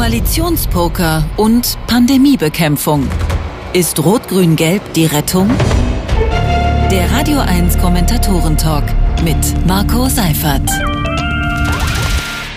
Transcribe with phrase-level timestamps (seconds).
[0.00, 3.06] Koalitionspoker und Pandemiebekämpfung.
[3.74, 5.50] Ist Rot-Grün-Gelb die Rettung?
[6.90, 8.84] Der Radio 1 Kommentatoren-Talk
[9.22, 10.70] mit Marco Seifert.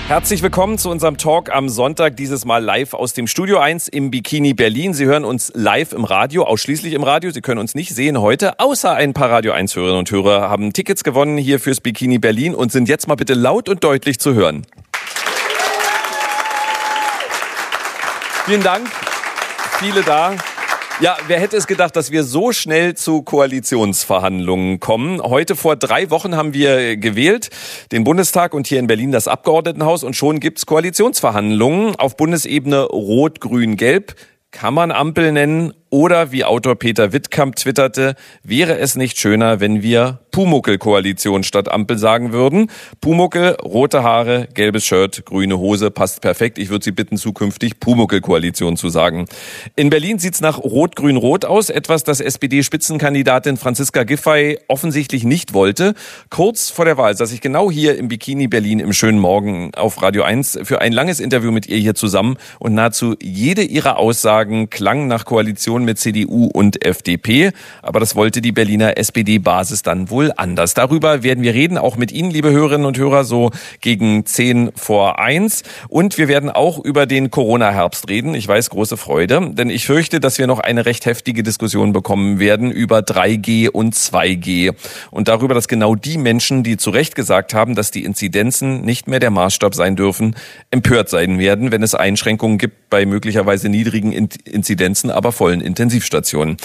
[0.07, 4.09] Herzlich willkommen zu unserem Talk am Sonntag, dieses Mal live aus dem Studio 1 im
[4.09, 4.93] Bikini Berlin.
[4.93, 7.31] Sie hören uns live im Radio, ausschließlich im Radio.
[7.31, 10.71] Sie können uns nicht sehen heute, außer ein paar Radio 1 Hörerinnen und Hörer haben
[10.71, 14.33] Tickets gewonnen hier fürs Bikini Berlin und sind jetzt mal bitte laut und deutlich zu
[14.33, 14.65] hören.
[18.45, 18.89] Vielen Dank.
[19.79, 20.35] Viele da.
[20.99, 25.21] Ja, wer hätte es gedacht, dass wir so schnell zu Koalitionsverhandlungen kommen?
[25.21, 27.49] Heute vor drei Wochen haben wir gewählt,
[27.93, 33.39] den Bundestag und hier in Berlin das Abgeordnetenhaus und schon gibt's Koalitionsverhandlungen auf Bundesebene Rot,
[33.39, 34.15] Grün, Gelb.
[34.51, 39.83] Kann man Ampel nennen oder wie Autor Peter Wittkamp twitterte, wäre es nicht schöner, wenn
[39.83, 42.71] wir Pumuckel-Koalition statt Ampel sagen würden.
[42.99, 46.57] Pumuckel, rote Haare, gelbes Shirt, grüne Hose, passt perfekt.
[46.57, 49.27] Ich würde Sie bitten, zukünftig Pumuckel-Koalition zu sagen.
[49.75, 51.69] In Berlin sieht's nach Rot-Grün-Rot aus.
[51.69, 55.93] Etwas, das SPD-Spitzenkandidatin Franziska Giffey offensichtlich nicht wollte.
[56.31, 60.01] Kurz vor der Wahl saß ich genau hier im Bikini Berlin im schönen Morgen auf
[60.01, 64.71] Radio 1 für ein langes Interview mit ihr hier zusammen und nahezu jede ihrer Aussagen
[64.71, 67.51] klang nach Koalition Koalition mit CDU und FDP.
[67.81, 70.73] Aber das wollte die Berliner SPD-Basis dann wohl anders.
[70.73, 75.19] Darüber werden wir reden, auch mit Ihnen, liebe Hörerinnen und Hörer, so gegen 10 vor
[75.19, 75.63] 1.
[75.89, 78.35] Und wir werden auch über den Corona-Herbst reden.
[78.35, 82.39] Ich weiß, große Freude, denn ich fürchte, dass wir noch eine recht heftige Diskussion bekommen
[82.39, 84.73] werden über 3G und 2G.
[85.11, 89.07] Und darüber, dass genau die Menschen, die zu Recht gesagt haben, dass die Inzidenzen nicht
[89.07, 90.35] mehr der Maßstab sein dürfen,
[90.71, 96.57] empört sein werden, wenn es Einschränkungen gibt bei möglicherweise niedrigen Inzidenzen, aber vollen Intensivstationen.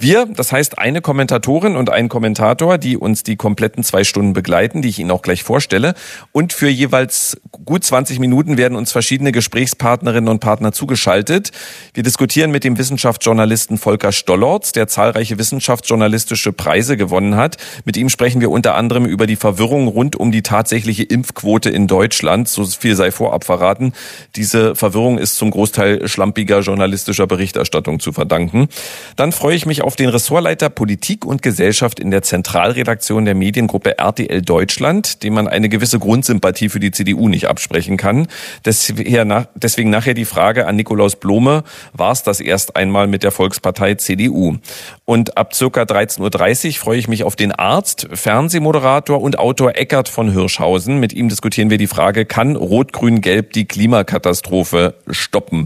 [0.00, 4.82] Wir, das heißt eine Kommentatorin und ein Kommentator, die uns die kompletten zwei Stunden begleiten,
[4.82, 5.94] die ich Ihnen auch gleich vorstelle.
[6.32, 11.52] Und für jeweils gut 20 Minuten werden uns verschiedene Gesprächspartnerinnen und Partner zugeschaltet.
[11.94, 17.58] Wir diskutieren mit dem Wissenschaftsjournalisten Volker Stollorz, der zahlreiche wissenschaftsjournalistische Preise gewonnen hat.
[17.84, 21.86] Mit ihm sprechen wir unter anderem über die Verwirrung rund um die tatsächliche Impfquote in
[21.86, 22.48] Deutschland.
[22.48, 23.92] So viel sei vorab verraten.
[24.34, 28.68] Diese Verwirrung ist zum Großteil schlampiger journalistischer Berichterstattung zu verdanken.
[29.16, 33.98] Dann freue ich mich auf den Ressortleiter Politik und Gesellschaft in der Zentralredaktion der Mediengruppe
[33.98, 38.28] RTL Deutschland, dem man eine gewisse Grundsympathie für die CDU nicht absprechen kann.
[38.64, 43.94] Deswegen nachher die Frage an Nikolaus Blome, war es das erst einmal mit der Volkspartei
[43.94, 44.56] CDU?
[45.04, 50.08] Und ab circa 13.30 Uhr freue ich mich auf den Arzt, Fernsehmoderator und Autor Eckart
[50.08, 50.98] von Hirschhausen.
[50.98, 55.65] Mit ihm diskutieren wir die Frage, kann Rot-Grün-Gelb die Klimakatastrophe stoppen?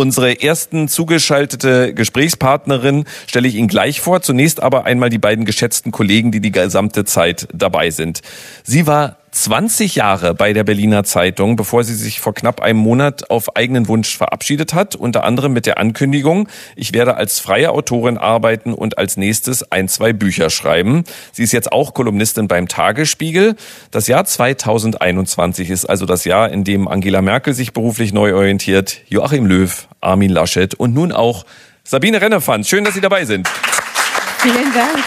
[0.00, 4.22] Unsere ersten zugeschaltete Gesprächspartnerin stelle ich Ihnen gleich vor.
[4.22, 8.22] Zunächst aber einmal die beiden geschätzten Kollegen, die die gesamte Zeit dabei sind.
[8.64, 13.30] Sie war 20 Jahre bei der Berliner Zeitung, bevor sie sich vor knapp einem Monat
[13.30, 18.18] auf eigenen Wunsch verabschiedet hat, unter anderem mit der Ankündigung, ich werde als freie Autorin
[18.18, 21.04] arbeiten und als nächstes ein, zwei Bücher schreiben.
[21.32, 23.54] Sie ist jetzt auch Kolumnistin beim Tagesspiegel.
[23.90, 29.02] Das Jahr 2021 ist also das Jahr, in dem Angela Merkel sich beruflich neu orientiert,
[29.08, 31.44] Joachim Löw, Armin Laschet und nun auch
[31.84, 32.66] Sabine Rennefand.
[32.66, 33.48] Schön, dass Sie dabei sind.
[34.38, 35.04] Vielen Dank.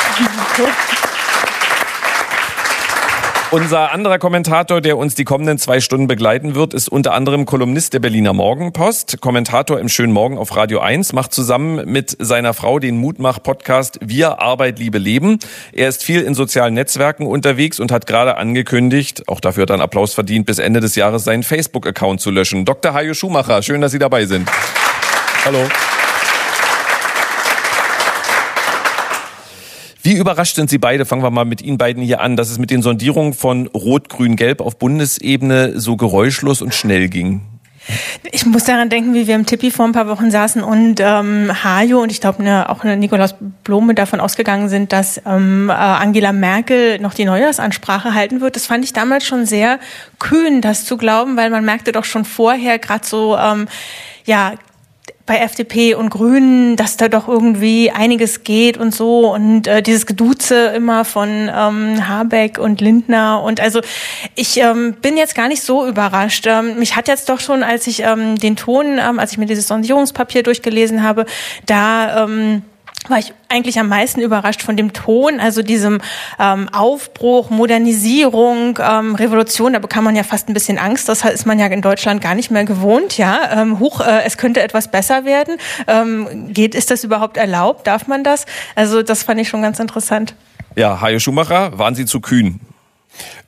[3.53, 7.93] Unser anderer Kommentator, der uns die kommenden zwei Stunden begleiten wird, ist unter anderem Kolumnist
[7.93, 12.79] der Berliner Morgenpost, Kommentator im Schönen Morgen auf Radio 1, macht zusammen mit seiner Frau
[12.79, 15.37] den Mutmach-Podcast Wir Arbeit, Liebe, Leben.
[15.71, 19.75] Er ist viel in sozialen Netzwerken unterwegs und hat gerade angekündigt, auch dafür hat er
[19.75, 22.65] einen Applaus verdient, bis Ende des Jahres seinen Facebook-Account zu löschen.
[22.65, 22.95] Dr.
[22.95, 24.49] Hajo Schumacher, schön, dass Sie dabei sind.
[25.45, 25.59] Hallo.
[30.01, 31.05] Wie überrascht sind Sie beide?
[31.05, 34.07] Fangen wir mal mit Ihnen beiden hier an, dass es mit den Sondierungen von Rot,
[34.07, 37.41] Grün, Gelb auf Bundesebene so geräuschlos und schnell ging.
[38.31, 41.51] Ich muss daran denken, wie wir im Tippi vor ein paar Wochen saßen und ähm,
[41.63, 45.73] Hajo und ich glaube ne, auch eine Nikolaus Blome davon ausgegangen sind, dass ähm, äh,
[45.73, 48.55] Angela Merkel noch die Neujahrsansprache halten wird.
[48.55, 49.79] Das fand ich damals schon sehr
[50.19, 53.67] kühn, das zu glauben, weil man merkte doch schon vorher gerade so ähm,
[54.25, 54.53] ja
[55.25, 60.05] bei FDP und Grünen, dass da doch irgendwie einiges geht und so und äh, dieses
[60.05, 63.79] Geduze immer von ähm, Habeck und Lindner und also
[64.35, 66.45] ich ähm, bin jetzt gar nicht so überrascht.
[66.45, 69.45] Ähm, mich hat jetzt doch schon, als ich ähm, den Ton, ähm, als ich mir
[69.45, 71.25] dieses Sondierungspapier durchgelesen habe,
[71.65, 72.63] da ähm,
[73.09, 75.99] war ich eigentlich am meisten überrascht von dem Ton, also diesem
[76.39, 79.73] ähm, Aufbruch, Modernisierung, ähm, Revolution.
[79.73, 81.09] Da bekam man ja fast ein bisschen Angst.
[81.09, 83.17] Das ist man ja in Deutschland gar nicht mehr gewohnt.
[83.17, 85.57] Ja, ähm, huch, äh, es könnte etwas besser werden.
[85.87, 87.87] Ähm, geht, ist das überhaupt erlaubt?
[87.87, 88.45] Darf man das?
[88.75, 90.35] Also das fand ich schon ganz interessant.
[90.75, 92.59] Ja, Hajo Schumacher, waren Sie zu kühn?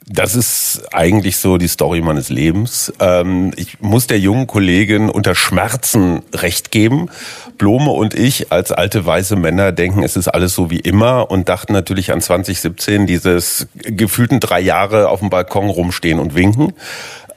[0.07, 2.93] Das ist eigentlich so die Story meines Lebens.
[2.99, 7.09] Ähm, ich muss der jungen Kollegin unter Schmerzen recht geben.
[7.57, 11.49] Blome und ich als alte weiße Männer denken, es ist alles so wie immer und
[11.49, 16.73] dachten natürlich an 2017, dieses gefühlten drei Jahre auf dem Balkon rumstehen und winken.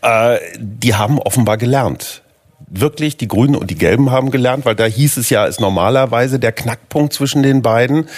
[0.03, 2.23] Äh, die haben offenbar gelernt
[2.71, 6.39] wirklich, die Grünen und die Gelben haben gelernt, weil da hieß es ja, ist normalerweise
[6.39, 8.09] der Knackpunkt zwischen den beiden.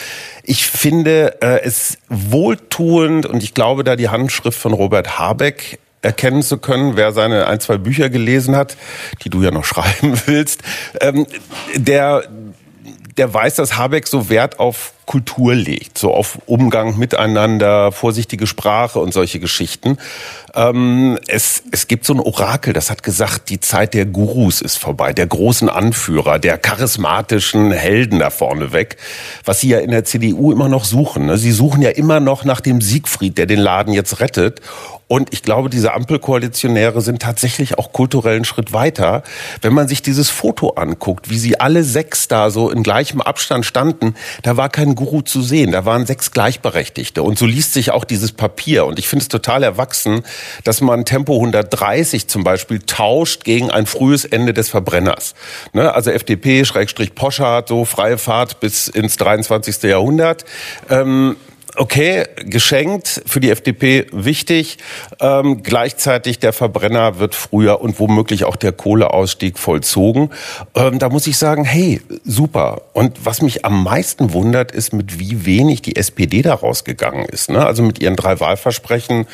[0.43, 6.43] Ich finde äh, es wohltuend und ich glaube, da die Handschrift von Robert Habeck erkennen
[6.43, 8.77] zu können, wer seine ein, zwei Bücher gelesen hat,
[9.25, 10.63] die du ja noch schreiben willst,
[11.01, 11.27] ähm,
[11.75, 12.25] der,
[13.17, 18.99] der weiß, dass Habeck so Wert auf Kultur legt, so auf Umgang miteinander, vorsichtige Sprache
[18.99, 19.99] und solche Geschichten.
[20.55, 24.79] Ähm, es, es gibt so ein Orakel, das hat gesagt, die Zeit der Gurus ist
[24.79, 28.97] vorbei, der großen Anführer, der charismatischen Helden da vorne weg,
[29.45, 31.27] was sie ja in der CDU immer noch suchen.
[31.27, 31.39] Ne?
[31.39, 34.61] Sie suchen ja immer noch nach dem Siegfried, der den Laden jetzt rettet.
[35.11, 39.25] Und ich glaube, diese Ampelkoalitionäre sind tatsächlich auch kulturellen Schritt weiter.
[39.61, 43.67] Wenn man sich dieses Foto anguckt, wie sie alle sechs da so in gleichem Abstand
[43.67, 45.73] standen, da war kein Guru zu sehen.
[45.73, 47.23] Da waren sechs Gleichberechtigte.
[47.23, 48.85] Und so liest sich auch dieses Papier.
[48.85, 50.23] Und ich finde es total erwachsen,
[50.63, 55.35] dass man Tempo 130 zum Beispiel tauscht gegen ein frühes Ende des Verbrenners.
[55.73, 55.93] Ne?
[55.93, 59.83] Also FDP, Schrägstrich Poschardt, so freie Fahrt bis ins 23.
[59.85, 60.45] Jahrhundert.
[60.91, 61.37] Ähm,
[61.77, 64.79] okay, geschenkt, für die FDP wichtig.
[65.21, 70.31] Ähm, gleichzeitig der Verbrenner wird früher und womöglich auch der Kohleausstieg vollzogen.
[70.75, 72.83] Ähm, da muss ich sagen, hey, super.
[72.93, 77.51] Und was mich am meisten wundert, ist, mit wie wenig die SPD da rausgegangen ist.
[77.51, 77.65] Ne?
[77.65, 79.27] Also mit ihren drei Wahlversprechen,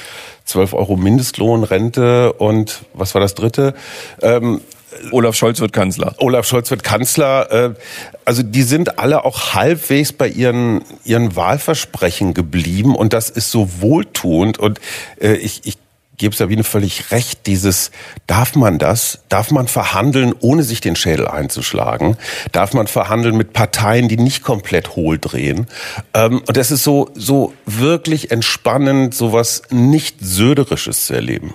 [0.44, 3.74] 12 Euro Mindestlohn, Rente und was war das dritte?
[4.22, 4.60] Ähm,
[5.10, 6.14] Olaf Scholz wird Kanzler.
[6.18, 7.52] Olaf Scholz wird Kanzler.
[7.52, 7.74] Äh,
[8.24, 13.68] also die sind alle auch halbwegs bei ihren, ihren Wahlversprechen geblieben und das ist so
[13.80, 14.80] wohltuend und
[15.20, 15.78] äh, ich, ich
[16.16, 17.90] gebe Sabine völlig recht, dieses,
[18.26, 19.20] darf man das?
[19.28, 22.16] Darf man verhandeln, ohne sich den Schädel einzuschlagen?
[22.52, 25.66] Darf man verhandeln mit Parteien, die nicht komplett hohl drehen?
[26.14, 31.54] Ähm, und das ist so, so wirklich entspannend, sowas nicht Söderisches zu erleben.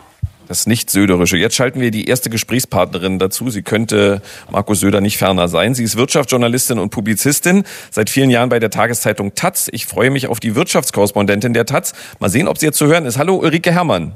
[0.51, 1.38] Das Nicht-Söderische.
[1.38, 3.50] Jetzt schalten wir die erste Gesprächspartnerin dazu.
[3.50, 4.21] Sie könnte
[4.51, 5.75] Markus Söder nicht ferner sein.
[5.75, 9.69] Sie ist Wirtschaftsjournalistin und Publizistin, seit vielen Jahren bei der Tageszeitung Taz.
[9.71, 11.94] Ich freue mich auf die Wirtschaftskorrespondentin der Taz.
[12.19, 13.18] Mal sehen, ob sie jetzt zu hören ist.
[13.18, 14.12] Hallo, Ulrike Herrmann.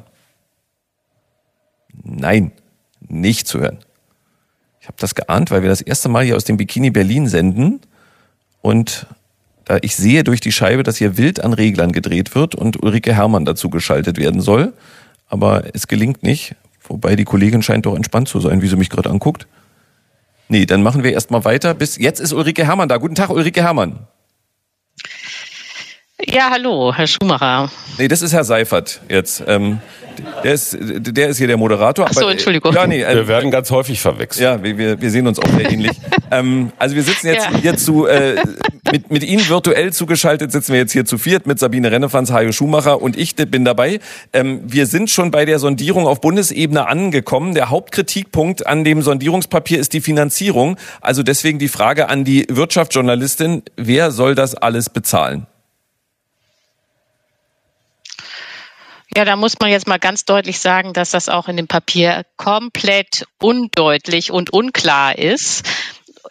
[2.03, 2.51] Nein,
[2.99, 3.77] nicht zu hören.
[4.81, 7.79] Ich habe das geahnt, weil wir das erste Mal hier aus dem Bikini Berlin senden
[8.61, 9.07] und
[9.63, 13.15] da ich sehe durch die Scheibe, dass hier wild an Reglern gedreht wird und Ulrike
[13.15, 14.73] Herrmann dazu geschaltet werden soll
[15.27, 16.55] aber es gelingt nicht.
[16.87, 19.47] Wobei die Kollegin scheint doch entspannt zu sein, wie sie mich gerade anguckt.
[20.47, 21.73] Nee, dann machen wir erstmal weiter.
[21.73, 22.97] Bis jetzt ist Ulrike Herrmann da.
[22.97, 24.07] Guten Tag, Ulrike Herrmann.
[26.23, 27.71] Ja, hallo, Herr Schumacher.
[27.97, 29.43] Nee, das ist Herr Seifert jetzt.
[29.47, 29.79] Ähm,
[30.43, 32.07] der ist, der ist hier der Moderator.
[32.09, 32.73] Ach so, Entschuldigung.
[32.73, 34.43] Ja, nee, äh, wir werden ganz häufig verwechselt.
[34.43, 35.91] Ja, wir, wir sehen uns auch sehr ähnlich.
[36.31, 37.57] ähm, also wir sitzen jetzt ja.
[37.57, 38.35] hier zu, äh,
[38.91, 42.51] mit, mit Ihnen virtuell zugeschaltet, sitzen wir jetzt hier zu viert mit Sabine Rennefanz, Hajo
[42.51, 43.99] Schumacher und ich bin dabei.
[44.33, 47.53] Ähm, wir sind schon bei der Sondierung auf Bundesebene angekommen.
[47.53, 50.77] Der Hauptkritikpunkt an dem Sondierungspapier ist die Finanzierung.
[51.01, 55.47] Also deswegen die Frage an die Wirtschaftsjournalistin, wer soll das alles bezahlen?
[59.15, 62.25] Ja, da muss man jetzt mal ganz deutlich sagen, dass das auch in dem Papier
[62.35, 65.65] komplett undeutlich und unklar ist.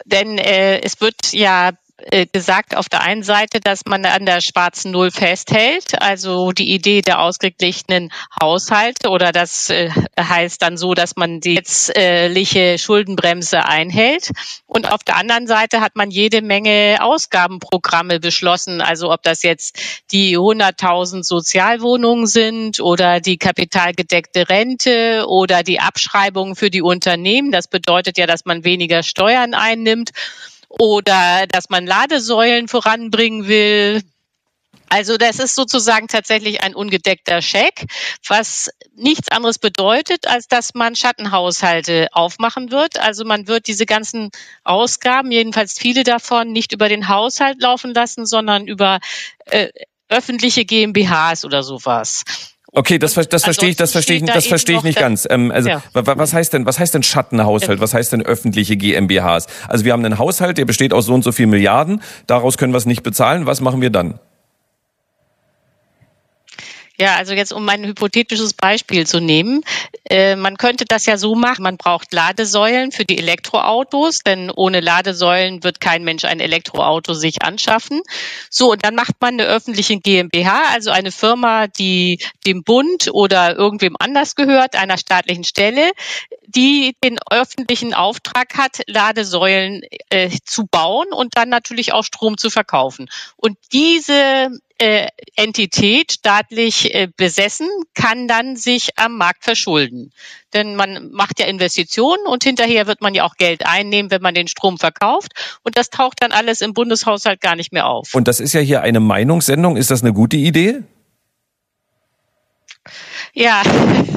[0.05, 1.71] Denn äh, es wird ja
[2.11, 6.71] äh, gesagt auf der einen Seite, dass man an der schwarzen Null festhält, also die
[6.71, 13.65] Idee der ausgeglichenen Haushalte oder das äh, heißt dann so, dass man die letztliche Schuldenbremse
[13.65, 14.29] einhält.
[14.67, 19.79] Und auf der anderen Seite hat man jede Menge Ausgabenprogramme beschlossen, also ob das jetzt
[20.11, 27.51] die 100.000 Sozialwohnungen sind oder die kapitalgedeckte Rente oder die Abschreibungen für die Unternehmen.
[27.51, 30.11] Das bedeutet ja, dass man weniger Steuern einnimmt
[30.79, 34.01] oder dass man Ladesäulen voranbringen will.
[34.89, 37.85] Also das ist sozusagen tatsächlich ein ungedeckter Scheck,
[38.27, 42.99] was nichts anderes bedeutet, als dass man Schattenhaushalte aufmachen wird.
[42.99, 44.29] Also man wird diese ganzen
[44.63, 48.99] Ausgaben, jedenfalls viele davon, nicht über den Haushalt laufen lassen, sondern über
[49.45, 49.69] äh,
[50.07, 52.23] öffentliche GmbHs oder sowas.
[52.75, 55.25] Okay, das, das verstehe ich, das verstehe ich, das verstehe ich nicht ganz.
[55.29, 55.81] Ähm, also ja.
[55.93, 57.79] was heißt denn, was heißt denn Schattenhaushalt?
[57.79, 59.47] Was heißt denn öffentliche GmbHs?
[59.67, 62.01] Also wir haben einen Haushalt, der besteht aus so und so viel Milliarden.
[62.27, 63.45] Daraus können wir es nicht bezahlen.
[63.45, 64.19] Was machen wir dann?
[66.97, 69.63] Ja, also jetzt um ein hypothetisches Beispiel zu nehmen,
[70.09, 74.79] äh, man könnte das ja so machen, man braucht Ladesäulen für die Elektroautos, denn ohne
[74.79, 78.01] Ladesäulen wird kein Mensch ein Elektroauto sich anschaffen.
[78.49, 83.55] So, und dann macht man eine öffentliche GmbH, also eine Firma, die dem Bund oder
[83.55, 85.91] irgendwem anders gehört, einer staatlichen Stelle,
[86.47, 92.49] die den öffentlichen Auftrag hat, Ladesäulen äh, zu bauen und dann natürlich auch Strom zu
[92.49, 93.09] verkaufen.
[93.35, 100.11] Und diese äh, Entität staatlich äh, besessen, kann dann sich am Markt verschulden.
[100.53, 104.33] Denn man macht ja Investitionen und hinterher wird man ja auch Geld einnehmen, wenn man
[104.33, 105.59] den Strom verkauft.
[105.63, 108.13] Und das taucht dann alles im Bundeshaushalt gar nicht mehr auf.
[108.13, 109.77] Und das ist ja hier eine Meinungssendung.
[109.77, 110.83] Ist das eine gute Idee?
[113.37, 113.63] Ja,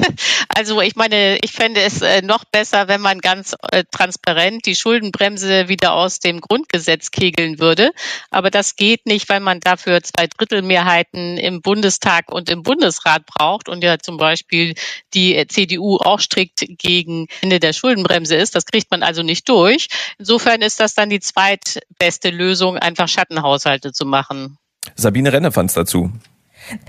[0.47, 4.75] also ich meine, ich fände es äh, noch besser, wenn man ganz äh, transparent die
[4.75, 7.91] Schuldenbremse wieder aus dem Grundgesetz kegeln würde.
[8.31, 13.25] Aber das geht nicht, weil man dafür zwei Drittel Mehrheiten im Bundestag und im Bundesrat
[13.25, 14.73] braucht und ja zum Beispiel
[15.13, 18.55] die CDU auch strikt gegen Ende der Schuldenbremse ist.
[18.55, 19.89] Das kriegt man also nicht durch.
[20.17, 24.57] Insofern ist das dann die zweitbeste Lösung, einfach Schattenhaushalte zu machen.
[24.95, 26.09] Sabine Renne fand es dazu.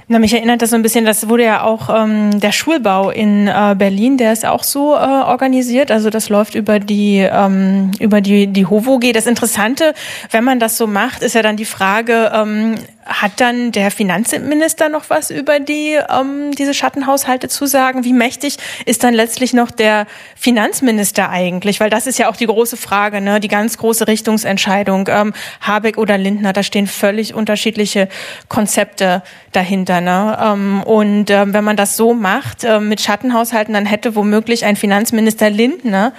[0.09, 3.49] Na, mich erinnert das so ein bisschen, das wurde ja auch ähm, der Schulbau in
[3.49, 5.91] äh, Berlin, der ist auch so äh, organisiert.
[5.91, 9.13] Also das läuft über die ähm, über die die HOVOG.
[9.13, 9.95] Das Interessante,
[10.31, 12.75] wenn man das so macht, ist ja dann die Frage, ähm,
[13.11, 18.05] hat dann der Finanzminister noch was über die ähm, diese Schattenhaushalte zu sagen?
[18.05, 21.81] Wie mächtig ist dann letztlich noch der Finanzminister eigentlich?
[21.81, 23.41] Weil das ist ja auch die große Frage, ne?
[23.41, 25.09] Die ganz große Richtungsentscheidung.
[25.11, 28.09] Ähm, Habeck oder Lindner, da stehen völlig unterschiedliche
[28.49, 30.01] Konzepte dahinter.
[30.01, 30.39] Ne?
[30.41, 34.77] Ähm, und ähm, wenn man das so macht äh, mit Schattenhaushalten, dann hätte womöglich ein
[34.77, 36.13] Finanzminister Lindner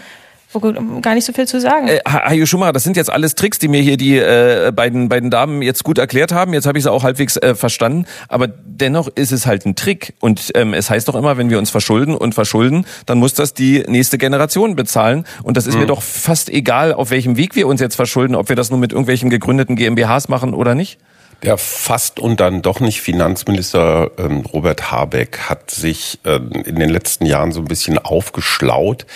[1.02, 1.88] gar nicht so viel zu sagen.
[1.88, 5.30] Äh, Hajo Schumacher, das sind jetzt alles Tricks, die mir hier die äh, beiden, beiden
[5.30, 6.54] Damen jetzt gut erklärt haben.
[6.54, 8.06] Jetzt habe ich sie auch halbwegs äh, verstanden.
[8.28, 10.14] Aber dennoch ist es halt ein Trick.
[10.20, 13.54] Und ähm, es heißt doch immer, wenn wir uns verschulden und verschulden, dann muss das
[13.54, 15.26] die nächste Generation bezahlen.
[15.44, 15.82] Und das ist mhm.
[15.82, 18.80] mir doch fast egal, auf welchem Weg wir uns jetzt verschulden, ob wir das nur
[18.80, 21.00] mit irgendwelchen gegründeten GmbHs machen oder nicht.
[21.44, 26.90] Der fast und dann doch nicht Finanzminister ähm, Robert Habeck hat sich ähm, in den
[26.90, 29.08] letzten Jahren so ein bisschen aufgeschlaut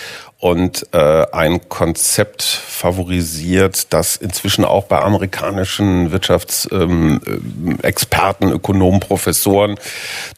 [0.45, 9.79] und äh, ein Konzept favorisiert, das inzwischen auch bei amerikanischen Wirtschaftsexperten, ähm, Ökonomen, Professoren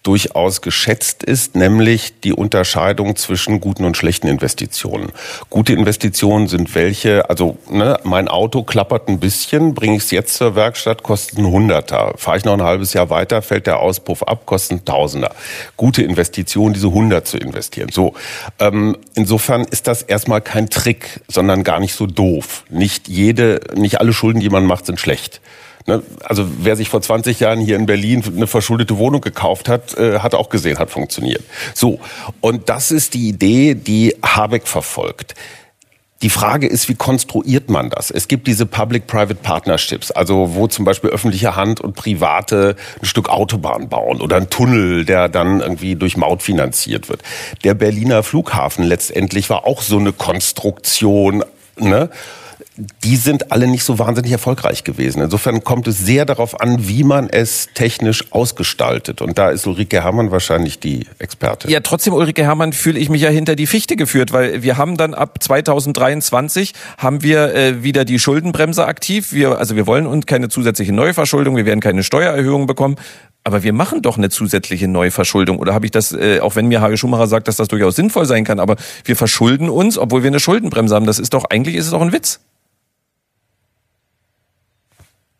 [0.03, 5.11] durchaus geschätzt ist, nämlich die Unterscheidung zwischen guten und schlechten Investitionen.
[5.49, 10.35] Gute Investitionen sind welche, also ne, mein Auto klappert ein bisschen, bringe ich es jetzt
[10.35, 12.13] zur Werkstatt, kostet ein Hunderter.
[12.15, 15.35] Fahre ich noch ein halbes Jahr weiter, fällt der Auspuff ab, kostet ein Tausender.
[15.75, 17.89] Gute Investition, diese 100 zu investieren.
[17.91, 18.13] So,
[18.59, 22.63] ähm, insofern ist das das erstmal kein Trick, sondern gar nicht so doof.
[22.69, 25.41] Nicht jede, nicht alle Schulden, die man macht, sind schlecht.
[25.87, 26.03] Ne?
[26.23, 30.19] Also wer sich vor 20 Jahren hier in Berlin eine verschuldete Wohnung gekauft hat, äh,
[30.19, 31.43] hat auch gesehen, hat funktioniert.
[31.73, 31.99] So,
[32.41, 35.33] und das ist die Idee, die Habeck verfolgt.
[36.23, 38.09] Die Frage ist, wie konstruiert man das?
[38.09, 43.29] Es gibt diese Public-Private Partnerships, also wo zum Beispiel öffentliche Hand und Private ein Stück
[43.29, 47.21] Autobahn bauen oder ein Tunnel, der dann irgendwie durch Maut finanziert wird.
[47.63, 51.43] Der Berliner Flughafen letztendlich war auch so eine Konstruktion.
[51.77, 52.09] Ne?
[53.03, 55.21] Die sind alle nicht so wahnsinnig erfolgreich gewesen.
[55.21, 59.21] Insofern kommt es sehr darauf an, wie man es technisch ausgestaltet.
[59.21, 61.71] Und da ist Ulrike Herrmann wahrscheinlich die Expertin.
[61.71, 64.95] Ja, trotzdem, Ulrike Herrmann, fühle ich mich ja hinter die Fichte geführt, weil wir haben
[64.95, 69.33] dann ab 2023 haben wir äh, wieder die Schuldenbremse aktiv.
[69.33, 72.97] Wir, also wir wollen uns keine zusätzliche Neuverschuldung, wir werden keine Steuererhöhung bekommen.
[73.43, 75.57] Aber wir machen doch eine zusätzliche Neuverschuldung.
[75.57, 78.25] Oder habe ich das, äh, auch wenn mir Hage Schumacher sagt, dass das durchaus sinnvoll
[78.25, 81.05] sein kann, aber wir verschulden uns, obwohl wir eine Schuldenbremse haben.
[81.05, 82.41] Das ist doch, eigentlich ist es doch ein Witz.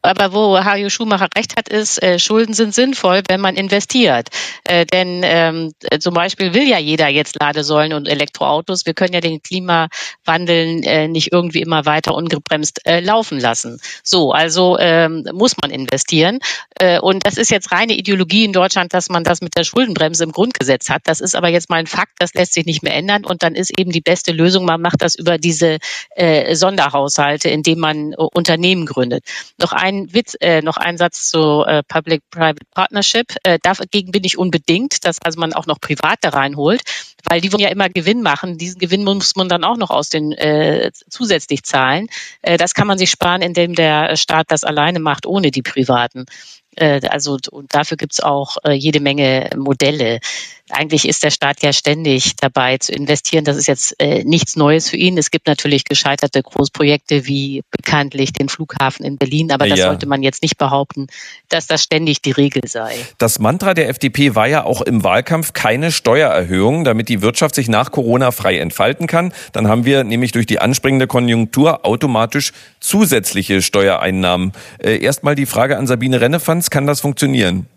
[0.01, 4.30] Aber wo Hajo Schumacher recht hat, ist, äh, Schulden sind sinnvoll, wenn man investiert.
[4.63, 8.86] Äh, denn ähm, zum Beispiel will ja jeder jetzt Ladesäulen und Elektroautos.
[8.86, 13.80] Wir können ja den Klimawandel äh, nicht irgendwie immer weiter ungebremst äh, laufen lassen.
[14.04, 16.39] So, also ähm, muss man investieren.
[16.80, 20.24] Äh, und das ist jetzt reine Ideologie in Deutschland, dass man das mit der Schuldenbremse
[20.24, 21.01] im Grundgesetz hat.
[21.06, 23.25] Das ist aber jetzt mal ein Fakt, das lässt sich nicht mehr ändern.
[23.25, 25.80] Und dann ist eben die beste Lösung, man macht das über diese
[26.16, 29.24] äh, Sonderhaushalte, indem man äh, Unternehmen gründet.
[29.60, 33.36] Noch ein ein Witz, äh, noch ein Satz zu äh, Public-Private Partnership.
[33.44, 36.82] Äh, dagegen bin ich unbedingt, dass also man auch noch Private reinholt,
[37.24, 38.58] weil die wollen ja immer Gewinn machen.
[38.58, 42.08] Diesen Gewinn muss man dann auch noch aus den äh, zusätzlich zahlen.
[42.41, 46.25] Äh, das kann man sich sparen, indem der Staat das alleine macht, ohne die Privaten.
[46.78, 50.20] Äh, also und dafür gibt's auch äh, jede Menge Modelle.
[50.70, 53.46] Eigentlich ist der Staat ja ständig dabei zu investieren.
[53.46, 55.18] Das ist jetzt äh, nichts Neues für ihn.
[55.18, 59.88] Es gibt natürlich gescheiterte Großprojekte wie bekanntlich den Flughafen in Berlin, aber das ja.
[59.88, 61.08] sollte man jetzt nicht behaupten,
[61.48, 62.98] dass das ständig die Regel sei.
[63.18, 67.70] Das Mantra der FDP war ja auch im Wahlkampf keine Steuererhöhung, damit die Wirtschaft sich
[67.70, 69.34] nach Corona frei entfalten kann.
[69.54, 74.52] Dann haben wir nämlich durch die anspringende Konjunktur automatisch zusätzliche Steuereinnahmen.
[74.80, 77.68] Erstmal die Frage an Sabine Rennefanz, kann das funktionieren?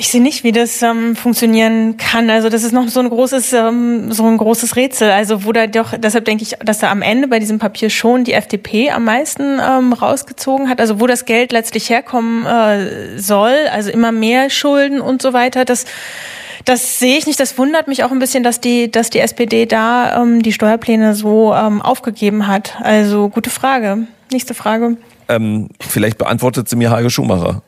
[0.00, 2.30] Ich sehe nicht, wie das ähm, funktionieren kann.
[2.30, 5.10] Also das ist noch so ein großes, ähm, so ein großes Rätsel.
[5.10, 8.22] Also wo da doch, deshalb denke ich, dass da am Ende bei diesem Papier schon
[8.22, 10.80] die FDP am meisten ähm, rausgezogen hat.
[10.80, 15.64] Also wo das Geld letztlich herkommen äh, soll, also immer mehr Schulden und so weiter.
[15.64, 15.84] Das
[16.64, 17.40] das sehe ich nicht.
[17.40, 21.14] Das wundert mich auch ein bisschen, dass die, dass die SPD da ähm, die Steuerpläne
[21.14, 22.76] so ähm, aufgegeben hat.
[22.82, 24.06] Also gute Frage.
[24.30, 24.96] Nächste Frage.
[25.28, 27.62] Ähm, vielleicht beantwortet sie mir Heike Schumacher.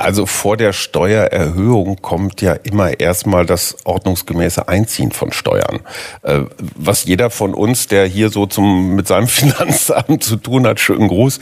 [0.00, 5.80] Also vor der Steuererhöhung kommt ja immer erstmal das ordnungsgemäße Einziehen von Steuern.
[6.22, 6.40] Äh,
[6.74, 11.08] was jeder von uns, der hier so zum, mit seinem Finanzamt zu tun hat, schönen
[11.08, 11.38] Gruß,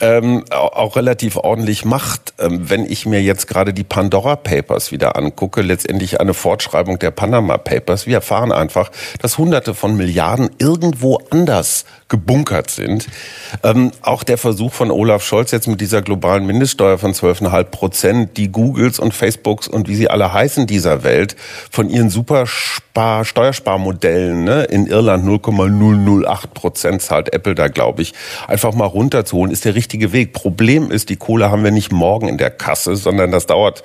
[0.00, 2.34] ähm, auch relativ ordentlich macht.
[2.40, 7.12] Ähm, wenn ich mir jetzt gerade die Pandora Papers wieder angucke, letztendlich eine Fortschreibung der
[7.12, 8.90] Panama Papers, wir erfahren einfach,
[9.20, 13.06] dass hunderte von Milliarden irgendwo anders gebunkert sind.
[13.62, 17.99] Ähm, auch der Versuch von Olaf Scholz jetzt mit dieser globalen Mindeststeuer von 12,5 Prozent,
[18.02, 21.36] die Googles und Facebooks und wie sie alle heißen dieser Welt
[21.70, 28.14] von ihren super Spar Steuersparmodellen ne, in Irland 0,008 Prozent zahlt Apple da, glaube ich,
[28.48, 30.32] einfach mal runterzuholen, ist der richtige Weg.
[30.32, 33.82] Problem ist, die Kohle haben wir nicht morgen in der Kasse, sondern das dauert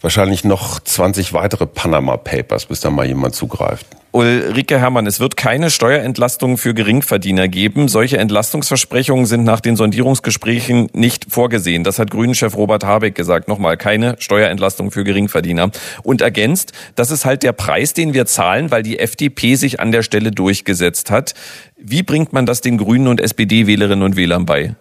[0.00, 3.86] wahrscheinlich noch 20 weitere Panama Papers, bis da mal jemand zugreift.
[4.14, 7.88] Ulrike Herrmann, es wird keine Steuerentlastung für Geringverdiener geben.
[7.88, 11.82] Solche Entlastungsversprechungen sind nach den Sondierungsgesprächen nicht vorgesehen.
[11.82, 13.48] Das hat Grünen-Chef Robert Habeck gesagt.
[13.52, 15.70] Nochmal, keine Steuerentlastung für Geringverdiener.
[16.02, 19.92] Und ergänzt, das ist halt der Preis, den wir zahlen, weil die FDP sich an
[19.92, 21.34] der Stelle durchgesetzt hat.
[21.76, 24.74] Wie bringt man das den Grünen und SPD-Wählerinnen und Wählern bei?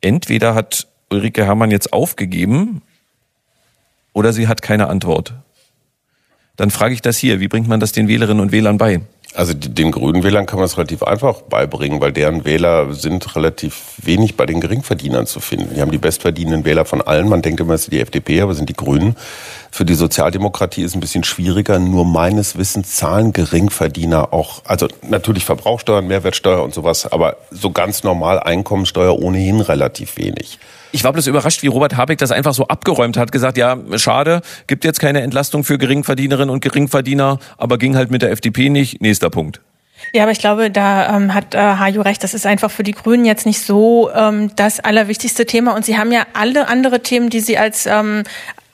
[0.00, 2.80] Entweder hat Ulrike Herrmann jetzt aufgegeben,
[4.12, 5.34] oder sie hat keine Antwort.
[6.54, 9.00] Dann frage ich das hier, wie bringt man das den Wählerinnen und Wählern bei?
[9.36, 13.92] Also den grünen Wählern kann man es relativ einfach beibringen, weil deren Wähler sind relativ
[13.98, 15.74] wenig bei den Geringverdienern zu finden.
[15.74, 17.28] Die haben die bestverdienenden Wähler von allen.
[17.28, 19.14] Man denkt immer, es sind die FDP, aber es sind die Grünen.
[19.76, 21.78] Für die Sozialdemokratie ist es ein bisschen schwieriger.
[21.78, 28.02] Nur meines Wissens zahlen Geringverdiener auch, also natürlich Verbrauchsteuern, Mehrwertsteuer und sowas, aber so ganz
[28.02, 30.58] normal Einkommensteuer ohnehin relativ wenig.
[30.92, 34.40] Ich war bloß überrascht, wie Robert Habeck das einfach so abgeräumt hat, gesagt, ja, schade,
[34.66, 39.02] gibt jetzt keine Entlastung für Geringverdienerinnen und Geringverdiener, aber ging halt mit der FDP nicht.
[39.02, 39.60] Nächster Punkt.
[40.14, 42.22] Ja, aber ich glaube, da ähm, hat äh, Hajo recht.
[42.22, 45.74] Das ist einfach für die Grünen jetzt nicht so ähm, das allerwichtigste Thema.
[45.74, 48.22] Und sie haben ja alle andere Themen, die sie als ähm,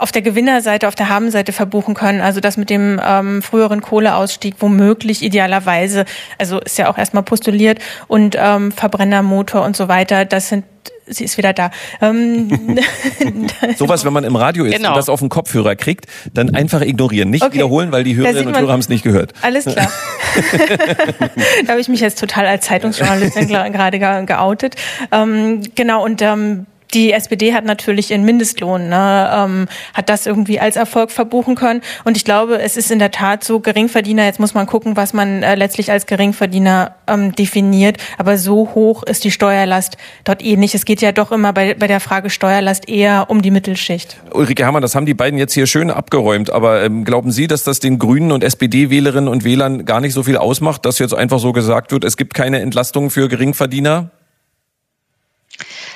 [0.03, 2.21] auf der Gewinnerseite, auf der Habenseite verbuchen können.
[2.21, 6.05] Also das mit dem ähm, früheren Kohleausstieg womöglich idealerweise,
[6.39, 10.25] also ist ja auch erstmal postuliert und ähm, Verbrennermotor und so weiter.
[10.25, 10.65] Das sind
[11.07, 11.71] sie ist wieder da.
[12.01, 12.49] Ähm,
[13.77, 14.91] Sowas, wenn man im Radio ist genau.
[14.91, 17.31] und das auf den Kopfhörer kriegt, dann einfach ignorieren.
[17.31, 17.55] Nicht okay.
[17.55, 19.33] wiederholen, weil die Hörerinnen und Hörer haben es nicht gehört.
[19.43, 19.91] Alles klar.
[21.67, 24.77] da habe ich mich jetzt total als Zeitungsjournalistin gerade geoutet.
[25.11, 30.61] Ähm, genau, und ähm, die SPD hat natürlich ihren Mindestlohn, ne, ähm, hat das irgendwie
[30.61, 31.81] als Erfolg verbuchen können.
[32.05, 35.13] Und ich glaube, es ist in der Tat so, Geringverdiener, jetzt muss man gucken, was
[35.13, 37.97] man äh, letztlich als Geringverdiener ähm, definiert.
[38.19, 40.75] Aber so hoch ist die Steuerlast dort eh nicht.
[40.75, 44.17] Es geht ja doch immer bei, bei der Frage Steuerlast eher um die Mittelschicht.
[44.33, 46.51] Ulrike Herrmann, das haben die beiden jetzt hier schön abgeräumt.
[46.51, 50.23] Aber ähm, glauben Sie, dass das den Grünen und SPD-Wählerinnen und Wählern gar nicht so
[50.23, 54.11] viel ausmacht, dass jetzt einfach so gesagt wird, es gibt keine Entlastung für Geringverdiener?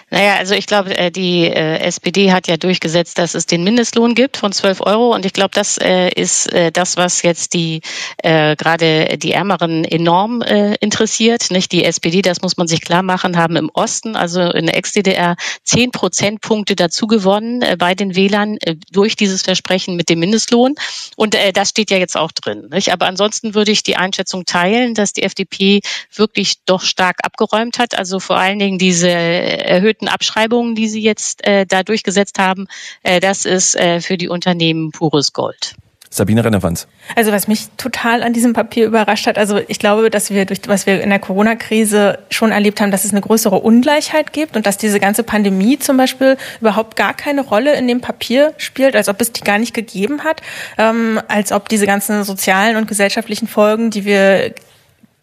[0.08, 4.14] Naja, also ich glaube, äh, die äh, SPD hat ja durchgesetzt, dass es den Mindestlohn
[4.14, 5.12] gibt von 12 Euro.
[5.12, 7.80] Und ich glaube, das äh, ist das, was jetzt die
[8.22, 11.50] gerade die Ärmeren enorm interessiert.
[11.50, 14.76] Nicht die SPD, das muss man sich klar machen, haben im Osten, also in der
[14.76, 18.58] Ex-DDR, 10 Prozentpunkte dazu gewonnen bei den Wählern
[18.90, 20.74] durch dieses Versprechen mit dem Mindestlohn.
[21.16, 22.68] Und das steht ja jetzt auch drin.
[22.70, 22.92] Nicht?
[22.92, 25.80] Aber ansonsten würde ich die Einschätzung teilen, dass die FDP
[26.14, 27.96] wirklich doch stark abgeräumt hat.
[27.96, 32.66] Also vor allen Dingen diese erhöhten erhöhten Abschreibungen, die Sie jetzt äh, da durchgesetzt haben,
[33.02, 35.74] äh, das ist äh, für die Unternehmen pures Gold.
[36.08, 36.86] Sabine Rennewanz.
[37.14, 40.60] Also was mich total an diesem Papier überrascht hat, also ich glaube, dass wir durch
[40.66, 44.66] was wir in der Corona-Krise schon erlebt haben, dass es eine größere Ungleichheit gibt und
[44.66, 49.08] dass diese ganze Pandemie zum Beispiel überhaupt gar keine Rolle in dem Papier spielt, als
[49.08, 50.40] ob es die gar nicht gegeben hat,
[50.78, 54.54] ähm, als ob diese ganzen sozialen und gesellschaftlichen Folgen, die wir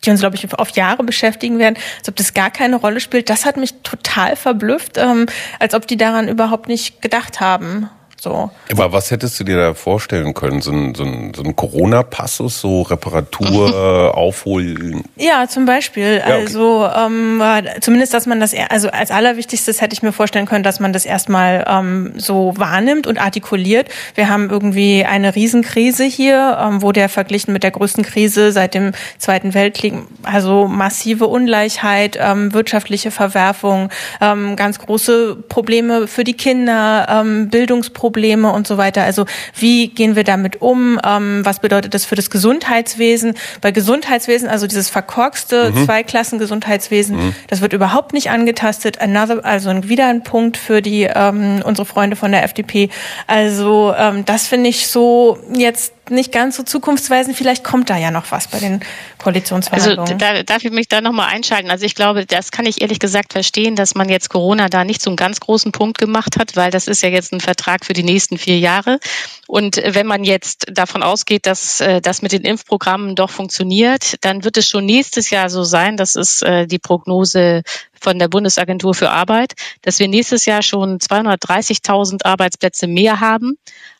[0.06, 3.30] die uns, glaube ich, auf Jahre beschäftigen werden, als ob das gar keine Rolle spielt.
[3.30, 5.26] Das hat mich total verblüfft, ähm,
[5.60, 7.90] als ob die daran überhaupt nicht gedacht haben.
[8.24, 8.50] So.
[8.72, 10.62] Aber was hättest du dir da vorstellen können?
[10.62, 15.04] So ein, so ein, so ein Corona-Passus, so Reparatur, Aufholen?
[15.18, 16.20] Ja, zum Beispiel.
[16.20, 16.46] Ja, okay.
[16.46, 17.44] Also ähm,
[17.82, 21.06] zumindest, dass man das, also als allerwichtigstes hätte ich mir vorstellen können, dass man das
[21.06, 23.90] erstmal ähm, so wahrnimmt und artikuliert.
[24.16, 28.74] Wir haben irgendwie eine Riesenkrise hier, ähm, wo der verglichen mit der größten Krise seit
[28.74, 33.90] dem Zweiten Weltkrieg, also massive Ungleichheit, ähm, wirtschaftliche Verwerfung,
[34.22, 39.04] ähm, ganz große Probleme für die Kinder, ähm, Bildungsprobleme Probleme und so weiter.
[39.04, 39.26] Also
[39.58, 41.00] wie gehen wir damit um?
[41.06, 43.36] Ähm, was bedeutet das für das Gesundheitswesen?
[43.62, 45.86] Bei Gesundheitswesen, also dieses verkorkste mhm.
[45.86, 47.36] Zweiklassen-Gesundheitswesen, mhm.
[47.48, 49.00] das wird überhaupt nicht angetastet.
[49.00, 52.90] Another, also wieder ein Punkt für die ähm, unsere Freunde von der FDP.
[53.26, 57.38] Also ähm, das finde ich so jetzt nicht ganz so zukunftsweisend.
[57.38, 58.82] Vielleicht kommt da ja noch was bei den
[59.18, 60.00] Koalitionsverhandlungen.
[60.00, 61.72] Also da, darf ich mich da nochmal einschalten?
[61.72, 65.06] Also ich glaube, das kann ich ehrlich gesagt verstehen, dass man jetzt Corona da nicht
[65.08, 68.04] einen ganz großen Punkt gemacht hat, weil das ist ja jetzt ein Vertrag für die
[68.04, 69.00] nächsten vier Jahre.
[69.48, 74.44] Und wenn man jetzt davon ausgeht, dass äh, das mit den Impfprogrammen doch funktioniert, dann
[74.44, 77.64] wird es schon nächstes Jahr so sein, das ist äh, die Prognose
[78.04, 83.58] von der Bundesagentur für Arbeit, dass wir nächstes Jahr schon 230.000 Arbeitsplätze mehr haben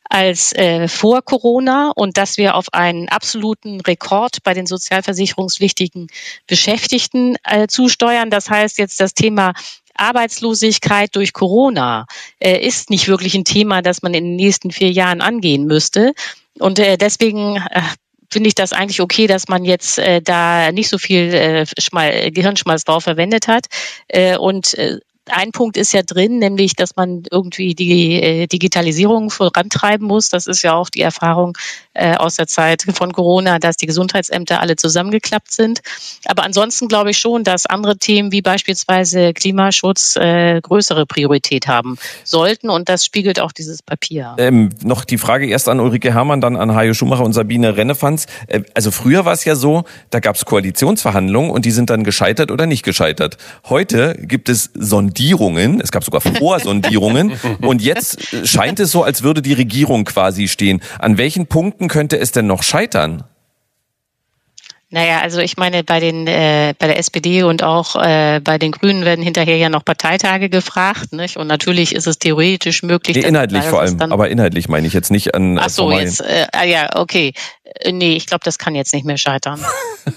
[0.08, 6.08] als äh, vor Corona und dass wir auf einen absoluten Rekord bei den sozialversicherungspflichtigen
[6.46, 8.30] Beschäftigten äh, zusteuern.
[8.30, 9.52] Das heißt jetzt das Thema
[9.94, 12.06] Arbeitslosigkeit durch Corona
[12.40, 16.12] äh, ist nicht wirklich ein Thema, das man in den nächsten vier Jahren angehen müsste.
[16.58, 17.82] Und äh, deswegen äh,
[18.30, 22.30] finde ich das eigentlich okay, dass man jetzt äh, da nicht so viel äh, Schmal
[22.32, 23.66] Gehirnschmalz drauf verwendet hat.
[24.08, 24.98] Äh, und äh,
[25.30, 30.28] ein Punkt ist ja drin, nämlich, dass man irgendwie die äh, Digitalisierung vorantreiben muss.
[30.28, 31.56] Das ist ja auch die Erfahrung
[31.94, 35.80] äh, aus der Zeit von Corona, dass die Gesundheitsämter alle zusammengeklappt sind.
[36.26, 41.96] Aber ansonsten glaube ich schon, dass andere Themen wie beispielsweise Klimaschutz äh, größere Priorität haben
[42.24, 42.68] sollten.
[42.68, 44.34] Und das spiegelt auch dieses Papier.
[44.38, 48.26] Ähm, noch die Frage erst an Ulrike Herrmann, dann an Hajo Schumacher und Sabine Rennefanz.
[48.46, 52.04] Äh, also früher war es ja so, da gab es Koalitionsverhandlungen und die sind dann
[52.04, 53.38] gescheitert oder nicht gescheitert.
[53.68, 59.42] Heute gibt es Sondierungen, es gab sogar Vorsondierungen und jetzt scheint es so, als würde
[59.42, 60.82] die Regierung quasi stehen.
[60.98, 63.24] An welchen Punkten könnte es denn noch scheitern?
[64.94, 68.70] Naja, also ich meine, bei den äh, bei der SPD und auch äh, bei den
[68.70, 71.36] Grünen werden hinterher ja noch Parteitage gefragt, nicht?
[71.36, 73.16] Und natürlich ist es theoretisch möglich.
[73.16, 75.58] Nee, inhaltlich vor allem, aber inhaltlich meine ich jetzt nicht an.
[75.58, 77.32] Ach so, jetzt, äh, ah, ja, okay.
[77.64, 79.60] Äh, nee, ich glaube, das kann jetzt nicht mehr scheitern.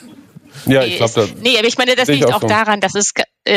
[0.68, 3.14] ja, ich glaube, nee, aber ich meine, das liegt auch daran, dass es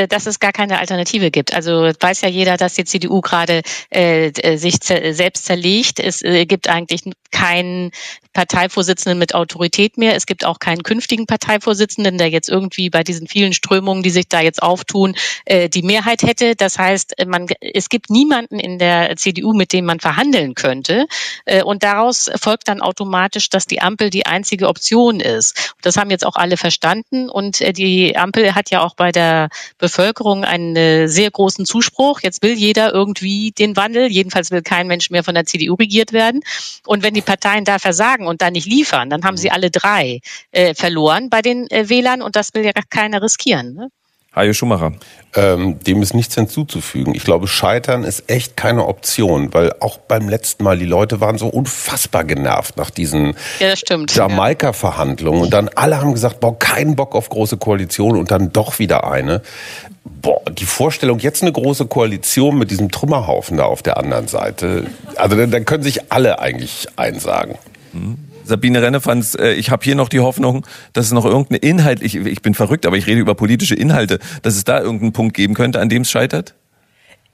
[0.09, 1.55] dass es gar keine Alternative gibt.
[1.55, 3.63] Also weiß ja jeder, dass die CDU gerade
[3.95, 6.01] äh, äh sich selbst zerlegt.
[6.01, 7.91] Es äh, gibt eigentlich keinen
[8.33, 10.15] Parteivorsitzenden mit Autorität mehr.
[10.15, 14.29] Es gibt auch keinen künftigen Parteivorsitzenden, der jetzt irgendwie bei diesen vielen Strömungen, die sich
[14.29, 16.55] da jetzt auftun, äh, die Mehrheit hätte.
[16.55, 21.07] Das heißt, man, es gibt niemanden in der CDU, mit dem man verhandeln könnte.
[21.45, 25.75] Äh, und daraus folgt dann automatisch, dass die Ampel die einzige Option ist.
[25.83, 27.29] Das haben jetzt auch alle verstanden.
[27.29, 29.49] Und äh, die Ampel hat ja auch bei der
[29.81, 32.21] Bevölkerung einen äh, sehr großen Zuspruch.
[32.23, 34.11] Jetzt will jeder irgendwie den Wandel.
[34.11, 36.41] Jedenfalls will kein Mensch mehr von der CDU regiert werden.
[36.87, 39.55] Und wenn die Parteien da versagen und da nicht liefern, dann haben sie mhm.
[39.55, 40.21] alle drei
[40.53, 43.75] äh, verloren bei den äh, Wählern und das will ja keiner riskieren.
[43.75, 43.89] Ne?
[44.35, 44.93] Hajo Schumacher.
[45.35, 47.15] Ähm, dem ist nichts hinzuzufügen.
[47.15, 51.37] Ich glaube, Scheitern ist echt keine Option, weil auch beim letzten Mal die Leute waren
[51.37, 53.75] so unfassbar genervt nach diesen ja,
[54.09, 58.79] Jamaika-Verhandlungen und dann alle haben gesagt, boah, keinen Bock auf große Koalition und dann doch
[58.79, 59.43] wieder eine.
[60.05, 64.87] Boah, die Vorstellung, jetzt eine große Koalition mit diesem Trümmerhaufen da auf der anderen Seite,
[65.17, 67.57] also dann, dann können sich alle eigentlich einsagen.
[67.93, 68.30] Mhm.
[68.45, 72.17] Sabine Rennefanz, äh, ich habe hier noch die Hoffnung, dass es noch irgendeine Inhalt, ich,
[72.17, 75.55] ich bin verrückt, aber ich rede über politische Inhalte, dass es da irgendeinen Punkt geben
[75.55, 76.55] könnte, an dem es scheitert?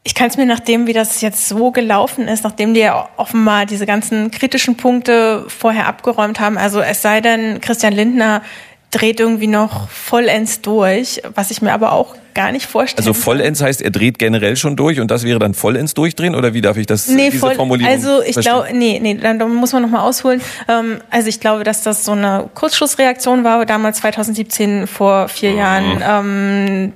[0.05, 3.67] Ich kann es mir nachdem, wie das jetzt so gelaufen ist, nachdem die ja offenbar
[3.67, 8.43] diese ganzen kritischen Punkte vorher abgeräumt haben, also es sei denn, Christian Lindner
[8.91, 13.63] dreht irgendwie noch vollends durch, was ich mir aber auch gar nicht vorstellen Also vollends
[13.63, 16.77] heißt, er dreht generell schon durch und das wäre dann vollends durchdrehen oder wie darf
[16.77, 19.83] ich das nee, diese voll, Formulierung Also ich glaube, nee, nee, dann, dann muss man
[19.83, 20.41] nochmal ausholen.
[20.69, 25.59] Ähm, also ich glaube, dass das so eine Kurzschlussreaktion war, damals 2017 vor vier mhm.
[25.59, 26.03] Jahren.
[26.07, 26.93] Ähm,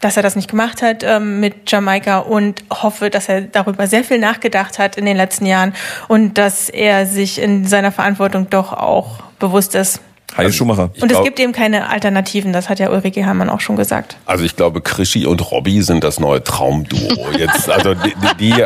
[0.00, 4.02] dass er das nicht gemacht hat ähm, mit Jamaika und hoffe, dass er darüber sehr
[4.02, 5.74] viel nachgedacht hat in den letzten Jahren
[6.08, 10.00] und dass er sich in seiner Verantwortung doch auch bewusst ist.
[10.36, 10.90] Heil also, Schumacher.
[11.00, 14.16] Und es gibt eben keine Alternativen, das hat ja Ulrike Herrmann auch schon gesagt.
[14.24, 16.98] Also ich glaube, Krischi und Robby sind das neue Traumduo.
[17.38, 18.64] Jetzt, also die, die,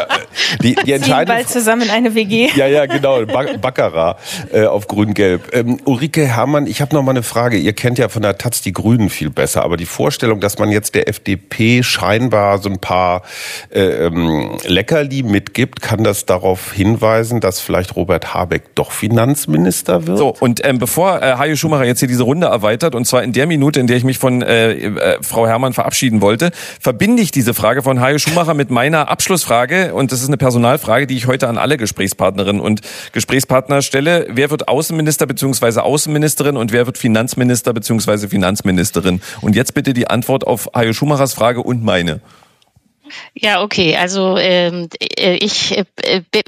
[0.63, 1.35] die, die entscheiden.
[1.35, 2.51] bald zusammen eine WG.
[2.55, 4.19] Ja, ja, genau, Baccarat
[4.53, 5.55] äh, auf Grün-Gelb.
[5.55, 7.57] Ähm, Ulrike Herrmann, ich habe noch mal eine Frage.
[7.57, 10.71] Ihr kennt ja von der Taz die Grünen viel besser, aber die Vorstellung, dass man
[10.71, 13.23] jetzt der FDP scheinbar so ein paar
[13.71, 20.19] äh, ähm, Leckerli mitgibt, kann das darauf hinweisen, dass vielleicht Robert Habeck doch Finanzminister wird?
[20.19, 23.33] So, und ähm, bevor äh, Hajo Schumacher jetzt hier diese Runde erweitert, und zwar in
[23.33, 27.31] der Minute, in der ich mich von äh, äh, Frau Herrmann verabschieden wollte, verbinde ich
[27.31, 29.95] diese Frage von Hajo Schumacher mit meiner Abschlussfrage.
[29.95, 32.81] Und das ist eine Personalfrage, die ich heute an alle Gesprächspartnerinnen und
[33.13, 34.27] Gesprächspartner stelle.
[34.31, 35.81] Wer wird Außenminister bzw.
[35.81, 38.29] Außenministerin und wer wird Finanzminister bzw.
[38.29, 39.21] Finanzministerin?
[39.41, 42.21] Und jetzt bitte die Antwort auf Hajo Schumachers Frage und meine.
[43.35, 43.97] Ja, okay.
[43.97, 45.85] Also ähm, äh, ich äh,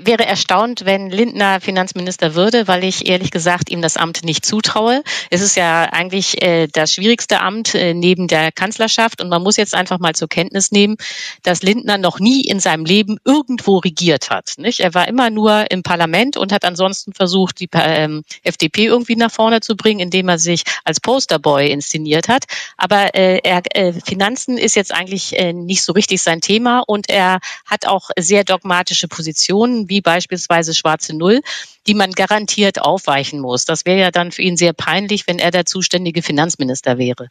[0.02, 5.02] wäre erstaunt, wenn Lindner Finanzminister würde, weil ich ehrlich gesagt ihm das Amt nicht zutraue.
[5.30, 9.56] Es ist ja eigentlich äh, das schwierigste Amt äh, neben der Kanzlerschaft und man muss
[9.56, 10.96] jetzt einfach mal zur Kenntnis nehmen,
[11.42, 14.54] dass Lindner noch nie in seinem Leben irgendwo regiert hat.
[14.56, 14.80] Nicht?
[14.80, 19.30] Er war immer nur im Parlament und hat ansonsten versucht, die ähm, FDP irgendwie nach
[19.30, 22.44] vorne zu bringen, indem er sich als Posterboy inszeniert hat.
[22.76, 26.47] Aber äh, er, äh, Finanzen ist jetzt eigentlich äh, nicht so richtig sein Thema
[26.86, 31.42] und er hat auch sehr dogmatische Positionen, wie beispielsweise schwarze Null,
[31.86, 33.64] die man garantiert aufweichen muss.
[33.64, 37.28] Das wäre ja dann für ihn sehr peinlich, wenn er der zuständige Finanzminister wäre.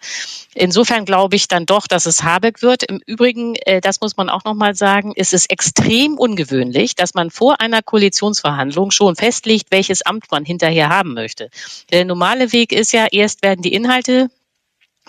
[0.56, 2.84] Insofern glaube ich dann doch, dass es Habeck wird.
[2.84, 7.14] Im Übrigen, äh, das muss man auch noch mal sagen, ist es extrem ungewöhnlich, dass
[7.14, 11.50] man vor einer Koalitionsverhandlung schon festlegt, welches Amt man hinterher haben möchte.
[11.92, 14.30] Der normale Weg ist ja, erst werden die Inhalte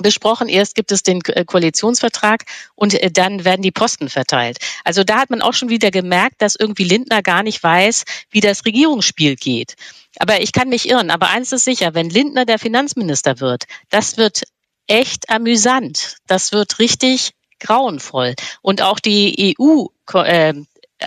[0.02, 0.48] besprochen.
[0.48, 4.58] Erst gibt es den äh, Koalitionsvertrag und äh, dann werden die Posten verteilt.
[4.84, 8.40] Also da hat man auch schon wieder gemerkt, dass irgendwie Lindner gar nicht weiß, wie
[8.40, 9.74] das Regierungsspiel geht.
[10.18, 11.10] Aber ich kann mich irren.
[11.10, 14.42] Aber eins ist sicher, wenn Lindner der Finanzminister wird, das wird
[14.86, 16.16] echt amüsant.
[16.26, 18.34] Das wird richtig grauenvoll.
[18.62, 20.54] Und auch die EU äh,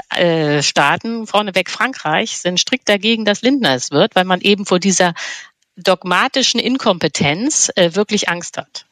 [0.10, 4.80] äh, Staaten, vorneweg Frankreich, sind strikt dagegen, dass Lindner es wird, weil man eben vor
[4.80, 5.13] dieser
[5.82, 8.86] dogmatischen Inkompetenz äh, wirklich Angst hat.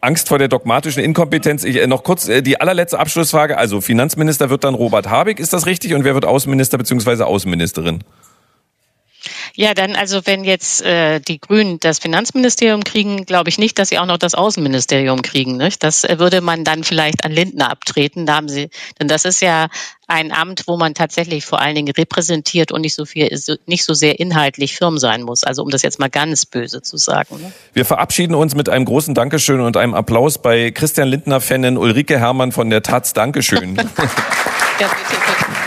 [0.00, 1.64] Angst vor der dogmatischen Inkompetenz.
[1.64, 3.58] Ich, äh, noch kurz äh, die allerletzte Abschlussfrage.
[3.58, 5.94] Also Finanzminister wird dann Robert Habeck, ist das richtig?
[5.94, 7.22] Und wer wird Außenminister bzw.
[7.22, 8.04] Außenministerin?
[9.56, 13.88] Ja, dann also wenn jetzt äh, die Grünen das Finanzministerium kriegen, glaube ich nicht, dass
[13.88, 15.56] sie auch noch das Außenministerium kriegen.
[15.56, 15.82] Nicht?
[15.82, 18.26] Das äh, würde man dann vielleicht an Lindner abtreten.
[18.26, 18.68] Da haben sie,
[19.00, 19.68] denn das ist ja
[20.06, 23.28] ein Amt, wo man tatsächlich vor allen Dingen repräsentiert und nicht so viel,
[23.64, 25.42] nicht so sehr inhaltlich firm sein muss.
[25.42, 27.40] Also um das jetzt mal ganz böse zu sagen.
[27.40, 27.52] Ne?
[27.72, 32.52] Wir verabschieden uns mit einem großen Dankeschön und einem Applaus bei Christian Lindner-Fanin Ulrike Hermann
[32.52, 33.14] von der Taz.
[33.14, 33.76] Dankeschön.
[34.80, 35.65] ja, bitte, bitte.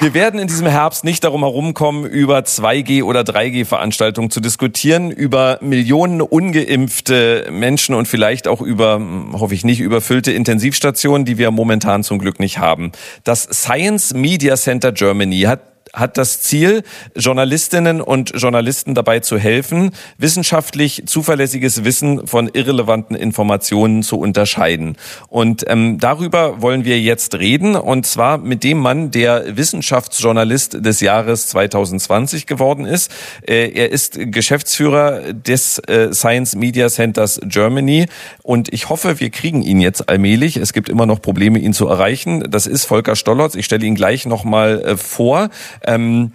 [0.00, 5.58] Wir werden in diesem Herbst nicht darum herumkommen, über 2G oder 3G-Veranstaltungen zu diskutieren, über
[5.62, 9.00] Millionen ungeimpfte Menschen und vielleicht auch über,
[9.32, 12.92] hoffe ich nicht, überfüllte Intensivstationen, die wir momentan zum Glück nicht haben.
[13.22, 16.82] Das Science Media Center Germany hat hat das Ziel,
[17.16, 24.96] Journalistinnen und Journalisten dabei zu helfen, wissenschaftlich zuverlässiges Wissen von irrelevanten Informationen zu unterscheiden.
[25.28, 31.00] Und ähm, darüber wollen wir jetzt reden, und zwar mit dem Mann, der Wissenschaftsjournalist des
[31.00, 33.10] Jahres 2020 geworden ist.
[33.46, 38.06] Äh, er ist Geschäftsführer des äh, Science Media Centers Germany
[38.42, 40.56] und ich hoffe, wir kriegen ihn jetzt allmählich.
[40.56, 42.44] Es gibt immer noch Probleme, ihn zu erreichen.
[42.50, 43.54] Das ist Volker Stollertz.
[43.54, 45.50] Ich stelle ihn gleich nochmal äh, vor.
[45.86, 46.32] Ähm,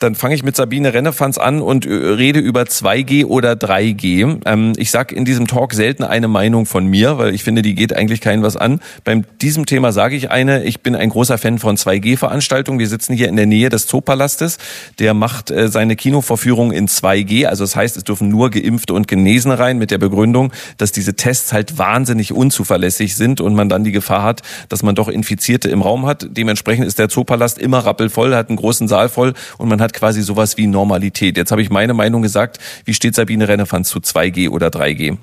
[0.00, 4.40] dann fange ich mit Sabine Rennefanz an und äh, rede über 2G oder 3G.
[4.46, 7.74] Ähm, ich sage in diesem Talk selten eine Meinung von mir, weil ich finde, die
[7.74, 8.80] geht eigentlich keinem was an.
[9.04, 12.78] Beim diesem Thema sage ich eine, ich bin ein großer Fan von 2G-Veranstaltungen.
[12.78, 14.56] Wir sitzen hier in der Nähe des Zoopalastes.
[14.98, 17.44] Der macht äh, seine Kinovorführung in 2G.
[17.44, 21.14] Also das heißt, es dürfen nur Geimpfte und Genesene rein mit der Begründung, dass diese
[21.14, 25.68] Tests halt wahnsinnig unzuverlässig sind und man dann die Gefahr hat, dass man doch Infizierte
[25.68, 26.26] im Raum hat.
[26.30, 29.94] Dementsprechend ist der Zoopalast immer rappelvoll, hat einen großen Saal voll und man hat hat
[29.98, 31.36] quasi sowas wie Normalität.
[31.36, 32.58] Jetzt habe ich meine Meinung gesagt.
[32.84, 35.18] Wie steht Sabine Rennefanz zu 2G oder 3G?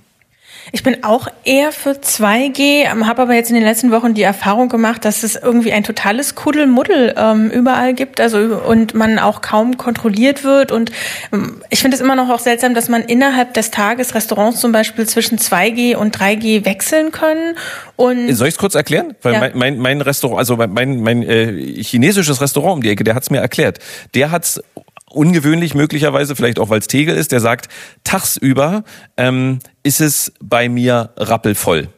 [0.71, 4.21] Ich bin auch eher für 2G, ähm, habe aber jetzt in den letzten Wochen die
[4.21, 9.41] Erfahrung gemacht, dass es irgendwie ein totales Kuddelmuddel ähm, überall gibt, also und man auch
[9.41, 10.71] kaum kontrolliert wird.
[10.71, 10.91] Und
[11.31, 14.71] ähm, ich finde es immer noch auch seltsam, dass man innerhalb des Tages Restaurants zum
[14.71, 17.55] Beispiel zwischen 2G und 3G wechseln können.
[17.95, 19.15] Und Soll ich es kurz erklären?
[19.21, 19.39] Weil ja.
[19.39, 23.23] mein, mein, mein Restaurant, also mein, mein äh, chinesisches Restaurant um die Ecke, der hat
[23.23, 23.79] es mir erklärt.
[24.13, 24.61] Der hat's
[25.09, 27.69] ungewöhnlich möglicherweise, vielleicht auch weil es Tegel ist, der sagt,
[28.03, 28.83] tagsüber
[29.17, 31.89] ähm, ist es bei mir rappelvoll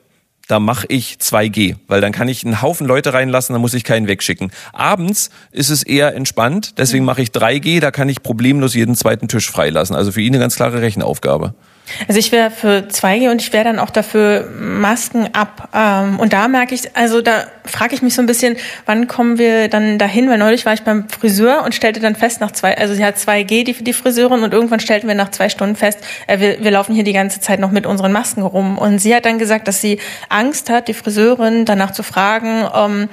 [0.49, 3.83] da mache ich 2G, weil dann kann ich einen Haufen Leute reinlassen, dann muss ich
[3.83, 4.51] keinen wegschicken.
[4.73, 9.27] Abends ist es eher entspannt, deswegen mache ich 3G, da kann ich problemlos jeden zweiten
[9.27, 9.95] Tisch freilassen.
[9.95, 11.53] Also für ihn eine ganz klare Rechenaufgabe.
[12.07, 15.69] Also ich wäre für 2G und ich wäre dann auch dafür Masken ab.
[15.73, 19.37] Ähm, und da merke ich, also da frage ich mich so ein bisschen, wann kommen
[19.37, 20.29] wir dann dahin?
[20.29, 23.17] Weil neulich war ich beim Friseur und stellte dann fest nach zwei, also sie hat
[23.17, 26.71] 2G, die, die Friseurin, und irgendwann stellten wir nach zwei Stunden fest, äh, wir, wir
[26.71, 28.77] laufen hier die ganze Zeit noch mit unseren Masken rum.
[28.77, 29.99] Und sie hat dann gesagt, dass sie
[30.29, 33.09] Angst hat, die Friseurin danach zu fragen, ähm,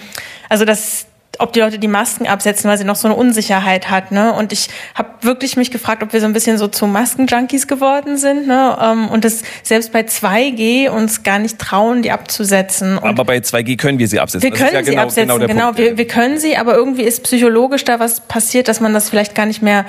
[0.48, 1.06] also dass
[1.38, 4.12] ob die Leute die Masken absetzen, weil sie noch so eine Unsicherheit hat.
[4.12, 4.32] Ne?
[4.32, 8.16] Und ich habe wirklich mich gefragt, ob wir so ein bisschen so zu Maskenjunkies geworden
[8.16, 8.46] sind.
[8.46, 8.76] Ne?
[8.80, 12.98] Ähm, und das selbst bei 2G uns gar nicht trauen, die abzusetzen.
[12.98, 14.50] Und aber bei 2G können wir sie absetzen.
[14.50, 15.46] Wir können ja sie genau, absetzen, genau.
[15.46, 15.78] genau.
[15.78, 19.34] Wir, wir können sie, aber irgendwie ist psychologisch da was passiert, dass man das vielleicht
[19.34, 19.84] gar nicht mehr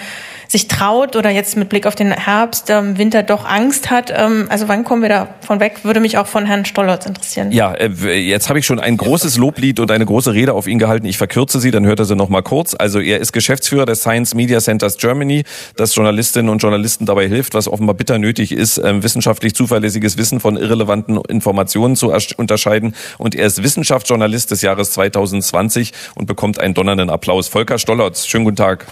[0.49, 4.13] sich traut oder jetzt mit Blick auf den Herbst, ähm, Winter doch Angst hat.
[4.15, 5.83] Ähm, also wann kommen wir davon weg?
[5.83, 7.51] Würde mich auch von Herrn Stollertz interessieren.
[7.51, 10.79] Ja, äh, jetzt habe ich schon ein großes Loblied und eine große Rede auf ihn
[10.79, 11.05] gehalten.
[11.05, 12.75] Ich verkürze sie, dann hört er sie noch mal kurz.
[12.77, 15.43] Also er ist Geschäftsführer des Science Media Centers Germany,
[15.75, 20.39] das Journalistinnen und Journalisten dabei hilft, was offenbar bitter nötig ist, ähm, wissenschaftlich zuverlässiges Wissen
[20.39, 22.95] von irrelevanten Informationen zu unterscheiden.
[23.17, 27.47] Und er ist Wissenschaftsjournalist des Jahres 2020 und bekommt einen donnernden Applaus.
[27.47, 28.87] Volker Stollertz, schönen guten Tag.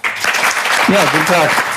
[0.88, 1.75] Ja, guten Tag.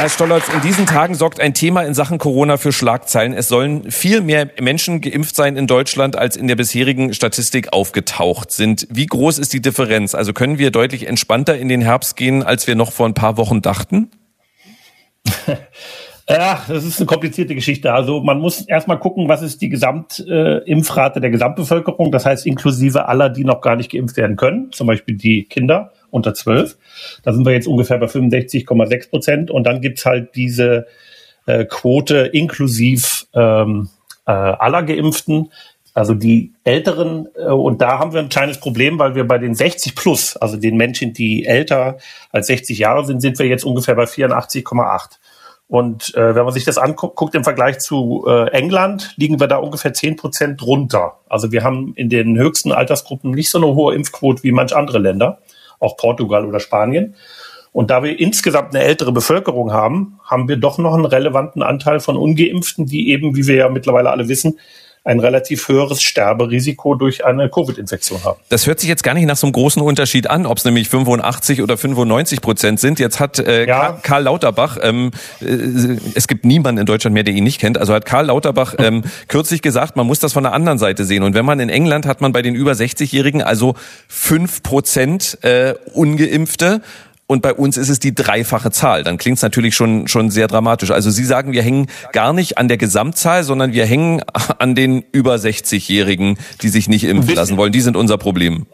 [0.00, 3.34] Herr Stollertz, in diesen Tagen sorgt ein Thema in Sachen Corona für Schlagzeilen.
[3.34, 8.50] Es sollen viel mehr Menschen geimpft sein in Deutschland, als in der bisherigen Statistik aufgetaucht
[8.50, 8.88] sind.
[8.90, 10.14] Wie groß ist die Differenz?
[10.14, 13.36] Also können wir deutlich entspannter in den Herbst gehen, als wir noch vor ein paar
[13.36, 14.10] Wochen dachten?
[16.28, 17.92] Ja, das ist eine komplizierte Geschichte.
[17.92, 23.08] Also man muss erstmal gucken, was ist die Gesamtimpfrate äh, der Gesamtbevölkerung, das heißt inklusive
[23.08, 26.76] aller, die noch gar nicht geimpft werden können, zum Beispiel die Kinder unter 12.
[27.22, 29.50] Da sind wir jetzt ungefähr bei 65,6 Prozent.
[29.50, 30.86] Und dann gibt's halt diese
[31.46, 33.88] äh, Quote inklusiv ähm,
[34.26, 35.50] äh, aller Geimpften,
[35.94, 39.54] also die Älteren, äh, und da haben wir ein kleines Problem, weil wir bei den
[39.54, 41.98] 60 plus, also den Menschen, die älter
[42.30, 45.18] als 60 Jahre sind, sind wir jetzt ungefähr bei 84,8.
[45.66, 49.56] Und äh, wenn man sich das anguckt im Vergleich zu äh, England, liegen wir da
[49.56, 51.20] ungefähr zehn Prozent drunter.
[51.28, 54.98] Also wir haben in den höchsten Altersgruppen nicht so eine hohe Impfquote wie manch andere
[54.98, 55.38] Länder,
[55.80, 57.16] auch Portugal oder Spanien.
[57.72, 62.00] Und da wir insgesamt eine ältere Bevölkerung haben, haben wir doch noch einen relevanten Anteil
[62.00, 64.58] von ungeimpften, die eben, wie wir ja mittlerweile alle wissen,
[65.02, 68.38] ein relativ höheres Sterberisiko durch eine Covid-Infektion haben.
[68.50, 70.90] Das hört sich jetzt gar nicht nach so einem großen Unterschied an, ob es nämlich
[70.90, 72.98] 85 oder 95 Prozent sind.
[72.98, 73.98] Jetzt hat äh, ja.
[74.02, 75.10] Karl Lauterbach, ähm,
[75.40, 75.46] äh,
[76.14, 79.02] es gibt niemanden in Deutschland mehr, der ihn nicht kennt, also hat Karl Lauterbach ähm,
[79.28, 81.22] kürzlich gesagt, man muss das von der anderen Seite sehen.
[81.22, 83.74] Und wenn man in England hat man bei den über 60-Jährigen also
[84.06, 86.82] fünf Prozent äh, Ungeimpfte
[87.30, 89.04] und bei uns ist es die dreifache Zahl.
[89.04, 90.90] Dann klingt es natürlich schon, schon sehr dramatisch.
[90.90, 94.20] Also Sie sagen, wir hängen gar nicht an der Gesamtzahl, sondern wir hängen
[94.58, 97.70] an den über 60-Jährigen, die sich nicht impfen lassen wollen.
[97.70, 98.66] Die sind unser Problem.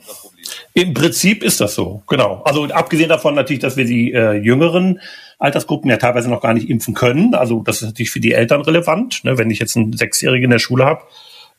[0.72, 2.40] Im Prinzip ist das so, genau.
[2.46, 5.02] Also abgesehen davon natürlich, dass wir die äh, jüngeren
[5.38, 7.34] Altersgruppen ja teilweise noch gar nicht impfen können.
[7.34, 9.22] Also das ist natürlich für die Eltern relevant.
[9.22, 9.36] Ne?
[9.36, 11.02] Wenn ich jetzt einen Sechsjährigen in der Schule habe,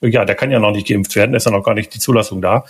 [0.02, 2.42] ja, der kann ja noch nicht geimpft werden, ist ja noch gar nicht die Zulassung
[2.42, 2.66] da.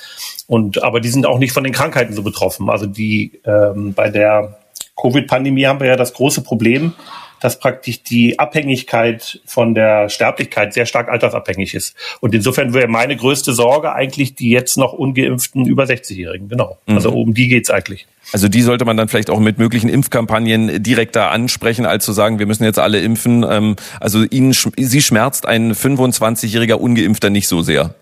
[0.47, 2.69] Und aber die sind auch nicht von den Krankheiten so betroffen.
[2.69, 4.59] Also die ähm, bei der
[4.99, 6.93] Covid-Pandemie haben wir ja das große Problem,
[7.39, 11.95] dass praktisch die Abhängigkeit von der Sterblichkeit sehr stark altersabhängig ist.
[12.19, 16.50] Und insofern wäre meine größte Sorge eigentlich die jetzt noch ungeimpften über 60-Jährigen.
[16.50, 16.78] Genau.
[16.88, 16.95] Mhm.
[16.95, 18.08] Also um die geht's eigentlich.
[18.34, 22.39] Also die sollte man dann vielleicht auch mit möglichen Impfkampagnen direkter ansprechen, als zu sagen,
[22.39, 23.45] wir müssen jetzt alle impfen.
[23.50, 27.95] Ähm, also Ihnen, Sie schmerzt ein 25-jähriger Ungeimpfter nicht so sehr.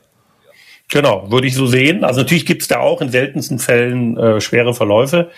[0.89, 2.03] Genau, würde ich so sehen.
[2.03, 5.31] Also natürlich gibt es da auch in seltensten Fällen äh, schwere Verläufe,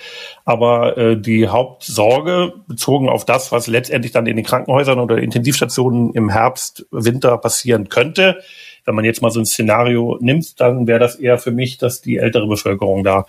[0.43, 6.13] aber äh, die Hauptsorge bezogen auf das, was letztendlich dann in den Krankenhäusern oder Intensivstationen
[6.13, 8.39] im Herbst, Winter passieren könnte,
[8.87, 12.01] wenn man jetzt mal so ein Szenario nimmt, dann wäre das eher für mich, dass
[12.01, 13.25] die ältere Bevölkerung da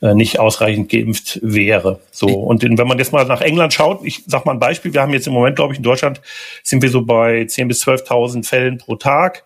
[0.00, 2.00] äh, nicht ausreichend geimpft wäre.
[2.10, 5.02] So und wenn man jetzt mal nach England schaut, ich sag mal ein Beispiel: Wir
[5.02, 6.22] haben jetzt im Moment, glaube ich, in Deutschland
[6.62, 9.44] sind wir so bei 10.000 bis 12.000 Fällen pro Tag.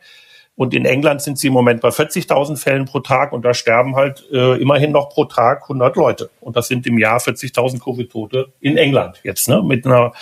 [0.59, 3.95] Und in England sind sie im Moment bei 40.000 Fällen pro Tag und da sterben
[3.95, 6.31] halt äh, immerhin noch pro Tag 100 Leute.
[6.41, 10.13] Und das sind im Jahr 40.000 Covid-Tote in England jetzt, ne, mit einer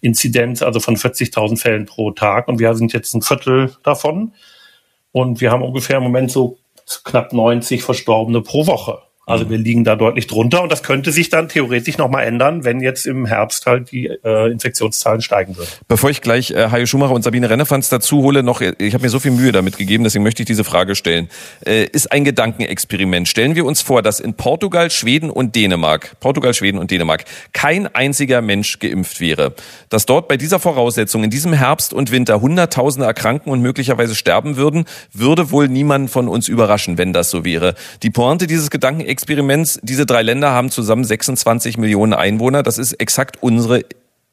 [0.00, 2.46] Inzidenz also von 40.000 Fällen pro Tag.
[2.46, 4.32] Und wir sind jetzt ein Viertel davon.
[5.10, 6.58] Und wir haben ungefähr im Moment so
[7.02, 9.00] knapp 90 Verstorbene pro Woche.
[9.30, 12.80] Also wir liegen da deutlich drunter und das könnte sich dann theoretisch nochmal ändern, wenn
[12.80, 15.70] jetzt im Herbst halt die äh, Infektionszahlen steigen würden.
[15.86, 19.08] Bevor ich gleich äh, Hajo Schumacher und Sabine Rennefanz dazu hole, noch, ich habe mir
[19.08, 21.28] so viel Mühe damit gegeben, deswegen möchte ich diese Frage stellen.
[21.64, 23.28] Äh, ist ein Gedankenexperiment.
[23.28, 27.86] Stellen wir uns vor, dass in Portugal, Schweden und Dänemark, Portugal, Schweden und Dänemark, kein
[27.94, 29.54] einziger Mensch geimpft wäre.
[29.90, 34.56] Dass dort bei dieser Voraussetzung in diesem Herbst und Winter Hunderttausende erkranken und möglicherweise sterben
[34.56, 37.76] würden, würde wohl niemand von uns überraschen, wenn das so wäre.
[38.02, 42.62] Die Pointe dieses Gedankenexperiments Experiments, diese drei Länder haben zusammen 26 Millionen Einwohner.
[42.62, 43.84] Das ist exakt unsere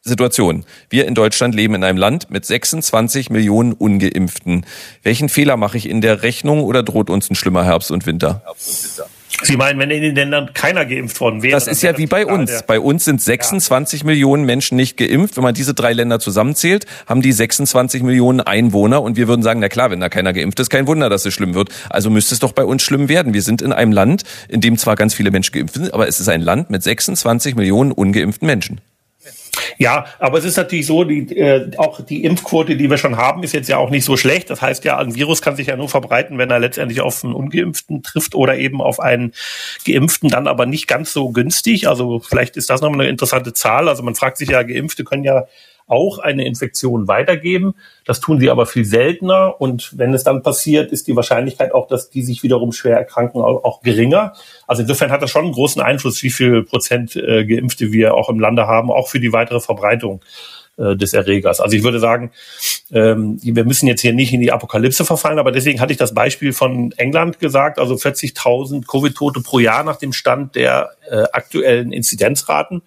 [0.01, 0.63] Situation.
[0.89, 4.65] Wir in Deutschland leben in einem Land mit 26 Millionen Ungeimpften.
[5.03, 8.41] Welchen Fehler mache ich in der Rechnung oder droht uns ein schlimmer Herbst und Winter?
[8.45, 9.16] Herbst und Winter.
[9.43, 11.53] Sie meinen, wenn in den Ländern keiner geimpft worden wäre?
[11.53, 12.63] Das ist ja wie bei uns.
[12.63, 14.05] Bei uns sind 26 ja.
[14.05, 15.37] Millionen Menschen nicht geimpft.
[15.37, 19.01] Wenn man diese drei Länder zusammenzählt, haben die 26 Millionen Einwohner.
[19.01, 21.33] Und wir würden sagen, na klar, wenn da keiner geimpft ist, kein Wunder, dass es
[21.33, 21.69] schlimm wird.
[21.89, 23.33] Also müsste es doch bei uns schlimm werden.
[23.33, 26.19] Wir sind in einem Land, in dem zwar ganz viele Menschen geimpft sind, aber es
[26.19, 28.81] ist ein Land mit 26 Millionen ungeimpften Menschen.
[29.77, 33.43] Ja, aber es ist natürlich so, die, äh, auch die Impfquote, die wir schon haben,
[33.43, 34.49] ist jetzt ja auch nicht so schlecht.
[34.49, 37.33] Das heißt ja, ein Virus kann sich ja nur verbreiten, wenn er letztendlich auf einen
[37.33, 39.33] Ungeimpften trifft oder eben auf einen
[39.85, 41.87] Geimpften, dann aber nicht ganz so günstig.
[41.87, 43.89] Also vielleicht ist das nochmal eine interessante Zahl.
[43.89, 45.45] Also man fragt sich ja, Geimpfte können ja
[45.87, 47.73] auch eine Infektion weitergeben.
[48.05, 49.59] Das tun sie aber viel seltener.
[49.59, 53.41] Und wenn es dann passiert, ist die Wahrscheinlichkeit auch, dass die sich wiederum schwer erkranken,
[53.41, 54.33] auch geringer.
[54.67, 58.29] Also insofern hat das schon einen großen Einfluss, wie viel Prozent äh, Geimpfte wir auch
[58.29, 60.21] im Lande haben, auch für die weitere Verbreitung
[60.77, 61.59] äh, des Erregers.
[61.59, 62.31] Also ich würde sagen,
[62.91, 66.13] ähm, wir müssen jetzt hier nicht in die Apokalypse verfallen, aber deswegen hatte ich das
[66.13, 71.91] Beispiel von England gesagt, also 40.000 Covid-Tote pro Jahr nach dem Stand der äh, aktuellen
[71.91, 72.83] Inzidenzraten.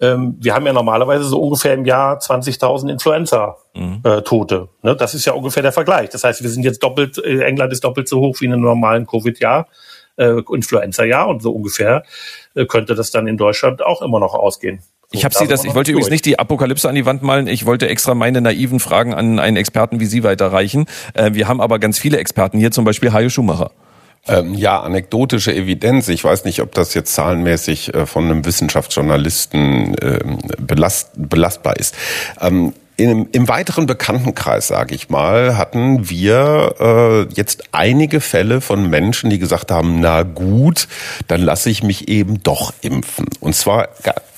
[0.00, 4.56] Ähm, wir haben ja normalerweise so ungefähr im Jahr 20.000 Influenza-Tote.
[4.56, 4.68] Mhm.
[4.82, 4.96] Äh, ne?
[4.96, 6.08] Das ist ja ungefähr der Vergleich.
[6.08, 8.62] Das heißt, wir sind jetzt doppelt, äh, England ist doppelt so hoch wie in einem
[8.62, 9.68] normalen Covid-Jahr,
[10.16, 12.02] äh, Influenza-Jahr und so ungefähr
[12.54, 14.82] äh, könnte das dann in Deutschland auch immer noch ausgehen.
[15.12, 17.48] Ich habe Sie das, ich wollte übrigens nicht die Apokalypse an die Wand malen.
[17.48, 20.86] Ich wollte extra meine naiven Fragen an einen Experten wie Sie weiterreichen.
[21.14, 23.72] Äh, wir haben aber ganz viele Experten hier, zum Beispiel Hajo Schumacher.
[24.28, 26.08] Ähm, ja, anekdotische Evidenz.
[26.08, 30.20] Ich weiß nicht, ob das jetzt zahlenmäßig äh, von einem Wissenschaftsjournalisten äh,
[30.58, 31.94] belast, belastbar ist.
[32.40, 38.90] Ähm, im, im weiteren Bekanntenkreis, sage ich mal, hatten wir äh, jetzt einige Fälle von
[38.90, 40.86] Menschen, die gesagt haben, na gut,
[41.26, 43.26] dann lasse ich mich eben doch impfen.
[43.40, 43.88] Und zwar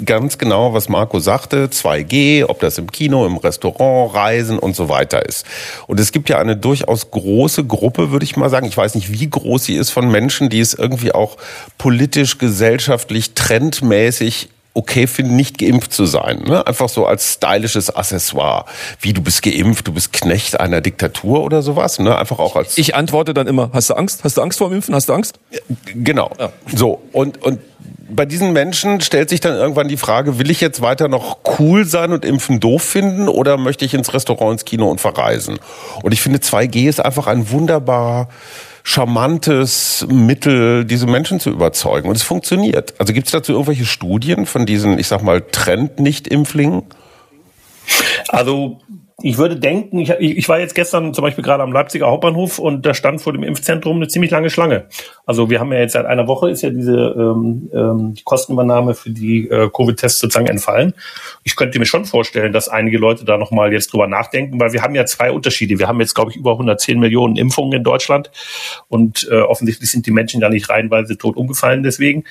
[0.04, 4.88] ganz genau, was Marco sagte, 2G, ob das im Kino, im Restaurant, Reisen und so
[4.88, 5.44] weiter ist.
[5.88, 9.12] Und es gibt ja eine durchaus große Gruppe, würde ich mal sagen, ich weiß nicht,
[9.12, 11.36] wie groß sie ist, von Menschen, die es irgendwie auch
[11.78, 16.44] politisch, gesellschaftlich, trendmäßig okay finden, nicht geimpft zu sein.
[16.46, 16.66] Ne?
[16.66, 18.64] Einfach so als stylisches Accessoire.
[19.00, 21.98] Wie du bist geimpft, du bist Knecht einer Diktatur oder sowas.
[21.98, 22.16] Ne?
[22.16, 22.78] Einfach auch als.
[22.78, 24.24] Ich antworte dann immer, hast du Angst?
[24.24, 24.94] Hast du Angst vor dem Impfen?
[24.94, 25.38] Hast du Angst?
[25.94, 26.30] Genau.
[26.38, 26.52] Ja.
[26.74, 27.60] So, und, und
[28.14, 31.84] bei diesen Menschen stellt sich dann irgendwann die Frage, will ich jetzt weiter noch cool
[31.84, 35.58] sein und Impfen doof finden oder möchte ich ins Restaurant, ins Kino und verreisen?
[36.02, 38.28] Und ich finde 2G ist einfach ein wunderbar
[38.84, 42.08] charmantes Mittel, diese Menschen zu überzeugen.
[42.08, 42.94] Und es funktioniert.
[42.98, 46.82] Also gibt es dazu irgendwelche Studien von diesen, ich sag mal, Trend-Nicht-Impflingen?
[48.28, 48.80] Also
[49.22, 52.84] ich würde denken, ich, ich war jetzt gestern zum Beispiel gerade am Leipziger Hauptbahnhof und
[52.84, 54.86] da stand vor dem Impfzentrum eine ziemlich lange Schlange.
[55.26, 58.94] Also wir haben ja jetzt seit einer Woche ist ja diese ähm, ähm, die Kostenübernahme
[58.94, 60.94] für die äh, Covid-Tests sozusagen entfallen.
[61.44, 64.82] Ich könnte mir schon vorstellen, dass einige Leute da nochmal jetzt drüber nachdenken, weil wir
[64.82, 65.78] haben ja zwei Unterschiede.
[65.78, 68.30] Wir haben jetzt, glaube ich, über 110 Millionen Impfungen in Deutschland
[68.88, 72.24] und äh, offensichtlich sind die Menschen da nicht reihenweise tot umgefallen deswegen.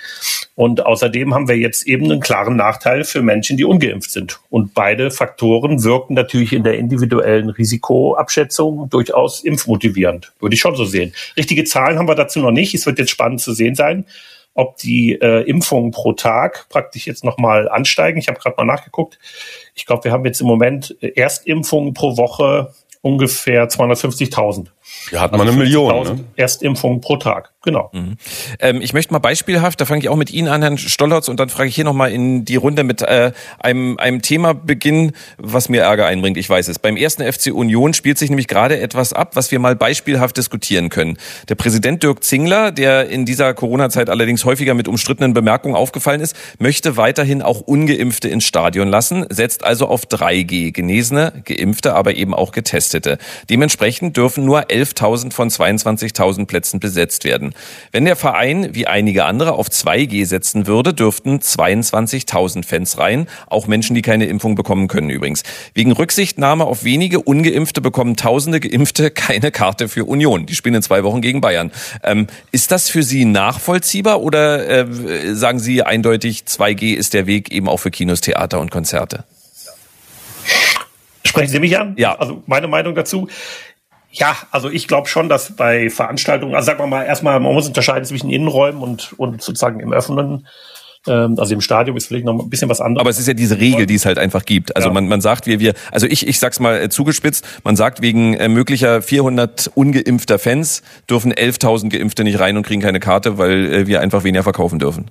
[0.55, 4.39] Und außerdem haben wir jetzt eben einen klaren Nachteil für Menschen, die ungeimpft sind.
[4.49, 10.33] Und beide Faktoren wirken natürlich in der individuellen Risikoabschätzung durchaus impfmotivierend.
[10.39, 11.13] Würde ich schon so sehen.
[11.37, 12.73] Richtige Zahlen haben wir dazu noch nicht.
[12.73, 14.05] Es wird jetzt spannend zu sehen sein,
[14.53, 18.19] ob die äh, Impfungen pro Tag praktisch jetzt nochmal ansteigen.
[18.19, 19.17] Ich habe gerade mal nachgeguckt.
[19.75, 24.67] Ich glaube, wir haben jetzt im Moment Erstimpfungen pro Woche ungefähr 250.000.
[25.11, 26.03] Ja, hat man also eine Million.
[26.03, 26.23] Ne?
[26.35, 27.89] Erstimpfungen pro Tag, genau.
[27.93, 28.17] Mhm.
[28.59, 31.39] Ähm, ich möchte mal beispielhaft, da fange ich auch mit Ihnen an, Herrn Stollertz, und
[31.39, 35.69] dann frage ich hier nochmal in die Runde mit äh, einem, einem Thema beginnen, was
[35.69, 36.37] mir Ärger einbringt.
[36.37, 36.79] Ich weiß es.
[36.79, 40.89] Beim ersten FC Union spielt sich nämlich gerade etwas ab, was wir mal beispielhaft diskutieren
[40.89, 41.17] können.
[41.49, 46.35] Der Präsident Dirk Zingler, der in dieser Corona-Zeit allerdings häufiger mit umstrittenen Bemerkungen aufgefallen ist,
[46.59, 50.71] möchte weiterhin auch Ungeimpfte ins Stadion lassen, setzt also auf 3G.
[50.71, 53.17] Genesene, Geimpfte, aber eben auch Getestete.
[53.49, 57.53] Dementsprechend dürfen nur elf 11.000 von 22.000 Plätzen besetzt werden.
[57.91, 63.67] Wenn der Verein, wie einige andere, auf 2G setzen würde, dürften 22.000 Fans rein, auch
[63.67, 65.43] Menschen, die keine Impfung bekommen können übrigens.
[65.73, 70.45] Wegen Rücksichtnahme auf wenige Ungeimpfte bekommen tausende Geimpfte keine Karte für Union.
[70.45, 71.71] Die spielen in zwei Wochen gegen Bayern.
[72.03, 77.51] Ähm, ist das für Sie nachvollziehbar oder äh, sagen Sie eindeutig, 2G ist der Weg
[77.51, 79.25] eben auch für Kinos, Theater und Konzerte?
[81.23, 81.95] Sprechen Sie mich an?
[81.97, 82.15] Ja.
[82.15, 83.29] Also meine Meinung dazu.
[84.11, 87.67] Ja, also ich glaube schon, dass bei Veranstaltungen, also sagen wir mal erstmal, man muss
[87.67, 90.47] unterscheiden zwischen Innenräumen und, und sozusagen im offenen.
[91.07, 93.01] Ähm, also im Stadion ist vielleicht noch ein bisschen was anderes.
[93.01, 94.75] Aber es ist ja diese Regel, die es halt einfach gibt.
[94.75, 94.93] Also Ja.
[94.93, 98.35] man, man sagt, wir, wir, also ich, ich sag's mal äh, zugespitzt, man sagt, wegen
[98.35, 103.73] äh, möglicher 400 ungeimpfter Fans dürfen 11.000 Geimpfte nicht rein und kriegen keine Karte, weil
[103.73, 105.09] äh, wir einfach weniger verkaufen dürfen.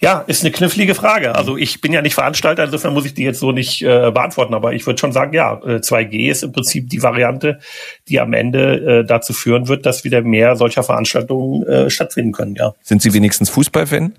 [0.00, 1.34] Ja, ist eine knifflige Frage.
[1.34, 4.54] Also ich bin ja nicht Veranstalter, insofern muss ich die jetzt so nicht äh, beantworten.
[4.54, 7.58] Aber ich würde schon sagen, ja, äh, 2G ist im Prinzip die Variante,
[8.06, 12.54] die am Ende äh, dazu führen wird, dass wieder mehr solcher Veranstaltungen äh, stattfinden können.
[12.54, 14.14] Ja, Sind Sie wenigstens Fußballfan?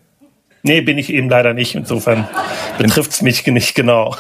[0.64, 1.76] nee, bin ich eben leider nicht.
[1.76, 2.28] Insofern
[2.78, 4.16] betrifft's mich nicht genau.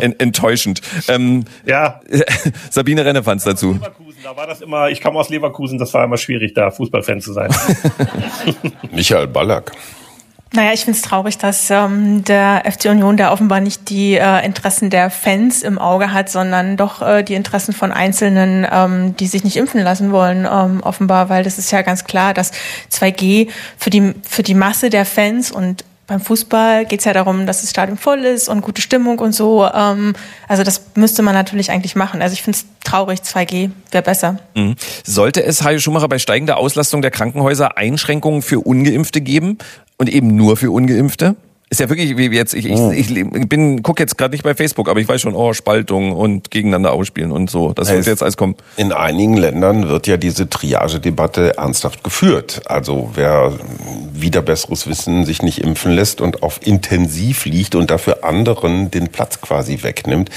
[0.00, 0.80] En enttäuschend.
[1.08, 2.00] Ähm, ja,
[2.70, 3.74] Sabine Rennefanz dazu.
[3.74, 4.88] Leverkusen, da war das immer.
[4.88, 7.50] Ich kam aus Leverkusen, das war immer schwierig, da Fußballfan zu sein.
[8.92, 9.72] Michael Ballack.
[10.54, 14.44] Naja, ich finde es traurig, dass ähm, der FC Union da offenbar nicht die äh,
[14.44, 19.26] Interessen der Fans im Auge hat, sondern doch äh, die Interessen von Einzelnen, ähm, die
[19.26, 22.52] sich nicht impfen lassen wollen, ähm, offenbar, weil das ist ja ganz klar, dass
[22.90, 23.48] 2G
[23.78, 27.62] für die, für die Masse der Fans und beim Fußball geht es ja darum, dass
[27.62, 29.66] das Stadion voll ist und gute Stimmung und so.
[29.72, 30.14] Ähm,
[30.48, 32.20] also das müsste man natürlich eigentlich machen.
[32.20, 34.38] Also ich finde es traurig, 2G wäre besser.
[34.54, 34.74] Mhm.
[35.04, 39.56] Sollte es, Hajo Schumacher, bei steigender Auslastung der Krankenhäuser Einschränkungen für Ungeimpfte geben
[40.02, 41.36] und eben nur für Ungeimpfte?
[41.70, 44.90] Ist ja wirklich, wie jetzt, ich, ich, ich bin, guck jetzt gerade nicht bei Facebook,
[44.90, 47.72] aber ich weiß schon, oh, Spaltung und gegeneinander ausspielen und so.
[47.72, 48.56] Das wird Es- jetzt alles kommen.
[48.76, 52.60] In einigen Ländern wird ja diese Triage-Debatte ernsthaft geführt.
[52.66, 53.52] Also wer
[54.12, 59.08] wieder besseres Wissen sich nicht impfen lässt und auf Intensiv liegt und dafür anderen den
[59.08, 60.28] Platz quasi wegnimmt.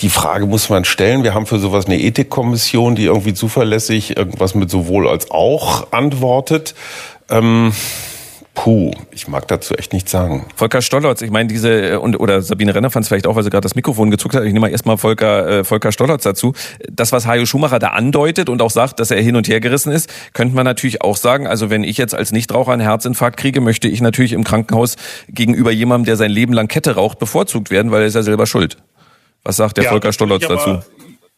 [0.00, 1.22] Die Frage muss man stellen.
[1.22, 6.74] Wir haben für sowas eine Ethikkommission, die irgendwie zuverlässig irgendwas mit sowohl als auch antwortet.
[7.28, 7.72] Ähm,
[8.54, 10.46] puh, ich mag dazu echt nichts sagen.
[10.56, 13.42] Volker Stollertz, ich meine diese, äh, und, oder Sabine Renner fand es vielleicht auch, weil
[13.42, 14.42] sie gerade das Mikrofon gezuckt hat.
[14.44, 16.52] Ich nehme mal erstmal Volker, äh, Volker Stollertz dazu.
[16.90, 19.92] Das, was Hajo Schumacher da andeutet und auch sagt, dass er hin und her gerissen
[19.92, 23.60] ist, könnte man natürlich auch sagen, also wenn ich jetzt als Nichtraucher einen Herzinfarkt kriege,
[23.60, 24.96] möchte ich natürlich im Krankenhaus
[25.28, 28.46] gegenüber jemandem, der sein Leben lang Kette raucht, bevorzugt werden, weil er ist ja selber
[28.46, 28.76] schuld.
[29.44, 30.12] Was sagt der Ja, Volker
[30.48, 30.78] aber- dazu?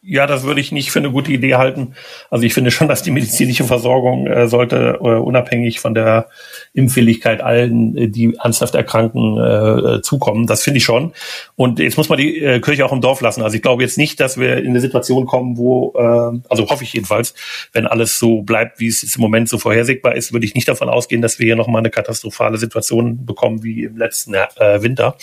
[0.07, 1.95] Ja, das würde ich nicht für eine gute Idee halten.
[2.29, 6.27] Also ich finde schon, dass die medizinische Versorgung äh, sollte äh, unabhängig von der
[6.73, 10.45] Impfwilligkeit allen, äh, die ernsthaft erkranken, äh, äh, zukommen.
[10.45, 11.13] Das finde ich schon.
[11.55, 13.41] Und jetzt muss man die äh, Kirche auch im Dorf lassen.
[13.41, 16.83] Also ich glaube jetzt nicht, dass wir in eine Situation kommen, wo, äh, also hoffe
[16.83, 17.33] ich jedenfalls,
[17.73, 20.87] wenn alles so bleibt, wie es im Moment so vorhersehbar ist, würde ich nicht davon
[20.87, 25.17] ausgehen, dass wir hier nochmal eine katastrophale Situation bekommen wie im letzten äh, Winter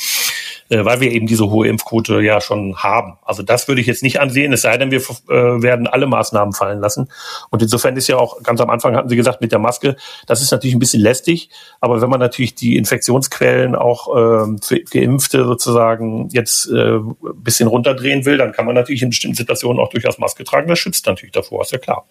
[0.69, 3.19] äh, weil wir eben diese hohe Impfquote ja schon haben.
[3.25, 6.53] Also das würde ich jetzt nicht ansehen, es sei denn, wir äh, werden alle Maßnahmen
[6.53, 7.09] fallen lassen.
[7.51, 9.97] Und insofern ist ja auch, ganz am Anfang hatten Sie gesagt, mit der Maske,
[10.27, 11.51] das ist natürlich ein bisschen lästig,
[11.81, 17.69] aber wenn man natürlich die Infektionsquellen auch ähm, für Geimpfte sozusagen jetzt äh, ein bisschen
[17.69, 20.69] runterdrehen will, dann kann man natürlich in bestimmten Situationen auch durchaus Maske tragen.
[20.69, 22.07] Das schützt natürlich davor, ist ja klar.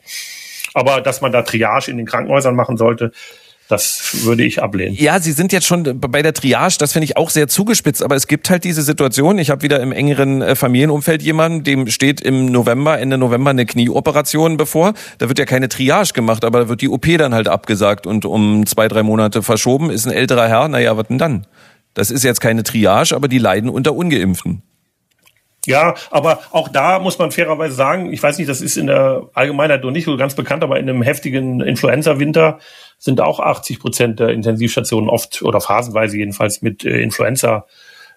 [0.73, 3.11] Aber dass man da Triage in den Krankenhäusern machen sollte,
[3.71, 4.95] das würde ich ablehnen.
[4.95, 8.15] Ja, Sie sind jetzt schon bei der Triage, das finde ich auch sehr zugespitzt, aber
[8.15, 12.21] es gibt halt diese Situation, ich habe wieder im engeren äh, Familienumfeld jemanden, dem steht
[12.21, 14.93] im November, Ende November eine Knieoperation bevor.
[15.19, 18.25] Da wird ja keine Triage gemacht, aber da wird die OP dann halt abgesagt und
[18.25, 19.89] um zwei, drei Monate verschoben.
[19.89, 21.47] Ist ein älterer Herr, naja, was denn dann?
[21.93, 24.63] Das ist jetzt keine Triage, aber die leiden unter Ungeimpften.
[25.67, 29.29] Ja, aber auch da muss man fairerweise sagen, ich weiß nicht, das ist in der
[29.33, 32.59] Allgemeinheit noch nicht so ganz bekannt, aber in einem heftigen Influenza-Winter
[32.97, 37.65] sind auch 80 Prozent der Intensivstationen oft oder phasenweise jedenfalls mit äh, Influenza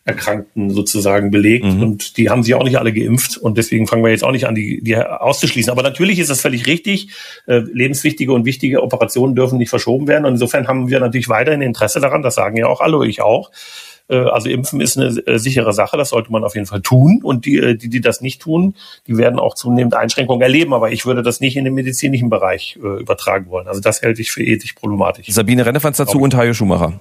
[0.06, 1.82] Erkrankten sozusagen belegt Mhm.
[1.82, 4.46] und die haben sich auch nicht alle geimpft und deswegen fangen wir jetzt auch nicht
[4.46, 5.70] an, die, die auszuschließen.
[5.72, 7.08] Aber natürlich ist das völlig richtig.
[7.46, 11.62] Äh, lebenswichtige und wichtige Operationen dürfen nicht verschoben werden und insofern haben wir natürlich weiterhin
[11.62, 13.50] Interesse daran, das sagen ja auch alle, ich auch,
[14.14, 17.20] also Impfen ist eine äh, sichere Sache, das sollte man auf jeden Fall tun.
[17.22, 18.74] Und die, äh, die, die das nicht tun,
[19.06, 20.74] die werden auch zunehmend Einschränkungen erleben.
[20.74, 23.68] Aber ich würde das nicht in den medizinischen Bereich äh, übertragen wollen.
[23.68, 25.26] Also das halte ich für ethisch problematisch.
[25.28, 27.00] Sabine Rennefanz dazu und Hajo Schumacher.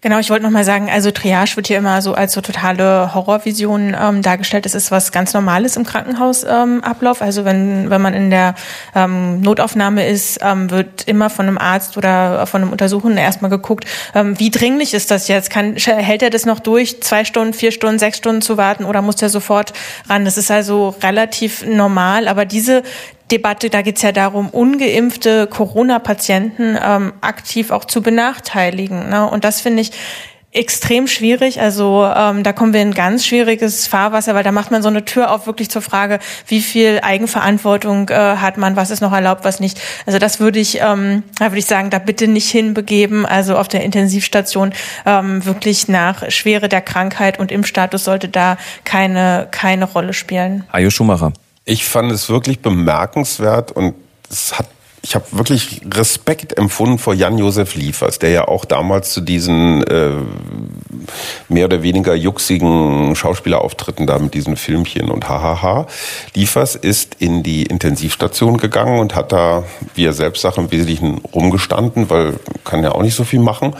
[0.00, 3.12] Genau, ich wollte noch mal sagen, also Triage wird hier immer so als so totale
[3.14, 4.64] Horrorvision ähm, dargestellt.
[4.64, 7.20] Es ist was ganz Normales im Krankenhausablauf.
[7.20, 8.54] Ähm, also wenn wenn man in der
[8.94, 13.86] ähm, Notaufnahme ist, ähm, wird immer von einem Arzt oder von einem Untersuchenden erstmal geguckt,
[14.14, 15.50] ähm, wie dringlich ist das jetzt?
[15.50, 19.02] Kann hält er das noch durch, zwei Stunden, vier Stunden, sechs Stunden zu warten oder
[19.02, 19.72] muss der sofort
[20.08, 20.24] ran?
[20.24, 22.28] Das ist also relativ normal.
[22.28, 22.84] Aber diese
[23.30, 29.08] Debatte, da geht's ja darum, ungeimpfte Corona-Patienten ähm, aktiv auch zu benachteiligen.
[29.08, 29.28] Ne?
[29.28, 29.92] Und das finde ich
[30.52, 31.60] extrem schwierig.
[31.60, 35.04] Also ähm, da kommen wir in ganz schwieriges Fahrwasser, weil da macht man so eine
[35.04, 39.44] Tür auf wirklich zur Frage, wie viel Eigenverantwortung äh, hat man, was ist noch erlaubt,
[39.44, 39.78] was nicht.
[40.06, 43.26] Also das würde ich, ähm, da würde ich sagen, da bitte nicht hinbegeben.
[43.26, 44.72] Also auf der Intensivstation
[45.04, 50.64] ähm, wirklich nach Schwere der Krankheit und im Status sollte da keine keine Rolle spielen.
[50.72, 51.32] Ayo Schumacher.
[51.68, 53.94] Ich fand es wirklich bemerkenswert und
[54.30, 54.68] es hat
[55.00, 60.10] ich habe wirklich Respekt empfunden vor Jan-Josef Liefers, der ja auch damals zu diesen äh,
[61.48, 65.86] mehr oder weniger juxigen Schauspielerauftritten da mit diesen Filmchen und hahaha.
[66.34, 69.62] Liefers ist in die Intensivstation gegangen und hat da,
[69.94, 73.76] wie er selbst sagt, im Wesentlichen rumgestanden, weil kann ja auch nicht so viel machen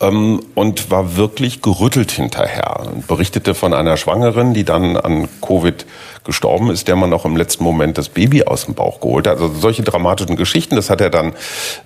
[0.00, 2.86] ähm, und war wirklich gerüttelt hinterher.
[3.06, 5.86] Berichtete von einer Schwangeren, die dann an Covid
[6.24, 9.40] gestorben ist, der man auch im letzten Moment das Baby aus dem Bauch geholt hat.
[9.40, 11.32] Also solche dramatischen Geschichten, das hat er dann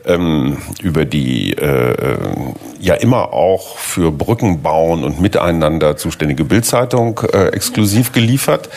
[0.05, 2.19] ähm, über die äh, äh
[2.81, 8.69] ja immer auch für Brückenbauen und Miteinander zuständige Bildzeitung äh, exklusiv geliefert.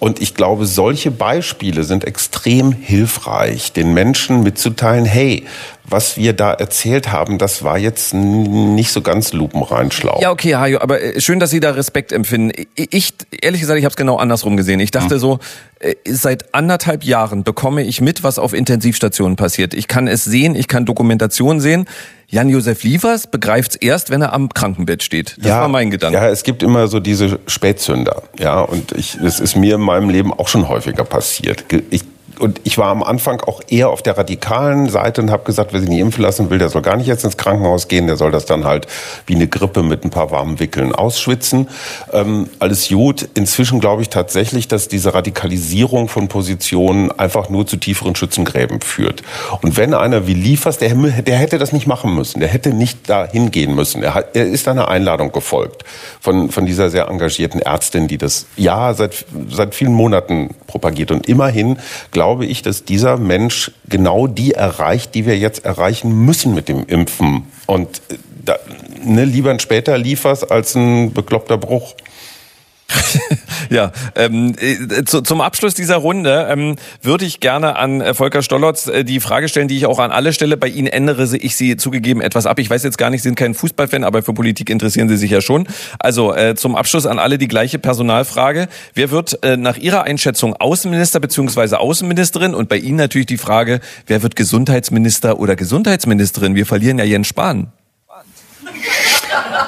[0.00, 5.44] Und ich glaube, solche Beispiele sind extrem hilfreich, den Menschen mitzuteilen, hey,
[5.84, 10.18] was wir da erzählt haben, das war jetzt nicht so ganz lupenreinschlau.
[10.20, 12.52] Ja, okay, Hajo, aber äh, schön, dass Sie da Respekt empfinden.
[12.74, 14.80] Ich, ehrlich gesagt, ich habe es genau andersrum gesehen.
[14.80, 15.20] Ich dachte hm.
[15.20, 15.38] so,
[15.78, 19.74] äh, seit anderthalb Jahren bekomme ich mit, was auf Intensivstationen passiert.
[19.74, 21.86] Ich kann es sehen, ich kann Dokumentation sehen.
[22.28, 25.36] Jan-Josef Liefers begreift es erst, wenn er am Krankenbett steht.
[25.38, 26.16] Das ja, war mein Gedanke.
[26.16, 28.22] Ja, es gibt immer so diese Spätzünder.
[28.38, 31.64] Ja, und ich, es ist mir in meinem Leben auch schon häufiger passiert.
[31.90, 32.04] Ich
[32.42, 35.78] und ich war am Anfang auch eher auf der radikalen Seite und habe gesagt, wer
[35.78, 38.32] sich nicht impfen lassen will, der soll gar nicht jetzt ins Krankenhaus gehen, der soll
[38.32, 38.88] das dann halt
[39.26, 41.68] wie eine Grippe mit ein paar warmen Wickeln ausschwitzen.
[42.12, 43.28] Ähm, alles gut.
[43.34, 49.22] Inzwischen glaube ich tatsächlich, dass diese Radikalisierung von Positionen einfach nur zu tieferen Schützengräben führt.
[49.60, 53.08] Und wenn einer wie Liefers, der, der hätte das nicht machen müssen, der hätte nicht
[53.08, 54.02] da hingehen müssen.
[54.02, 55.84] Er, hat, er ist einer Einladung gefolgt
[56.20, 61.12] von, von dieser sehr engagierten Ärztin, die das ja seit, seit vielen Monaten propagiert.
[61.12, 61.78] Und immerhin,
[62.10, 66.86] glaube ich, dass dieser Mensch genau die erreicht, die wir jetzt erreichen müssen mit dem
[66.86, 67.46] Impfen.
[67.66, 68.56] Und äh, da,
[69.04, 71.94] ne, lieber ein später liefers als ein bekloppter Bruch.
[73.70, 78.42] ja, ähm, äh, zu, zum Abschluss dieser Runde ähm, würde ich gerne an äh, Volker
[78.42, 80.56] Stollertz äh, die Frage stellen, die ich auch an alle stelle.
[80.56, 82.58] Bei Ihnen ändere ich sie zugegeben etwas ab.
[82.58, 85.30] Ich weiß jetzt gar nicht, Sie sind kein Fußballfan, aber für Politik interessieren Sie sich
[85.30, 85.66] ja schon.
[85.98, 88.68] Also äh, zum Abschluss an alle die gleiche Personalfrage.
[88.94, 91.76] Wer wird äh, nach Ihrer Einschätzung Außenminister bzw.
[91.76, 92.54] Außenministerin?
[92.54, 96.54] Und bei Ihnen natürlich die Frage, wer wird Gesundheitsminister oder Gesundheitsministerin?
[96.54, 97.72] Wir verlieren ja Jens Spahn.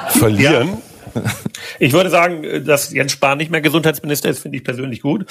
[0.09, 0.69] Verlieren?
[0.69, 0.94] Ja.
[1.79, 5.27] Ich würde sagen, dass Jens Spahn nicht mehr Gesundheitsminister ist, finde ich persönlich gut.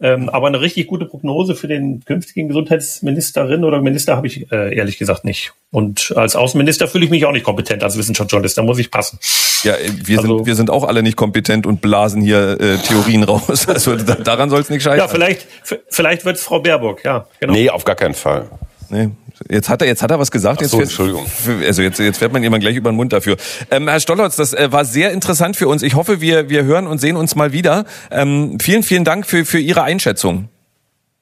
[0.00, 4.74] Ähm, aber eine richtig gute Prognose für den künftigen Gesundheitsministerin oder Minister habe ich äh,
[4.74, 5.52] ehrlich gesagt nicht.
[5.70, 8.58] Und als Außenminister fühle ich mich auch nicht kompetent als Wissenschaftsjournalist.
[8.58, 9.18] Da muss ich passen.
[9.62, 12.78] Ja, äh, wir, also, sind, wir sind auch alle nicht kompetent und blasen hier äh,
[12.78, 13.66] Theorien raus.
[13.74, 15.00] Also daran soll es nicht scheitern.
[15.00, 15.46] Ja, vielleicht,
[15.88, 17.26] vielleicht wird es Frau Baerbock, ja.
[17.40, 17.52] Genau.
[17.52, 18.48] Nee, auf gar keinen Fall.
[18.88, 19.10] Nee,
[19.50, 20.60] Jetzt hat er, jetzt hat er was gesagt.
[20.62, 21.26] Ach so, jetzt Entschuldigung.
[21.66, 23.36] Also jetzt, jetzt fährt man jemand gleich über den Mund dafür.
[23.70, 25.82] Ähm, Herr Stollertz, das äh, war sehr interessant für uns.
[25.82, 27.84] Ich hoffe, wir, wir hören und sehen uns mal wieder.
[28.10, 30.48] Ähm, vielen, vielen Dank für, für Ihre Einschätzung.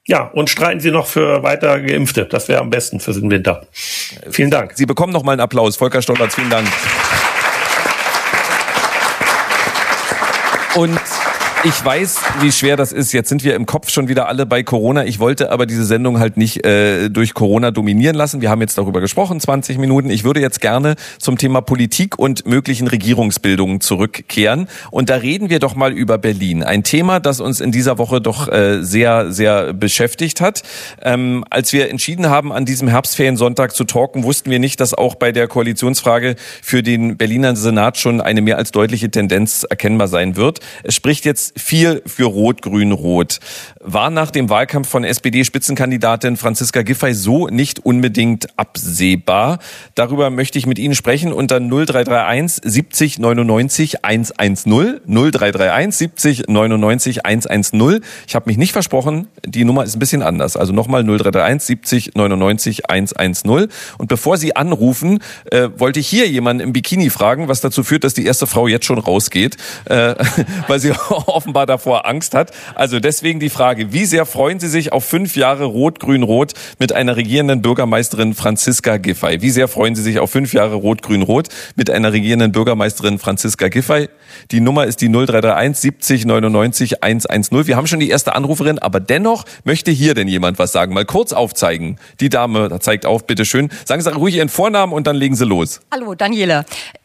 [0.05, 2.25] Ja, und streiten Sie noch für weiter Geimpfte.
[2.25, 3.67] Das wäre am besten für den Winter.
[3.71, 4.73] Vielen Dank.
[4.75, 5.77] Sie bekommen noch mal einen Applaus.
[5.77, 6.67] Volker Stollertz, vielen Dank.
[10.75, 10.99] Und
[11.65, 13.13] ich weiß, wie schwer das ist.
[13.13, 15.05] Jetzt sind wir im Kopf schon wieder alle bei Corona.
[15.05, 18.41] Ich wollte aber diese Sendung halt nicht äh, durch Corona dominieren lassen.
[18.41, 20.09] Wir haben jetzt darüber gesprochen, 20 Minuten.
[20.09, 24.67] Ich würde jetzt gerne zum Thema Politik und möglichen Regierungsbildungen zurückkehren.
[24.91, 26.63] Und da reden wir doch mal über Berlin.
[26.63, 30.63] Ein Thema, das uns in dieser Woche doch äh, sehr, sehr beschäftigt hat.
[31.01, 35.15] Ähm, als wir entschieden haben, an diesem Herbstferiensonntag zu talken, wussten wir nicht, dass auch
[35.15, 40.35] bei der Koalitionsfrage für den Berliner Senat schon eine mehr als deutliche Tendenz erkennbar sein
[40.35, 40.59] wird.
[40.83, 43.39] Es spricht jetzt viel für Rot, Grün, Rot.
[43.79, 49.59] War nach dem Wahlkampf von SPD-Spitzenkandidatin Franziska Giffey so nicht unbedingt absehbar.
[49.95, 58.03] Darüber möchte ich mit Ihnen sprechen unter 0331 70 99 110 0331 70 99 110.
[58.27, 60.57] Ich habe mich nicht versprochen, die Nummer ist ein bisschen anders.
[60.57, 63.69] Also nochmal 0331 70 99 110.
[63.97, 65.19] Und bevor Sie anrufen,
[65.51, 68.67] äh, wollte ich hier jemanden im Bikini fragen, was dazu führt, dass die erste Frau
[68.67, 70.15] jetzt schon rausgeht, äh,
[70.67, 70.91] weil sie
[71.43, 72.51] offenbar davor Angst hat.
[72.73, 77.17] Also deswegen die Frage, wie sehr freuen Sie sich auf fünf Jahre Rot-Grün-Rot mit einer
[77.17, 79.41] regierenden Bürgermeisterin Franziska Giffey?
[79.41, 84.07] Wie sehr freuen Sie sich auf fünf Jahre Rot-Grün-Rot mit einer regierenden Bürgermeisterin Franziska Giffey?
[84.51, 87.67] Die Nummer ist die 0331 70 99 110.
[87.67, 90.93] Wir haben schon die erste Anruferin, aber dennoch möchte hier denn jemand was sagen.
[90.93, 91.97] Mal kurz aufzeigen.
[92.21, 93.69] Die Dame zeigt auf, bitteschön.
[93.83, 95.81] Sagen Sie ruhig Ihren Vornamen und dann legen Sie los.
[95.91, 96.63] Hallo, Daniela.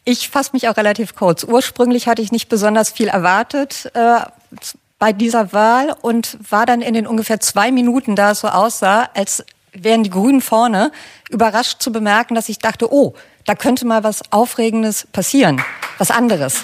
[0.09, 1.43] Ich fasse mich auch relativ kurz.
[1.43, 4.21] Ursprünglich hatte ich nicht besonders viel erwartet äh,
[4.97, 9.07] bei dieser Wahl und war dann in den ungefähr zwei Minuten, da es so aussah,
[9.13, 10.91] als wären die Grünen vorne,
[11.29, 13.13] überrascht zu bemerken, dass ich dachte, oh,
[13.45, 15.61] da könnte mal was Aufregendes passieren,
[15.99, 16.63] was anderes.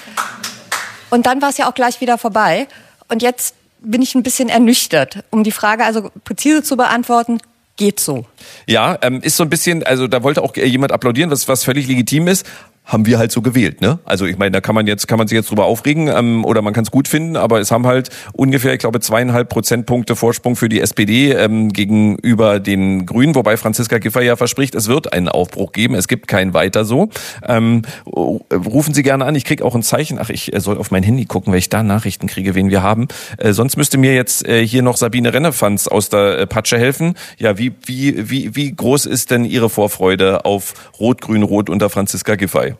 [1.11, 2.67] Und dann war es ja auch gleich wieder vorbei.
[3.09, 5.23] Und jetzt bin ich ein bisschen ernüchtert.
[5.29, 7.37] Um die Frage also präzise zu beantworten,
[7.77, 8.25] geht so.
[8.65, 11.85] Ja, ähm, ist so ein bisschen, also da wollte auch jemand applaudieren, was, was völlig
[11.85, 12.47] legitim ist
[12.85, 13.99] haben wir halt so gewählt, ne?
[14.05, 16.61] Also ich meine, da kann man jetzt kann man sich jetzt drüber aufregen ähm, oder
[16.61, 20.55] man kann es gut finden, aber es haben halt ungefähr, ich glaube, zweieinhalb Prozentpunkte Vorsprung
[20.55, 25.29] für die SPD ähm, gegenüber den Grünen, wobei Franziska Giffey ja verspricht, es wird einen
[25.29, 27.09] Aufbruch geben, es gibt keinen weiter so.
[27.47, 30.19] Ähm, rufen Sie gerne an, ich krieg auch ein Zeichen.
[30.19, 33.07] Ach, ich soll auf mein Handy gucken, weil ich da Nachrichten kriege, wen wir haben.
[33.37, 37.15] Äh, sonst müsste mir jetzt äh, hier noch Sabine Rennefanz aus der äh, Patsche helfen.
[37.37, 42.74] Ja, wie wie wie wie groß ist denn Ihre Vorfreude auf Rot-Grün-Rot unter Franziska Giffey?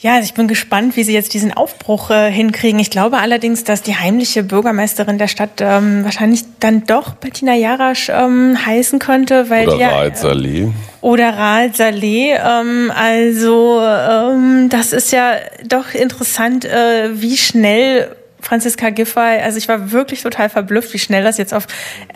[0.00, 2.78] Ja, also ich bin gespannt, wie Sie jetzt diesen Aufbruch äh, hinkriegen.
[2.78, 8.08] Ich glaube allerdings, dass die heimliche Bürgermeisterin der Stadt ähm, wahrscheinlich dann doch Bettina Jarasch
[8.08, 10.68] ähm, heißen könnte, weil oder die Raed Saleh.
[11.00, 12.30] Oder Raed Saleh.
[12.34, 15.32] Ähm, also ähm, das ist ja
[15.66, 21.24] doch interessant, äh, wie schnell Franziska Giffey, also ich war wirklich total verblüfft, wie schnell
[21.24, 21.66] das jetzt auf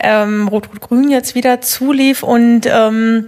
[0.01, 3.27] ähm, Rot-Rot-Grün jetzt wieder zulief und ähm,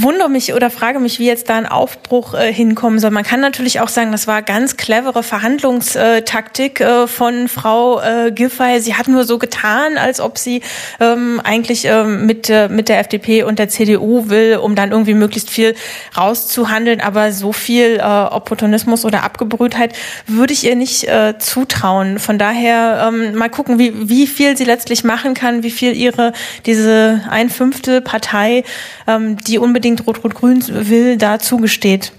[0.00, 3.10] wundere mich oder frage mich, wie jetzt da ein Aufbruch äh, hinkommen soll.
[3.10, 8.80] Man kann natürlich auch sagen, das war ganz clevere Verhandlungstaktik äh, von Frau äh, Giffey.
[8.80, 10.62] Sie hat nur so getan, als ob sie
[10.98, 15.14] ähm, eigentlich ähm, mit, äh, mit der FDP und der CDU will, um dann irgendwie
[15.14, 15.74] möglichst viel
[16.16, 17.02] rauszuhandeln.
[17.02, 19.94] Aber so viel äh, Opportunismus oder Abgebrühtheit
[20.26, 22.18] würde ich ihr nicht äh, zutrauen.
[22.18, 26.32] Von daher ähm, mal gucken, wie, wie viel sie letztlich machen kann, wie viel ihre
[26.64, 28.64] diese ein Fünftel Partei,
[29.06, 32.12] ähm, die unbedingt unbedingt Rot-Rot-Grün will, da zugesteht.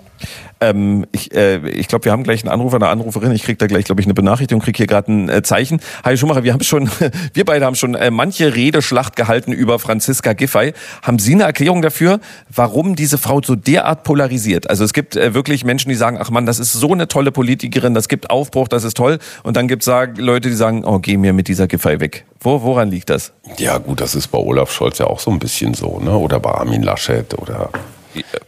[0.61, 3.31] Ähm, ich äh, ich glaube, wir haben gleich einen Anrufer, eine Anruferin.
[3.31, 5.81] Ich kriege da gleich, glaube ich, eine Benachrichtigung, kriege hier gerade ein äh, Zeichen.
[6.03, 6.89] Hi Schumacher, wir haben schon,
[7.33, 10.73] wir beide haben schon äh, manche Redeschlacht gehalten über Franziska Giffey.
[11.01, 12.19] Haben Sie eine Erklärung dafür,
[12.53, 14.69] warum diese Frau so derart polarisiert?
[14.69, 17.31] Also es gibt äh, wirklich Menschen, die sagen, ach man, das ist so eine tolle
[17.31, 19.19] Politikerin, das gibt Aufbruch, das ist toll.
[19.43, 22.25] Und dann gibt es Leute, die sagen, oh, geh mir mit dieser Giffey weg.
[22.39, 23.31] Wo, woran liegt das?
[23.57, 26.11] Ja gut, das ist bei Olaf Scholz ja auch so ein bisschen so, ne?
[26.11, 27.69] Oder bei Armin Laschet oder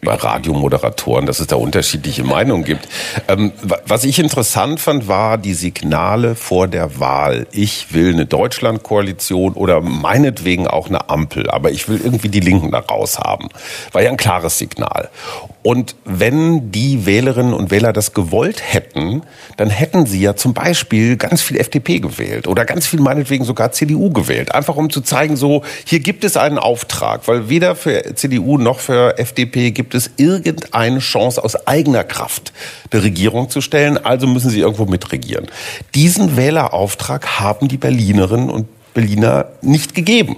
[0.01, 2.87] bei Radiomoderatoren, dass es da unterschiedliche Meinungen gibt.
[3.27, 3.51] Ähm,
[3.85, 7.47] was ich interessant fand, war die Signale vor der Wahl.
[7.51, 12.71] Ich will eine Deutschlandkoalition oder meinetwegen auch eine Ampel, aber ich will irgendwie die Linken
[12.71, 13.49] da raus haben.
[13.91, 15.09] War ja ein klares Signal.
[15.63, 19.23] Und wenn die Wählerinnen und Wähler das gewollt hätten,
[19.57, 23.71] dann hätten sie ja zum Beispiel ganz viel FDP gewählt oder ganz viel meinetwegen sogar
[23.71, 24.53] CDU gewählt.
[24.53, 28.79] Einfach um zu zeigen, so, hier gibt es einen Auftrag, weil weder für CDU noch
[28.79, 32.53] für FDP gibt es irgendeine Chance aus eigener Kraft
[32.91, 35.47] eine Regierung zu stellen, also müssen sie irgendwo mitregieren.
[35.95, 40.37] Diesen Wählerauftrag haben die Berlinerinnen und Berliner nicht gegeben.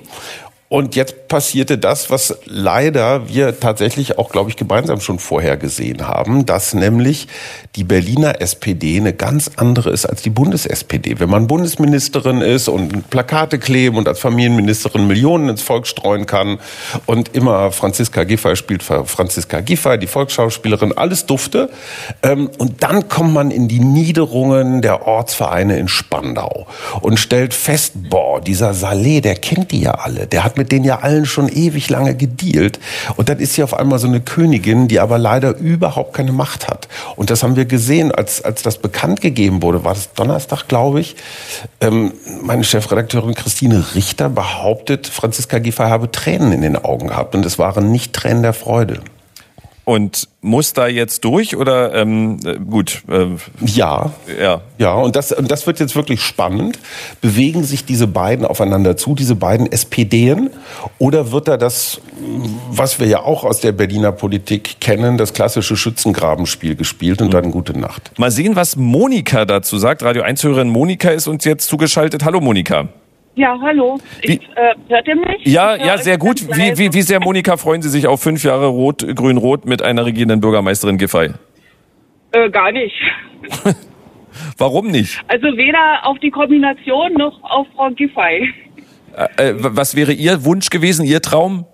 [0.70, 6.10] Und jetzt passierte das, was leider wir tatsächlich auch, glaube ich, gemeinsam schon vorher gesehen
[6.10, 7.30] haben, dass nämlich
[7.78, 11.22] die Berliner SPD eine ganz andere ist als die Bundes-SPD.
[11.22, 16.60] Wenn man Bundesministerin ist und Plakate kleben und als Familienministerin Millionen ins Volk streuen kann
[17.06, 21.70] und immer Franziska Giffey spielt Franziska Giffey, die Volksschauspielerin, alles dufte.
[22.24, 26.68] Ähm, und dann kommt man in die Niederungen der Ortsvereine in Spandau
[27.00, 30.86] und stellt fest, boah, dieser Saleh, der kennt die ja alle, der hat mit denen
[30.86, 32.80] ja allen schon ewig lange gedealt.
[33.16, 36.68] Und dann ist sie auf einmal so eine Königin, die aber leider überhaupt keine Macht
[36.68, 36.88] hat.
[37.16, 41.00] Und das haben wir gesehen, als, als das bekannt gegeben wurde, war das Donnerstag, glaube
[41.00, 41.16] ich.
[41.82, 47.36] Ähm, meine Chefredakteurin Christine Richter behauptet, Franziska Giffey habe Tränen in den Augen gehabt.
[47.36, 49.02] Und es waren nicht Tränen der Freude.
[49.88, 53.04] Und muss da jetzt durch oder ähm, äh, gut?
[53.08, 53.28] Äh,
[53.66, 54.94] ja, ja, ja.
[54.94, 56.78] Und das und das wird jetzt wirklich spannend.
[57.22, 60.50] Bewegen sich diese beiden aufeinander zu, diese beiden SPDen,
[60.98, 62.02] oder wird da das,
[62.70, 67.32] was wir ja auch aus der Berliner Politik kennen, das klassische Schützengrabenspiel gespielt und mhm.
[67.32, 68.12] dann gute Nacht?
[68.20, 70.04] Mal sehen, was Monika dazu sagt.
[70.04, 72.26] Radio 1 Hörerin Monika ist uns jetzt zugeschaltet.
[72.26, 72.90] Hallo Monika.
[73.38, 74.00] Ja, hallo.
[74.24, 75.46] Ich, äh, hört ihr mich?
[75.46, 76.42] Ja, ja, sehr gut.
[76.58, 80.06] Wie, wie, wie sehr, Monika, freuen Sie sich auf fünf Jahre Rot, Grün-Rot mit einer
[80.06, 81.30] regierenden Bürgermeisterin Giffey?
[82.32, 82.96] Äh, gar nicht.
[84.58, 85.22] Warum nicht?
[85.28, 88.52] Also weder auf die Kombination noch auf Frau Giffey.
[89.16, 91.68] Äh, äh was wäre Ihr Wunsch gewesen, Ihr Traum?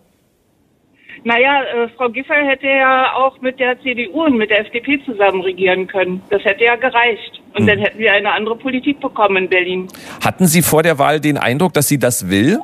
[1.26, 5.41] Naja, äh, Frau Giffey hätte ja auch mit der CDU und mit der FDP zusammen
[5.41, 6.21] regieren können.
[6.30, 7.41] Das hätte ja gereicht.
[7.53, 7.67] Und hm.
[7.67, 9.88] dann hätten wir eine andere Politik bekommen in Berlin.
[10.24, 12.59] Hatten Sie vor der Wahl den Eindruck, dass sie das will?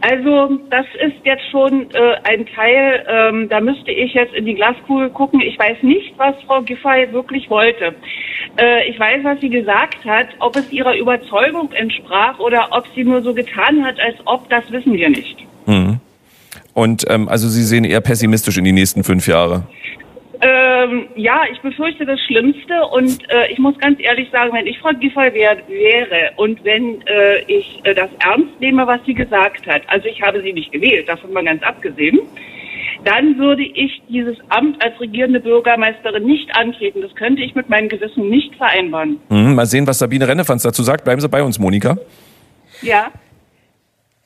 [0.00, 4.54] Also das ist jetzt schon äh, ein Teil, ähm, da müsste ich jetzt in die
[4.54, 5.40] Glaskugel gucken.
[5.40, 7.94] Ich weiß nicht, was Frau Giffey wirklich wollte.
[8.60, 10.28] Äh, ich weiß, was sie gesagt hat.
[10.38, 14.70] Ob es ihrer Überzeugung entsprach oder ob sie nur so getan hat, als ob, das
[14.70, 15.36] wissen wir nicht.
[15.66, 15.97] Mhm.
[16.78, 19.64] Und ähm, also Sie sehen eher pessimistisch in die nächsten fünf Jahre.
[20.40, 24.78] Ähm, ja, ich befürchte das Schlimmste und äh, ich muss ganz ehrlich sagen, wenn ich
[24.78, 29.66] Frau Giffey wär, wäre und wenn äh, ich äh, das ernst nehme, was sie gesagt
[29.66, 32.20] hat, also ich habe sie nicht gewählt, davon mal ganz abgesehen,
[33.02, 37.02] dann würde ich dieses Amt als regierende Bürgermeisterin nicht antreten.
[37.02, 39.18] Das könnte ich mit meinem Gewissen nicht vereinbaren.
[39.30, 41.02] Mhm, mal sehen, was Sabine Rennefanz dazu sagt.
[41.02, 41.96] Bleiben Sie bei uns, Monika.
[42.82, 43.10] Ja.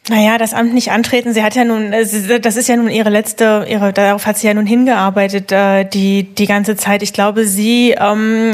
[0.09, 1.33] Naja, das Amt nicht antreten.
[1.33, 4.55] Sie hat ja nun, das ist ja nun ihre letzte, ihre, darauf hat sie ja
[4.55, 7.05] nun hingearbeitet äh, die die ganze Zeit.
[7.05, 8.53] Ich glaube, sie ähm,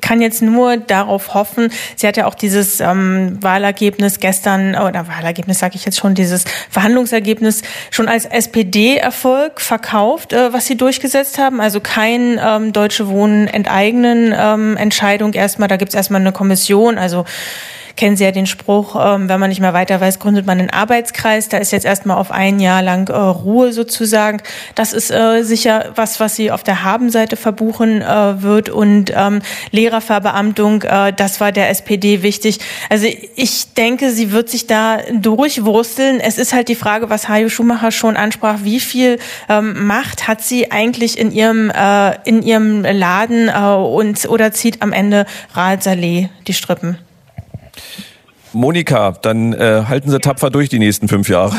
[0.00, 1.70] kann jetzt nur darauf hoffen.
[1.94, 6.42] Sie hat ja auch dieses ähm, Wahlergebnis gestern oder Wahlergebnis sage ich jetzt schon, dieses
[6.68, 11.60] Verhandlungsergebnis schon als SPD-Erfolg verkauft, äh, was sie durchgesetzt haben.
[11.60, 15.68] Also kein ähm, Deutsche Wohnen enteignen ähm, Entscheidung erstmal.
[15.68, 16.98] Da gibt's erstmal eine Kommission.
[16.98, 17.24] Also
[17.98, 20.70] kennen Sie ja den Spruch, ähm, wenn man nicht mehr weiter weiß, gründet man einen
[20.70, 21.48] Arbeitskreis.
[21.48, 24.40] Da ist jetzt erstmal auf ein Jahr lang äh, Ruhe sozusagen.
[24.74, 28.70] Das ist äh, sicher was, was sie auf der Habenseite verbuchen äh, wird.
[28.70, 29.40] Und ähm,
[29.72, 32.60] Lehrerverbeamtung, äh, das war der SPD wichtig.
[32.88, 36.20] Also ich denke, sie wird sich da durchwursteln.
[36.20, 39.18] Es ist halt die Frage, was Hajo Schumacher schon ansprach, wie viel
[39.48, 44.82] ähm, Macht hat sie eigentlich in ihrem, äh, in ihrem Laden äh, und oder zieht
[44.82, 46.96] am Ende Raed Saleh die Strippen?
[48.52, 51.54] Monika, dann äh, halten Sie tapfer durch die nächsten fünf Jahre.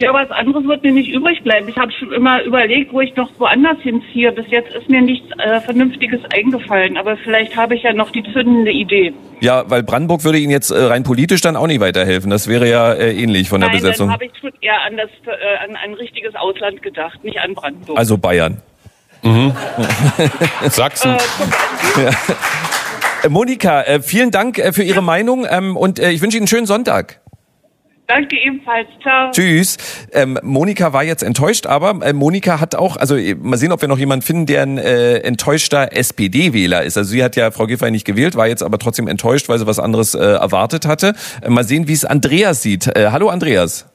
[0.00, 1.68] Ja, was anderes wird mir nicht übrig bleiben.
[1.68, 4.32] Ich habe schon immer überlegt, wo ich noch woanders hinziehe.
[4.32, 8.24] Bis jetzt ist mir nichts äh, Vernünftiges eingefallen, aber vielleicht habe ich ja noch die
[8.32, 9.12] zündende Idee.
[9.40, 12.30] Ja, weil Brandenburg würde Ihnen jetzt äh, rein politisch dann auch nicht weiterhelfen.
[12.30, 14.08] Das wäre ja äh, ähnlich von der Nein, Besetzung.
[14.08, 17.54] Dann habe ich schon eher an, das, äh, an ein richtiges Ausland gedacht, nicht an
[17.54, 17.96] Brandenburg.
[17.96, 18.62] Also Bayern.
[19.22, 19.52] Mhm.
[20.68, 21.12] Sachsen.
[21.12, 22.10] Äh, ja.
[23.22, 25.00] Äh, Monika, äh, vielen Dank äh, für Ihre.
[25.00, 27.20] Meinung ähm, und ich wünsche Ihnen einen schönen Sonntag.
[28.06, 28.88] Danke ebenfalls.
[29.02, 29.30] Ciao.
[29.30, 29.78] Tschüss.
[30.12, 33.88] Ähm, Monika war jetzt enttäuscht, aber äh, Monika hat auch, also mal sehen, ob wir
[33.88, 36.98] noch jemanden finden, der ein äh, enttäuschter SPD-Wähler ist.
[36.98, 39.66] Also sie hat ja Frau Giffey nicht gewählt, war jetzt aber trotzdem enttäuscht, weil sie
[39.66, 41.14] was anderes äh, erwartet hatte.
[41.40, 42.88] Äh, mal sehen, wie es Andreas sieht.
[42.88, 43.89] Äh, hallo Andreas.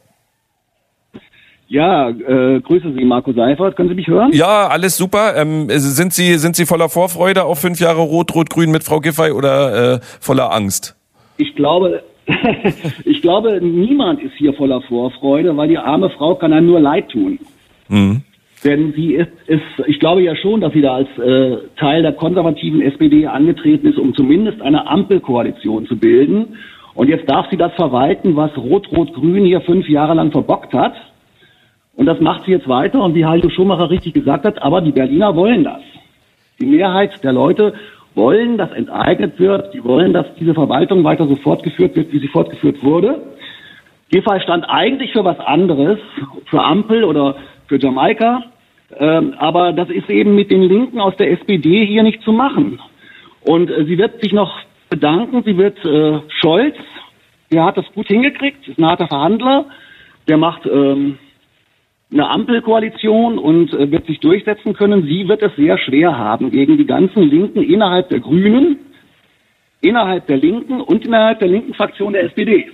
[1.67, 3.75] Ja, äh, grüße Sie, Marco Seifert.
[3.75, 4.31] Können Sie mich hören?
[4.33, 5.35] Ja, alles super.
[5.35, 9.95] Ähm, sind Sie sind Sie voller Vorfreude auf fünf Jahre Rot-Rot-Grün mit Frau Giffey oder
[9.95, 10.95] äh, voller Angst?
[11.37, 12.03] Ich glaube,
[13.05, 17.09] ich glaube, niemand ist hier voller Vorfreude, weil die arme Frau kann einem nur leid
[17.09, 17.39] tun.
[17.87, 18.21] Mhm.
[18.63, 22.13] Denn sie ist, ist, ich glaube ja schon, dass sie da als äh, Teil der
[22.13, 26.57] konservativen SPD angetreten ist, um zumindest eine Ampelkoalition zu bilden.
[26.95, 30.93] Und jetzt darf sie das verwalten, was Rot-Rot-Grün hier fünf Jahre lang verbockt hat.
[31.95, 33.01] Und das macht sie jetzt weiter.
[33.01, 35.81] Und wie Heiko Schumacher richtig gesagt hat, aber die Berliner wollen das.
[36.59, 37.73] Die Mehrheit der Leute
[38.15, 39.73] wollen, dass enteignet wird.
[39.73, 43.21] Die wollen, dass diese Verwaltung weiter so fortgeführt wird, wie sie fortgeführt wurde.
[44.09, 45.99] Giffey stand eigentlich für was anderes,
[46.45, 47.35] für Ampel oder
[47.67, 48.43] für Jamaika.
[48.97, 52.79] Ähm, aber das ist eben mit den Linken aus der SPD hier nicht zu machen.
[53.41, 54.53] Und äh, sie wird sich noch
[54.89, 55.43] bedanken.
[55.43, 56.75] Sie wird äh, Scholz,
[57.51, 59.65] der hat das gut hingekriegt, ist ein harter Verhandler.
[60.27, 61.17] Der macht ähm,
[62.15, 65.03] eine Ampelkoalition und äh, wird sich durchsetzen können.
[65.03, 68.77] Sie wird es sehr schwer haben gegen die ganzen Linken innerhalb der Grünen,
[69.81, 72.67] innerhalb der Linken und innerhalb der linken Fraktion der SPD.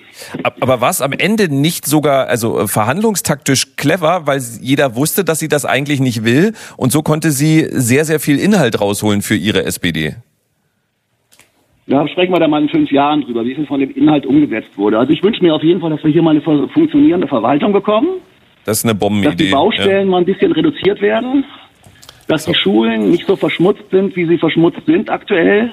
[0.62, 5.40] Aber war es am Ende nicht sogar also äh, verhandlungstaktisch clever, weil jeder wusste, dass
[5.40, 9.36] sie das eigentlich nicht will und so konnte sie sehr sehr viel Inhalt rausholen für
[9.36, 10.16] ihre SPD?
[11.88, 14.78] Ja, sprechen wir da mal in fünf Jahren drüber, wie viel von dem Inhalt umgesetzt
[14.78, 15.00] wurde.
[15.00, 18.22] Also ich wünsche mir auf jeden Fall, dass wir hier mal eine funktionierende Verwaltung bekommen
[18.66, 19.30] das ist eine Bombenidee.
[19.30, 20.12] Dass die Baustellen ja.
[20.12, 21.46] mal ein bisschen reduziert werden,
[22.28, 22.52] dass so.
[22.52, 25.72] die Schulen nicht so verschmutzt sind, wie sie verschmutzt sind aktuell.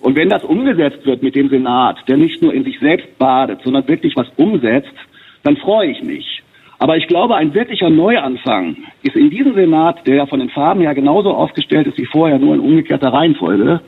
[0.00, 3.60] Und wenn das umgesetzt wird mit dem Senat, der nicht nur in sich selbst badet,
[3.62, 4.94] sondern wirklich was umsetzt,
[5.42, 6.42] dann freue ich mich.
[6.78, 10.82] Aber ich glaube, ein wirklicher Neuanfang ist in diesem Senat, der ja von den Farben
[10.82, 13.80] ja genauso aufgestellt ist wie vorher, nur in umgekehrter Reihenfolge,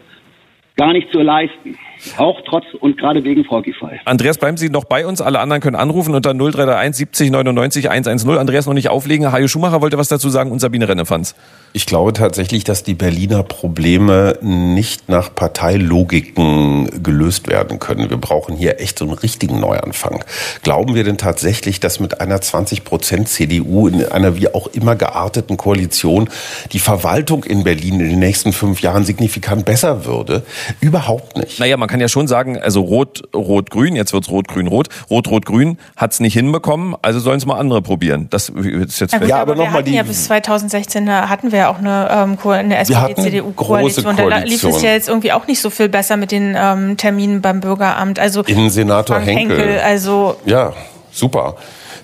[0.77, 1.77] gar nicht zu leisten.
[2.17, 4.01] Auch trotz und gerade wegen Frau Giffey.
[4.05, 5.21] Andreas, bleiben Sie noch bei uns.
[5.21, 8.31] Alle anderen können anrufen unter 0331 70 99 110.
[8.39, 9.31] Andreas noch nicht auflegen.
[9.33, 11.35] Hajo Schumacher wollte was dazu sagen und Sabine Rennefanz.
[11.73, 18.09] Ich glaube tatsächlich, dass die Berliner Probleme nicht nach Parteilogiken gelöst werden können.
[18.09, 20.25] Wir brauchen hier echt so einen richtigen Neuanfang.
[20.63, 24.97] Glauben wir denn tatsächlich, dass mit einer 20 Prozent CDU in einer wie auch immer
[24.97, 26.31] gearteten Koalition
[26.73, 30.45] die Verwaltung in Berlin in den nächsten fünf Jahren signifikant besser würde?
[30.81, 31.59] Überhaupt nicht.
[31.61, 34.89] Naja, man kann ja schon sagen, also Rot, Rot, Grün, jetzt wird's Rot, Grün, Rot.
[35.11, 38.29] Rot, Rot, Grün hat's nicht hinbekommen, also sollen es mal andere probieren.
[38.31, 41.53] Das ist jetzt ja, gut, ja aber, aber noch mal die ja bis 2016 hatten
[41.53, 44.17] wir auch eine, ähm, eine SPD-CDU-Koalition.
[44.17, 47.41] Da lief es ja jetzt irgendwie auch nicht so viel besser mit den ähm, Terminen
[47.41, 48.19] beim Bürgeramt.
[48.19, 49.59] Also Innensenator Henkel.
[49.59, 49.81] Henkel.
[49.81, 50.73] Also ja,
[51.11, 51.57] super.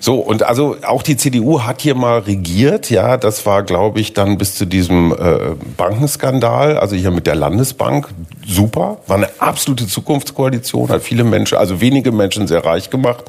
[0.04, 4.12] So, und also auch die CDU hat hier mal regiert, ja, das war, glaube ich,
[4.12, 8.10] dann bis zu diesem äh, Bankenskandal, also hier mit der Landesbank,
[8.46, 13.24] super, war eine absolute Zukunftskoalition, hat viele Menschen, also wenige Menschen sehr reich gemacht,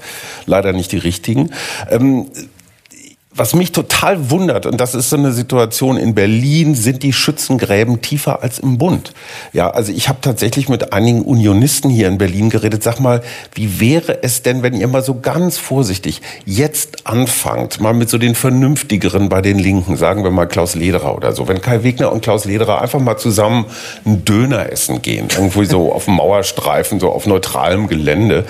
[0.47, 1.51] leider nicht die richtigen.
[1.89, 2.25] Ähm,
[3.35, 8.01] was mich total wundert, und das ist so eine Situation in Berlin, sind die Schützengräben
[8.01, 9.13] tiefer als im Bund.
[9.51, 12.81] Ja, also ich habe tatsächlich mit einigen Unionisten hier in Berlin geredet.
[12.81, 13.21] Sag mal,
[13.53, 18.17] wie wäre es denn, wenn ihr mal so ganz vorsichtig jetzt anfangt, mal mit so
[18.17, 22.13] den Vernünftigeren bei den Linken, sagen wir mal Klaus Lederer oder so, wenn Kai Wegner
[22.13, 23.65] und Klaus Lederer einfach mal zusammen
[24.05, 28.45] einen Döner essen gehen, irgendwo so auf dem Mauerstreifen, so auf neutralem Gelände,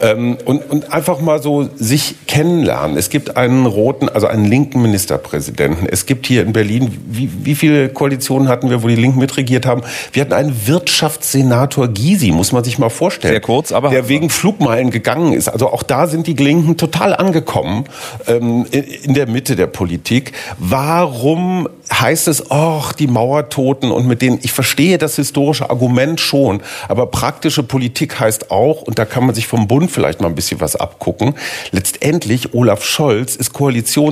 [0.00, 2.96] ähm, und, und einfach mal so sich kennenlernen.
[2.96, 5.86] Es gibt einen roten, also einen linken Ministerpräsidenten.
[5.86, 9.66] Es gibt hier in Berlin, wie, wie viele Koalitionen hatten wir, wo die Linken mitregiert
[9.66, 9.82] haben?
[10.12, 13.34] Wir hatten einen Wirtschaftssenator Gysi, muss man sich mal vorstellen.
[13.34, 13.90] Sehr kurz, aber.
[13.90, 15.48] Der wegen Flugmeilen gegangen ist.
[15.48, 17.84] Also auch da sind die Linken total angekommen,
[18.26, 20.32] ähm, in der Mitte der Politik.
[20.58, 26.62] Warum heißt es, ach, die Mauertoten und mit denen, ich verstehe das historische Argument schon,
[26.88, 30.34] aber praktische Politik heißt auch, und da kann man sich vom Bund vielleicht mal ein
[30.34, 31.34] bisschen was abgucken,
[31.72, 33.52] letztendlich Olaf Scholz ist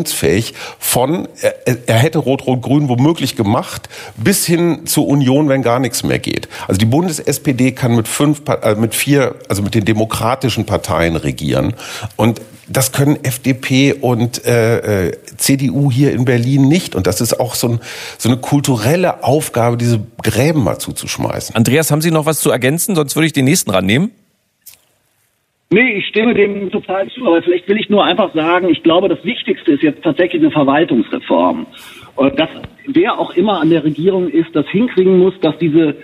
[0.09, 6.03] koalitionsfähig von, er, er hätte Rot-Rot-Grün womöglich gemacht, bis hin zur Union, wenn gar nichts
[6.03, 6.49] mehr geht.
[6.67, 11.75] Also die Bundes-SPD kann mit fünf, äh, mit vier, also mit den demokratischen Parteien regieren
[12.17, 12.41] und
[12.71, 16.95] das können FDP und äh, äh CDU hier in Berlin nicht.
[16.95, 17.81] Und das ist auch so, ein,
[18.19, 21.55] so eine kulturelle Aufgabe, diese Gräben mal zuzuschmeißen.
[21.55, 22.95] Andreas, haben Sie noch was zu ergänzen?
[22.95, 24.11] Sonst würde ich den nächsten rannehmen.
[25.71, 29.11] Nee, ich stimme dem total zu, aber vielleicht will ich nur einfach sagen, ich glaube,
[29.11, 31.67] das Wichtigste ist jetzt tatsächlich eine Verwaltungsreform.
[32.17, 32.49] Und das,
[32.87, 35.95] wer auch immer an der Regierung ist, das hinkriegen muss, dass diese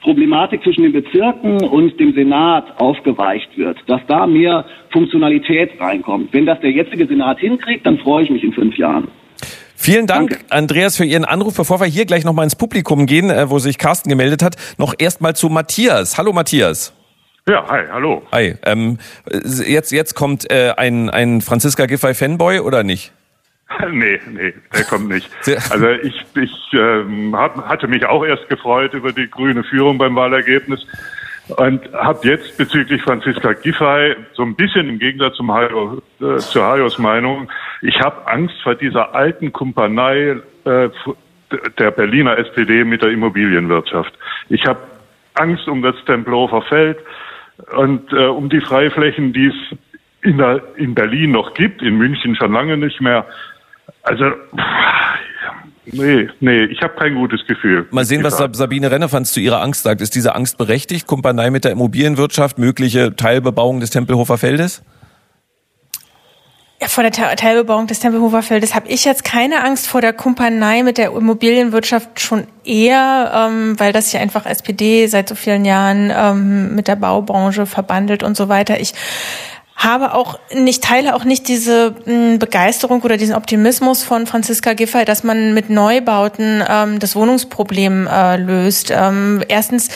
[0.00, 6.32] Problematik zwischen den Bezirken und dem Senat aufgeweicht wird, dass da mehr Funktionalität reinkommt.
[6.32, 9.06] Wenn das der jetzige Senat hinkriegt, dann freue ich mich in fünf Jahren.
[9.76, 10.44] Vielen Dank, Danke.
[10.50, 11.56] Andreas, für Ihren Anruf.
[11.56, 14.94] Bevor wir hier gleich nochmal ins Publikum gehen, äh, wo sich Carsten gemeldet hat, noch
[14.98, 16.18] erstmal zu Matthias.
[16.18, 16.92] Hallo Matthias.
[17.48, 18.22] Ja, hi, hallo.
[18.30, 18.54] Hi.
[18.64, 18.98] Ähm,
[19.66, 23.12] jetzt, jetzt kommt äh, ein, ein Franziska Giffey-Fanboy oder nicht?
[23.90, 25.28] Nee, nee, der kommt nicht.
[25.70, 30.14] Also ich, ich ähm, hab, hatte mich auch erst gefreut über die grüne Führung beim
[30.14, 30.86] Wahlergebnis
[31.56, 36.62] und habe jetzt bezüglich Franziska Giffey so ein bisschen im Gegensatz zum Hayo, äh, zu
[36.62, 40.90] Hayos Meinung, ich habe Angst vor dieser alten Kumpanei äh,
[41.78, 44.12] der Berliner SPD mit der Immobilienwirtschaft.
[44.48, 44.80] Ich habe
[45.34, 46.98] Angst um das Tempelhofer Feld
[47.76, 49.78] und äh, um die Freiflächen, die es
[50.22, 53.26] in, der, in Berlin noch gibt, in München schon lange nicht mehr.
[54.02, 54.24] Also,
[55.86, 57.86] nee, nee, ich habe kein gutes Gefühl.
[57.90, 60.00] Mal sehen, was Sabine Rennefanz zu ihrer Angst sagt.
[60.00, 61.06] Ist diese Angst berechtigt?
[61.06, 64.84] Kumpanei mit der Immobilienwirtschaft, mögliche Teilbebauung des Tempelhofer Feldes?
[66.82, 70.82] Ja, vor der Teilbebauung des Tempelhofer Feldes habe ich jetzt keine Angst vor der Kumpanei
[70.82, 76.12] mit der Immobilienwirtschaft schon eher, ähm, weil das ja einfach SPD seit so vielen Jahren
[76.12, 78.80] ähm, mit der Baubranche verbandelt und so weiter.
[78.80, 78.94] Ich
[79.76, 85.04] habe auch nicht, teile auch nicht diese hm, Begeisterung oder diesen Optimismus von Franziska Giffey,
[85.04, 88.92] dass man mit Neubauten ähm, das Wohnungsproblem äh, löst.
[88.92, 89.88] Ähm, erstens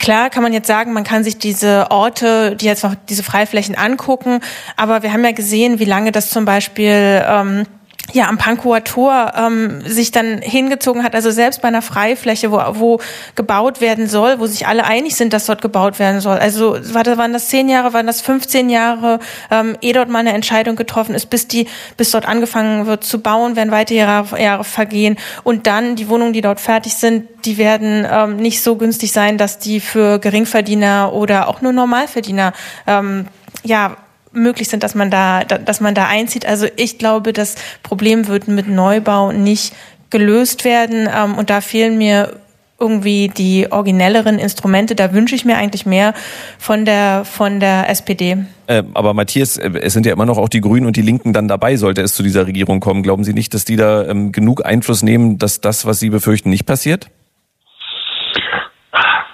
[0.00, 3.76] Klar kann man jetzt sagen, man kann sich diese Orte, die jetzt noch diese Freiflächen
[3.76, 4.40] angucken,
[4.76, 7.66] aber wir haben ja gesehen, wie lange das zum Beispiel ähm,
[8.12, 12.60] ja am Pankower Tor ähm, sich dann hingezogen hat, also selbst bei einer Freifläche, wo,
[12.72, 13.00] wo
[13.34, 16.38] gebaut werden soll, wo sich alle einig sind, dass dort gebaut werden soll.
[16.38, 19.18] Also waren das zehn Jahre, waren das 15 Jahre,
[19.50, 23.20] ähm, ehe dort mal eine Entscheidung getroffen ist, bis die, bis dort angefangen wird zu
[23.20, 27.58] bauen, werden weitere Jahre, Jahre vergehen und dann die Wohnungen, die dort fertig sind, die
[27.58, 32.52] werden ähm, nicht so günstig sein, dass die für Geringverdiener oder auch nur Normalverdiener
[32.86, 33.26] ähm,
[33.62, 33.96] ja
[34.32, 36.46] möglich sind, dass man da, dass man da einzieht.
[36.46, 39.74] Also ich glaube, das Problem wird mit Neubau nicht
[40.10, 41.08] gelöst werden.
[41.12, 42.34] Ähm, und da fehlen mir
[42.78, 44.94] irgendwie die originelleren Instrumente.
[44.94, 46.14] Da wünsche ich mir eigentlich mehr
[46.58, 48.38] von der, von der SPD.
[48.66, 51.32] Äh, aber Matthias, äh, es sind ja immer noch auch die Grünen und die Linken
[51.32, 53.02] dann dabei, sollte es zu dieser Regierung kommen.
[53.02, 56.48] Glauben Sie nicht, dass die da ähm, genug Einfluss nehmen, dass das, was Sie befürchten,
[56.48, 57.10] nicht passiert?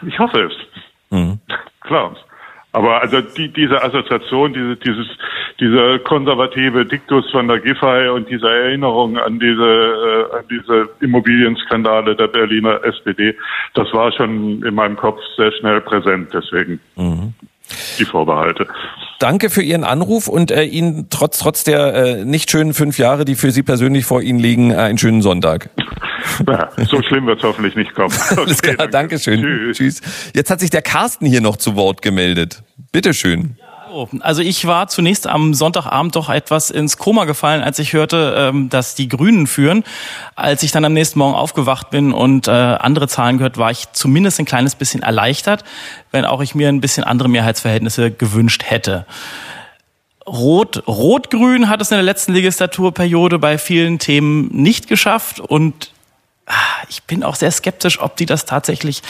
[0.07, 0.53] Ich hoffe es.
[1.11, 1.38] Mhm.
[1.82, 2.16] Klar.
[2.76, 5.06] Aber also die, diese Assoziation, diese, dieses,
[5.58, 12.14] dieser konservative Diktus von der Giffey und diese Erinnerung an diese, äh, an diese Immobilienskandale
[12.14, 13.34] der Berliner SPD,
[13.72, 16.28] das war schon in meinem Kopf sehr schnell präsent.
[16.34, 17.32] Deswegen mhm.
[17.98, 18.66] Die Vorbehalte.
[19.18, 23.24] Danke für Ihren Anruf und äh, Ihnen trotz trotz der äh, nicht schönen fünf Jahre,
[23.24, 25.70] die für Sie persönlich vor Ihnen liegen, äh, einen schönen Sonntag.
[26.46, 28.12] Ja, so schlimm wird es hoffentlich nicht kommen.
[28.36, 28.90] Alles klar, danke.
[28.90, 29.40] Dankeschön.
[29.40, 29.76] Tschüss.
[29.76, 30.00] Tschüss.
[30.34, 32.62] Jetzt hat sich der Carsten hier noch zu Wort gemeldet.
[32.90, 33.56] Bitteschön.
[34.20, 38.68] Also ich war zunächst am Sonntagabend doch etwas ins Koma gefallen, als ich hörte, ähm,
[38.68, 39.84] dass die Grünen führen.
[40.34, 43.93] Als ich dann am nächsten Morgen aufgewacht bin und äh, andere Zahlen gehört, war ich
[43.93, 45.64] zumindest ein kleines bisschen erleichtert,
[46.11, 49.07] wenn auch ich mir ein bisschen andere Mehrheitsverhältnisse gewünscht hätte.
[50.26, 55.93] Rot, Rot-Grün hat es in der letzten Legislaturperiode bei vielen Themen nicht geschafft und
[56.88, 59.03] ich bin auch sehr skeptisch, ob die das tatsächlich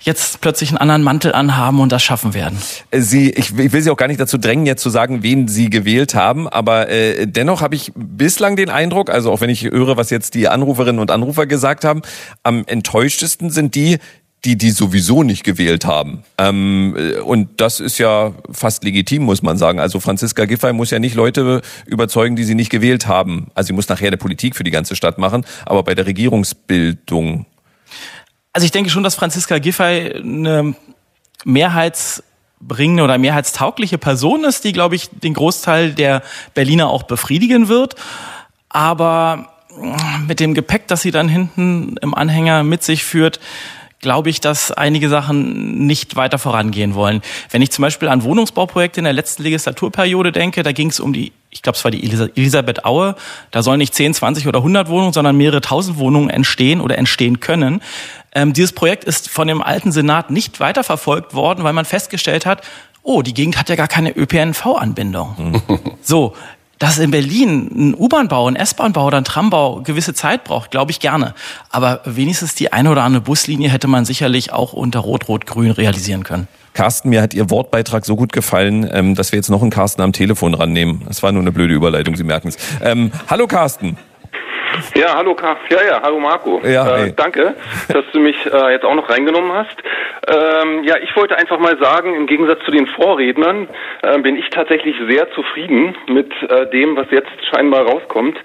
[0.00, 2.58] jetzt plötzlich einen anderen Mantel anhaben und das schaffen werden.
[2.92, 6.14] Sie, ich, will Sie auch gar nicht dazu drängen, jetzt zu sagen, wen Sie gewählt
[6.14, 10.10] haben, aber äh, dennoch habe ich bislang den Eindruck, also auch wenn ich höre, was
[10.10, 12.02] jetzt die Anruferinnen und Anrufer gesagt haben,
[12.42, 13.98] am enttäuschtesten sind die,
[14.44, 16.22] die die sowieso nicht gewählt haben.
[16.38, 19.80] Ähm, und das ist ja fast legitim, muss man sagen.
[19.80, 23.48] Also Franziska Giffey muss ja nicht Leute überzeugen, die sie nicht gewählt haben.
[23.54, 27.46] Also sie muss nachher eine Politik für die ganze Stadt machen, aber bei der Regierungsbildung.
[28.52, 30.74] Also ich denke schon, dass Franziska Giffey eine
[31.44, 36.22] mehrheitsbringende oder mehrheitstaugliche Person ist, die, glaube ich, den Großteil der
[36.54, 37.96] Berliner auch befriedigen wird.
[38.68, 39.48] Aber
[40.26, 43.40] mit dem Gepäck, das sie dann hinten im Anhänger mit sich führt,
[44.00, 47.20] glaube ich, dass einige Sachen nicht weiter vorangehen wollen.
[47.50, 51.12] Wenn ich zum Beispiel an Wohnungsbauprojekte in der letzten Legislaturperiode denke, da ging es um
[51.12, 53.16] die, ich glaube, es war die Elisabeth Aue,
[53.50, 57.40] da sollen nicht 10, 20 oder 100 Wohnungen, sondern mehrere tausend Wohnungen entstehen oder entstehen
[57.40, 57.82] können.
[58.34, 62.62] Ähm, dieses Projekt ist von dem alten Senat nicht weiterverfolgt worden, weil man festgestellt hat,
[63.02, 65.62] oh, die Gegend hat ja gar keine ÖPNV-Anbindung.
[66.02, 66.34] so,
[66.78, 71.00] dass in Berlin ein U-Bahn-Bau, ein S-Bahn-Bau oder ein Trambau gewisse Zeit braucht, glaube ich
[71.00, 71.34] gerne.
[71.70, 76.48] Aber wenigstens die eine oder andere Buslinie hätte man sicherlich auch unter Rot-Rot-Grün realisieren können.
[76.74, 80.00] Carsten, mir hat Ihr Wortbeitrag so gut gefallen, ähm, dass wir jetzt noch einen Carsten
[80.00, 81.02] am Telefon rannehmen.
[81.06, 82.56] Das war nur eine blöde Überleitung, Sie merken es.
[82.80, 83.96] Ähm, hallo Carsten.
[84.94, 85.56] Ja, hallo Karl.
[85.70, 86.60] Ja, ja, hallo Marco.
[86.64, 87.54] Ja, äh, danke,
[87.88, 89.76] dass du mich äh, jetzt auch noch reingenommen hast.
[90.26, 93.68] Ähm, ja, ich wollte einfach mal sagen, im Gegensatz zu den Vorrednern
[94.02, 98.38] äh, bin ich tatsächlich sehr zufrieden mit äh, dem, was jetzt scheinbar rauskommt,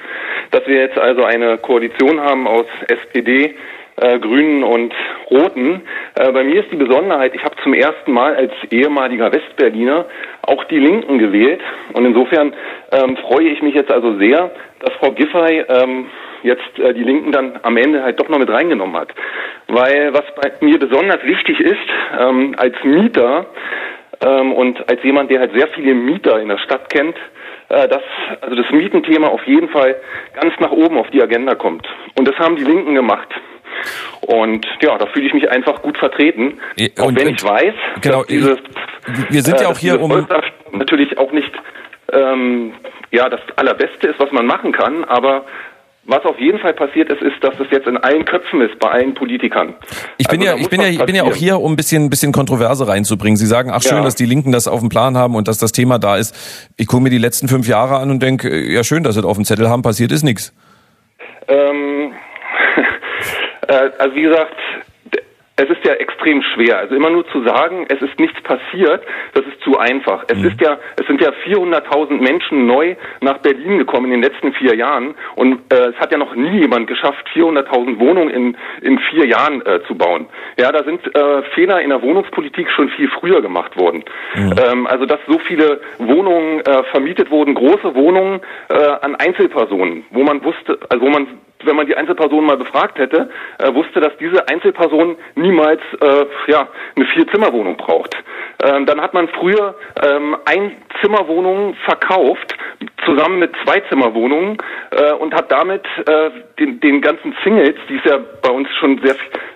[0.52, 3.56] dass wir jetzt also eine Koalition haben aus SPD,
[3.98, 4.94] äh, Grünen und
[5.30, 5.82] Roten.
[6.16, 10.06] Äh, bei mir ist die Besonderheit, ich habe zum ersten Mal als ehemaliger Westberliner
[10.42, 11.62] auch die Linken gewählt.
[11.94, 12.54] Und insofern
[12.92, 16.08] ähm, freue ich mich jetzt also sehr, dass Frau Giffey ähm,
[16.44, 19.10] jetzt äh, die Linken dann am Ende halt doch noch mit reingenommen hat.
[19.68, 21.78] Weil was bei mir besonders wichtig ist,
[22.20, 23.46] ähm, als Mieter
[24.26, 27.16] ähm, und als jemand, der halt sehr viele Mieter in der Stadt kennt,
[27.70, 28.04] äh, dass
[28.42, 29.96] also das Mietenthema auf jeden Fall
[30.40, 31.88] ganz nach oben auf die Agenda kommt.
[32.18, 33.30] Und das haben die Linken gemacht.
[34.22, 36.60] Und ja, da fühle ich mich einfach gut vertreten.
[36.80, 38.58] Und, auch wenn ich weiß, genau, dass dieses,
[39.30, 40.28] wir sind ja äh, auch hier um
[40.72, 41.52] natürlich auch nicht
[42.12, 42.74] ähm,
[43.12, 45.46] ja das allerbeste ist, was man machen kann, aber
[46.06, 48.90] was auf jeden Fall passiert ist, ist, dass es jetzt in allen Köpfen ist, bei
[48.90, 49.76] allen Politikern.
[50.18, 52.06] Ich bin also, ja, ich bin ja, ich bin ja auch hier, um ein bisschen,
[52.06, 53.38] ein bisschen Kontroverse reinzubringen.
[53.38, 54.04] Sie sagen, ach schön, ja.
[54.04, 56.36] dass die Linken das auf dem Plan haben und dass das Thema da ist.
[56.76, 59.30] Ich gucke mir die letzten fünf Jahre an und denke, ja schön, dass sie das
[59.30, 60.54] auf dem Zettel haben, passiert ist nichts.
[61.48, 62.12] Ähm,
[63.68, 64.56] äh, also wie gesagt,
[65.56, 66.80] es ist ja extrem schwer.
[66.80, 69.04] Also immer nur zu sagen, es ist nichts passiert,
[69.34, 70.24] das ist zu einfach.
[70.28, 70.48] Es mhm.
[70.48, 74.76] ist ja, es sind ja 400.000 Menschen neu nach Berlin gekommen in den letzten vier
[74.76, 79.28] Jahren und äh, es hat ja noch nie jemand geschafft, 400.000 Wohnungen in in vier
[79.28, 80.28] Jahren äh, zu bauen.
[80.58, 84.04] Ja, da sind äh, Fehler in der Wohnungspolitik schon viel früher gemacht worden.
[84.36, 84.56] Mhm.
[84.60, 90.24] Ähm, also dass so viele Wohnungen äh, vermietet wurden, große Wohnungen äh, an Einzelpersonen, wo
[90.24, 91.28] man wusste, also wo man
[91.66, 96.68] wenn man die Einzelperson mal befragt hätte, äh, wusste, dass diese Einzelperson niemals äh, ja,
[96.96, 98.16] eine Vier-Zimmer-Wohnung braucht.
[98.64, 102.56] Ähm, dann hat man früher ähm, Einzimmerwohnungen verkauft,
[103.06, 104.58] zusammen mit Zweizimmerwohnungen
[104.92, 109.00] äh, und hat damit äh, den, den ganzen Singles, die es ja bei uns schon
[109.04, 109.16] sehr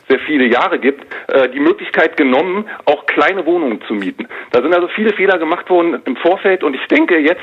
[0.10, 4.28] sehr viele Jahre gibt, äh, die Möglichkeit genommen, auch kleine Wohnungen zu mieten.
[4.52, 7.42] Da sind also viele Fehler gemacht worden im Vorfeld und ich denke jetzt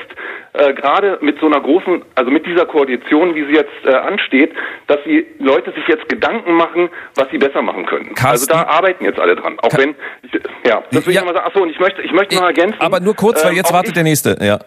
[0.53, 4.53] äh, gerade mit so einer großen, also mit dieser Koalition, wie sie jetzt äh, ansteht,
[4.87, 8.13] dass die Leute sich jetzt Gedanken machen, was sie besser machen können.
[8.15, 9.57] Carsten, also da arbeiten jetzt alle dran.
[9.59, 10.31] Auch Ka wenn, ich,
[10.67, 11.21] ja, das will ja.
[11.21, 11.47] ich nochmal sagen.
[11.47, 12.79] Achso, und ich möchte, ich möchte noch ergänzen.
[12.79, 14.37] Aber nur kurz, weil jetzt wartet ich, der nächste.
[14.41, 14.59] Ja.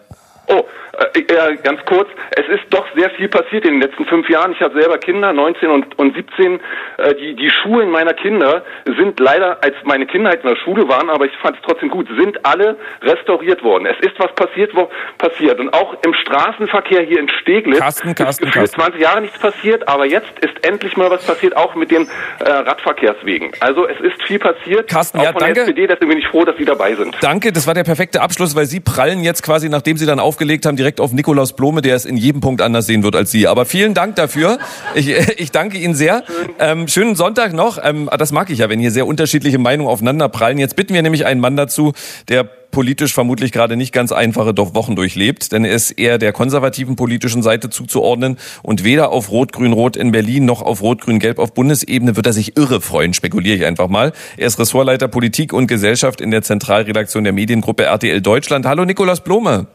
[0.51, 0.65] Oh,
[1.13, 2.09] äh, ganz kurz.
[2.31, 4.51] Es ist doch sehr viel passiert in den letzten fünf Jahren.
[4.51, 6.59] Ich habe selber Kinder, 19 und, und 17.
[6.97, 10.87] Äh, die, die Schulen meiner Kinder sind leider, als meine Kinder halt in der Schule
[10.89, 13.85] waren, aber ich fand es trotzdem gut, sind alle restauriert worden.
[13.85, 15.59] Es ist was passiert, wo passiert.
[15.59, 19.87] Und auch im Straßenverkehr hier in Steglitz Carsten, Carsten, ist gefühlt 20 Jahre nichts passiert,
[19.87, 22.07] aber jetzt ist endlich mal was passiert, auch mit den
[22.39, 23.51] äh, Radverkehrswegen.
[23.59, 24.89] Also es ist viel passiert.
[24.89, 25.53] Carsten, auch ja, von danke.
[25.53, 27.15] der SPD, deswegen bin ich froh, dass Sie dabei sind.
[27.21, 30.65] Danke, das war der perfekte Abschluss, weil Sie prallen jetzt quasi, nachdem Sie dann aufgelegt
[30.65, 33.45] haben, direkt auf Nikolaus Blome, der es in jedem Punkt anders sehen wird als Sie.
[33.45, 34.57] Aber vielen Dank dafür.
[34.95, 36.23] Ich, ich danke Ihnen sehr.
[36.59, 37.77] Ähm, schönen Sonntag noch.
[37.83, 40.31] Ähm, das mag ich ja, wenn hier sehr unterschiedliche Meinungen aufeinander.
[40.55, 41.91] Jetzt bitten wir nämlich einen Mann dazu,
[42.29, 46.95] der politisch vermutlich gerade nicht ganz einfache Wochen durchlebt, denn er ist eher der konservativen
[46.95, 52.27] politischen Seite zuzuordnen und weder auf Rot-Grün-Rot in Berlin noch auf Rot-Grün-Gelb auf Bundesebene wird
[52.27, 54.13] er sich irre freuen, spekuliere ich einfach mal.
[54.37, 58.67] Er ist Ressortleiter Politik und Gesellschaft in der Zentralredaktion der Mediengruppe RTL Deutschland.
[58.67, 59.67] Hallo Nikolaus Blome.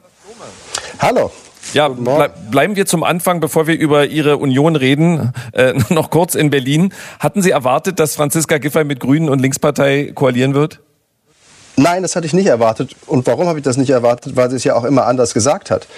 [0.98, 1.30] Hallo.
[1.72, 6.34] Ja, ble bleiben wir zum Anfang, bevor wir über Ihre Union reden, äh, noch kurz
[6.34, 6.92] in Berlin.
[7.18, 10.80] Hatten Sie erwartet, dass Franziska Giffey mit Grünen und Linkspartei koalieren wird?
[11.76, 12.94] Nein, das hatte ich nicht erwartet.
[13.06, 14.36] Und warum habe ich das nicht erwartet?
[14.36, 15.88] Weil sie es ja auch immer anders gesagt hat.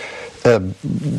[0.45, 0.61] Äh,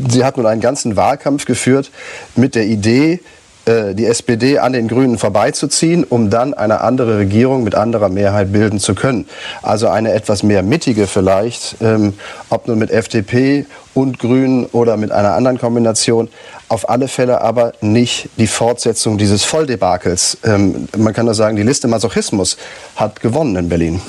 [0.09, 1.91] sie hat nun einen ganzen Wahlkampf geführt
[2.35, 3.19] mit der Idee,
[3.67, 8.53] äh, die SPD an den Grünen vorbeizuziehen, um dann eine andere Regierung mit anderer Mehrheit
[8.53, 9.27] bilden zu können.
[9.61, 12.13] Also eine etwas mehr mittige vielleicht, ähm,
[12.49, 16.29] ob nun mit FDP und Grünen oder mit einer anderen Kombination.
[16.69, 20.37] Auf alle Fälle aber nicht die Fortsetzung dieses Volldebakels.
[20.43, 22.57] Ähm, man kann nur sagen, die Liste Masochismus
[22.95, 24.01] hat gewonnen in Berlin.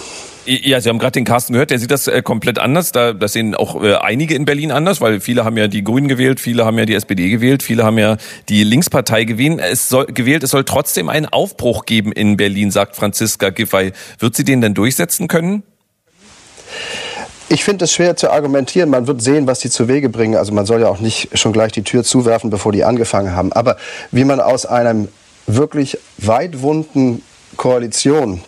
[0.51, 2.91] Ja, Sie haben gerade den Carsten gehört, der sieht das äh, komplett anders.
[2.91, 6.09] Da, das sehen auch äh, einige in Berlin anders, weil viele haben ja die Grünen
[6.09, 8.17] gewählt, viele haben ja die SPD gewählt, viele haben ja
[8.49, 9.61] die Linkspartei gewählt.
[9.61, 10.43] Es soll, gewählt.
[10.43, 13.93] Es soll trotzdem einen Aufbruch geben in Berlin, sagt Franziska Giffey.
[14.21, 15.65] Wird sie den denn durchsetzen können?
[17.51, 18.89] Ich finde es schwer zu argumentieren.
[18.89, 20.37] Man wird sehen, was die zu Wege bringen.
[20.37, 23.53] Also man soll ja auch nicht schon gleich die Tür zuwerfen, bevor die angefangen haben.
[23.53, 23.77] Aber
[24.13, 25.09] wie man aus einem
[25.47, 27.23] wirklich weitwunden
[27.57, 28.43] Koalition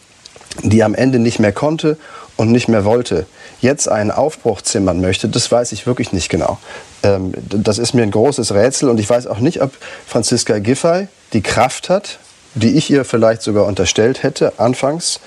[0.62, 1.96] die am Ende nicht mehr konnte
[2.36, 3.26] und nicht mehr wollte,
[3.60, 6.58] jetzt einen Aufbruch zimmern möchte, das weiß ich wirklich nicht genau.
[7.02, 9.72] Ähm, das ist mir ein großes Rätsel und ich weiß auch nicht, ob
[10.06, 12.18] Franziska Giffey die Kraft hat,
[12.54, 15.20] die ich ihr vielleicht sogar unterstellt hätte, anfangs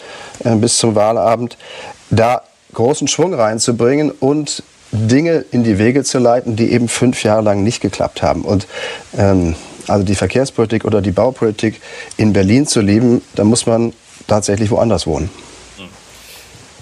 [0.43, 1.57] äh, bis zum Wahlabend,
[2.10, 2.41] da
[2.73, 7.64] großen Schwung reinzubringen und Dinge in die Wege zu leiten, die eben fünf Jahre lang
[7.64, 8.43] nicht geklappt haben.
[8.43, 8.68] Und
[9.18, 9.55] ähm,
[9.88, 11.81] also die Verkehrspolitik oder die Baupolitik
[12.18, 13.93] in Berlin zu lieben, da muss man
[14.28, 15.30] tatsächlich woanders wohnen.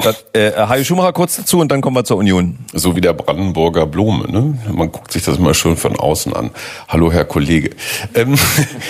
[0.04, 2.58] Das, äh, Hajo Schumacher kurz dazu und dann kommen wir zur Union.
[2.74, 4.32] So wie der Brandenburger Blume.
[4.32, 4.58] Ne?
[4.72, 6.50] Man guckt sich das mal schön von außen an.
[6.88, 7.72] Hallo, Herr Kollege.
[8.16, 8.36] Ähm,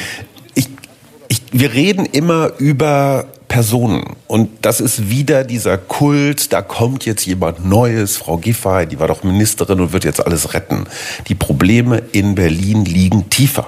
[0.56, 0.69] ich,
[1.28, 4.15] ich, wir reden immer über Personen.
[4.28, 9.10] Und das ist wieder dieser Kult, da kommt jetzt jemand Neues, Frau Giffey, die war
[9.10, 10.86] doch Ministerin und wird jetzt alles retten.
[11.28, 13.68] Die Probleme in Berlin liegen tiefer.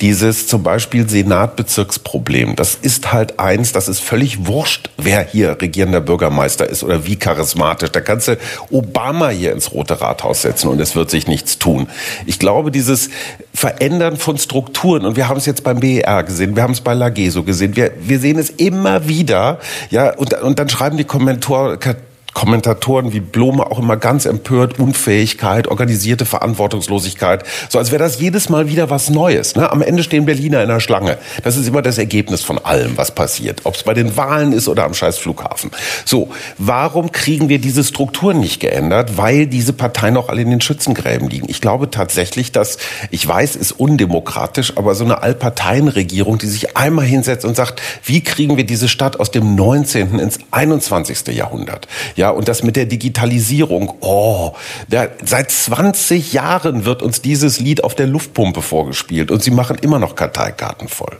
[0.00, 6.00] Dieses zum Beispiel Senatbezirksproblem, das ist halt eins, das ist völlig wurscht, wer hier regierender
[6.00, 7.90] Bürgermeister ist oder wie charismatisch.
[7.90, 8.36] Da kannst du
[8.70, 11.88] Obama hier ins Rote Rathaus setzen und es wird sich nichts tun.
[12.26, 13.10] Ich glaube, dieses
[13.54, 16.94] Verändern von Strukturen, und wir haben es jetzt beim BER gesehen, wir haben es bei
[16.94, 19.58] Lageso gesehen, wir, wir sehen es immer wieder,
[19.90, 21.78] ja, und, und dann schreiben die Kommentatoren,
[22.34, 28.48] Kommentatoren wie Blome auch immer ganz empört, Unfähigkeit, organisierte Verantwortungslosigkeit, so als wäre das jedes
[28.48, 29.56] Mal wieder was Neues.
[29.56, 29.70] Ne?
[29.70, 31.18] Am Ende stehen Berliner in der Schlange.
[31.42, 34.68] Das ist immer das Ergebnis von allem, was passiert, ob es bei den Wahlen ist
[34.68, 35.70] oder am scheiß Flughafen.
[36.04, 36.28] So,
[36.58, 39.16] warum kriegen wir diese Strukturen nicht geändert?
[39.16, 41.48] Weil diese Parteien auch alle in den Schützengräben liegen.
[41.48, 42.78] Ich glaube tatsächlich, dass,
[43.10, 48.22] ich weiß, ist undemokratisch, aber so eine Allparteienregierung, die sich einmal hinsetzt und sagt, wie
[48.22, 50.18] kriegen wir diese Stadt aus dem 19.
[50.18, 51.26] ins 21.
[51.28, 51.88] Jahrhundert?
[52.14, 53.94] Ja, und das mit der Digitalisierung.
[54.00, 54.52] Oh,
[54.88, 59.76] der, seit 20 Jahren wird uns dieses Lied auf der Luftpumpe vorgespielt und sie machen
[59.80, 61.18] immer noch Karteikarten voll.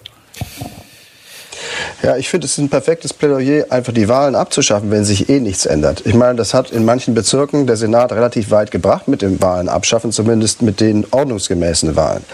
[2.03, 5.41] Ja, ich finde, es ist ein perfektes Plädoyer, einfach die Wahlen abzuschaffen, wenn sich eh
[5.41, 6.03] nichts ändert.
[6.07, 9.69] Ich meine, das hat in manchen Bezirken der Senat relativ weit gebracht mit dem Wahlen
[9.69, 12.25] abschaffen, zumindest mit den ordnungsgemäßen Wahlen.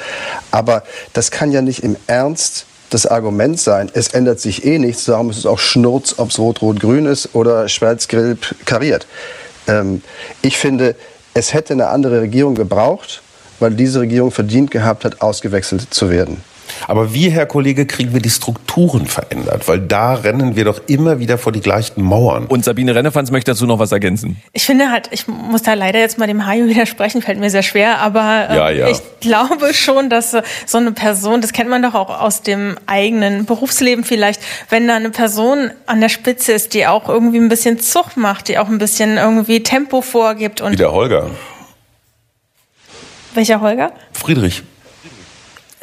[0.50, 0.82] Aber
[1.14, 5.28] das kann ja nicht im Ernst das Argument sein, es ändert sich eh nichts, darum
[5.28, 9.06] ist es auch Schnurz, ob es rot-rot-grün ist oder schwarz-gelb kariert.
[9.66, 10.02] Ähm,
[10.42, 10.94] ich finde,
[11.34, 13.22] es hätte eine andere Regierung gebraucht,
[13.58, 16.42] weil diese Regierung verdient gehabt hat, ausgewechselt zu werden.
[16.86, 19.68] Aber wie, Herr Kollege, kriegen wir die Strukturen verändert?
[19.68, 22.46] Weil da rennen wir doch immer wieder vor die gleichen Mauern.
[22.46, 24.36] Und Sabine Rennefanz möchte dazu noch was ergänzen.
[24.52, 27.62] Ich finde halt, ich muss da leider jetzt mal dem Hajo widersprechen, fällt mir sehr
[27.62, 28.88] schwer, aber äh, ja, ja.
[28.88, 32.76] ich glaube schon, dass äh, so eine Person, das kennt man doch auch aus dem
[32.86, 37.48] eigenen Berufsleben vielleicht, wenn da eine Person an der Spitze ist, die auch irgendwie ein
[37.48, 40.72] bisschen Zucht macht, die auch ein bisschen irgendwie Tempo vorgibt und.
[40.72, 41.30] Wie der Holger.
[43.34, 43.92] Welcher Holger?
[44.12, 44.62] Friedrich.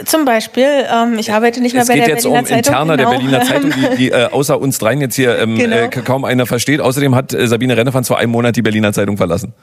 [0.06, 2.58] Zum Beispiel, ähm, ich arbeite nicht mehr es bei der geht jetzt Berliner um Zeitung.
[2.74, 3.10] interner genau.
[3.12, 5.76] der Berliner Zeitung, die, die äh, außer uns dreien jetzt hier ähm, Genau.
[5.76, 6.80] äh, kaum einer versteht.
[6.82, 9.54] Außerdem hat äh, Sabine Rennefanz vor einem Monat die Berliner Zeitung verlassen.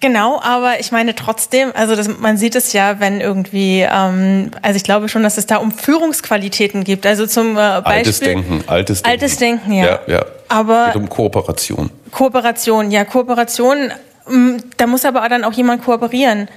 [0.00, 4.76] Genau, aber ich meine trotzdem, also das, man sieht es ja, wenn irgendwie, ähm, also
[4.76, 7.06] ich glaube schon, dass es da um Führungsqualitäten gibt.
[7.06, 9.10] Also zum äh, Beispiel Altes Denken, altes Denken.
[9.20, 9.84] Altes Denken, ja.
[9.84, 10.24] Ja, ja.
[10.48, 11.90] Aber Geht um Kooperation.
[12.10, 13.90] Kooperation, ja, Kooperation,
[14.28, 16.48] mh, da muss aber dann auch jemand kooperieren.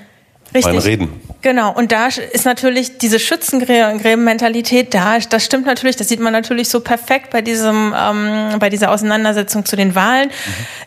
[0.54, 0.74] Richtig.
[0.74, 1.22] Mein Reden.
[1.42, 6.68] Genau, und da ist natürlich diese Schützengräben-Mentalität da, das stimmt natürlich, das sieht man natürlich
[6.68, 10.32] so perfekt bei diesem, ähm, bei dieser Auseinandersetzung zu den Wahlen.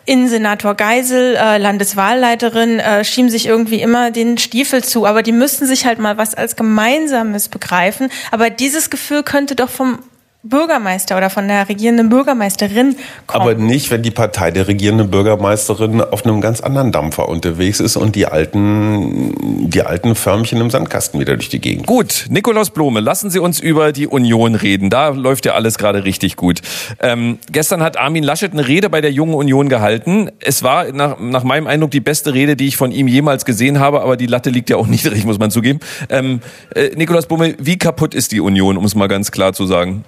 [0.05, 5.67] Innensenator Geisel, äh, Landeswahlleiterin, äh, schieben sich irgendwie immer den Stiefel zu, aber die müssten
[5.67, 8.11] sich halt mal was als Gemeinsames begreifen.
[8.31, 10.01] Aber dieses Gefühl könnte doch vom
[10.45, 12.97] Bürgermeister oder von der regierenden Bürgermeisterin
[13.29, 13.43] kommen.
[13.43, 17.97] Aber nicht, wenn die Partei der regierenden Bürgermeisterin auf einem ganz anderen Dampfer unterwegs ist
[17.97, 21.87] und die alten, die alten Förmchen im Sandkasten wieder durch die Gegend.
[21.87, 24.91] Gut, Nikolaus Blome, lassen Sie uns über die Union reden.
[24.91, 26.61] Da läuft ja alles gerade richtig gut.
[27.01, 30.29] Ähm, gestern hat Armin Laschet eine Rede bei der Jungen Union gehalten.
[30.41, 33.79] Es war nach, nach meinem Eindruck die beste Rede, die ich von ihm jemals gesehen
[33.79, 35.79] habe, aber die Latte liegt ja auch niedrig, muss man zugeben.
[36.09, 36.41] Ähm,
[36.75, 40.05] äh, Nikolaus Blome, wie kaputt ist die Union, um es mal ganz klar zu sagen?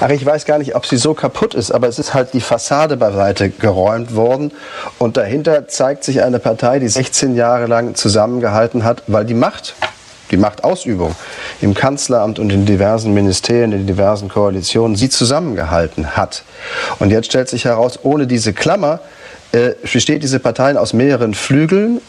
[0.00, 2.40] Ach, ich weiß gar nicht, ob sie so kaputt ist, aber es ist halt die
[2.40, 4.52] Fassade beiseite geräumt worden.
[4.98, 9.74] Und dahinter zeigt sich eine Partei, die 16 Jahre lang zusammengehalten hat, weil die Macht,
[10.30, 11.14] die Machtausübung
[11.60, 16.42] im Kanzleramt und in diversen Ministerien, in diversen Koalitionen, sie zusammengehalten hat.
[16.98, 19.00] Und jetzt stellt sich heraus, ohne diese Klammer
[19.52, 22.00] äh, besteht diese Partei aus mehreren Flügeln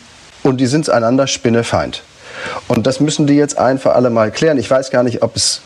[0.42, 2.02] und die sind einander Spinnefeind.
[2.68, 4.58] Und das müssen die jetzt ein für alle Mal klären.
[4.58, 5.62] Ich weiß gar nicht, ob es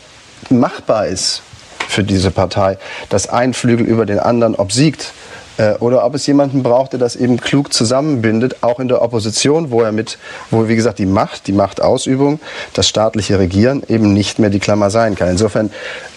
[0.50, 1.42] machbar ist
[1.90, 5.12] für diese Partei, dass ein Flügel über den anderen obsiegt.
[5.58, 9.70] Äh, Oder ob es jemanden braucht, der das eben klug zusammenbindet, auch in der Opposition,
[9.70, 10.18] wo er mit,
[10.50, 12.40] wo wie gesagt die Macht, die Machtausübung,
[12.72, 15.28] das staatliche Regieren eben nicht mehr die Klammer sein kann.
[15.28, 15.70] Insofern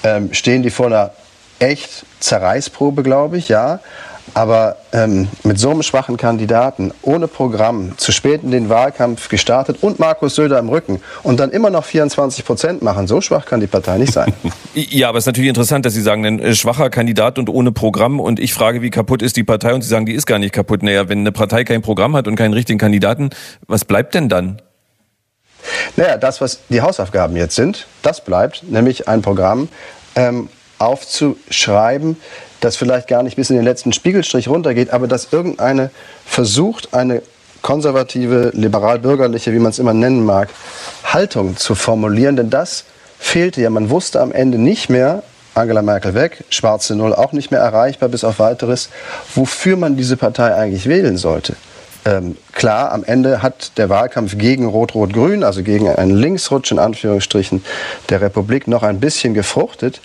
[0.04, 1.12] ähm, stehen die vor einer
[1.60, 3.80] echt Zerreißprobe, glaube ich, ja.
[4.34, 9.78] Aber ähm, mit so einem schwachen Kandidaten, ohne Programm, zu spät in den Wahlkampf gestartet
[9.82, 13.60] und Markus Söder im Rücken und dann immer noch 24 Prozent machen, so schwach kann
[13.60, 14.34] die Partei nicht sein.
[14.76, 17.72] Ja, aber es ist natürlich interessant, dass Sie sagen, ein äh, schwacher Kandidat und ohne
[17.72, 18.20] Programm.
[18.20, 19.72] Und ich frage, wie kaputt ist die Partei?
[19.72, 20.82] Und Sie sagen, die ist gar nicht kaputt.
[20.82, 23.30] Naja, wenn eine Partei kein Programm hat und keinen richtigen Kandidaten,
[23.68, 24.62] was bleibt denn dann?
[25.96, 29.70] Naja, das, was die Hausaufgaben jetzt sind, das bleibt, nämlich ein Programm
[30.16, 32.18] ähm, aufzuschreiben,
[32.64, 35.92] das vielleicht gar nicht bis in den letzten Spiegelstrich runtergeht, aber das irgendeine
[36.26, 37.22] versucht, eine
[37.62, 40.50] konservative, liberal-bürgerliche, wie man es immer nennen mag,
[41.04, 42.36] Haltung zu formulieren.
[42.36, 42.86] Denn das
[43.20, 43.70] fehlte ja.
[43.70, 45.24] Man wusste am Ende nicht mehr,
[45.56, 48.90] Angela Merkel weg, schwarze Null auch nicht mehr erreichbar bis auf weiteres,
[49.36, 51.56] wofür man diese Partei eigentlich wählen sollte.
[52.06, 57.64] Ähm, klar, am Ende hat der Wahlkampf gegen Rot-Rot-Grün, also gegen einen Linksrutsch in Anführungsstrichen
[58.10, 60.02] der Republik, noch ein bisschen gefruchtet.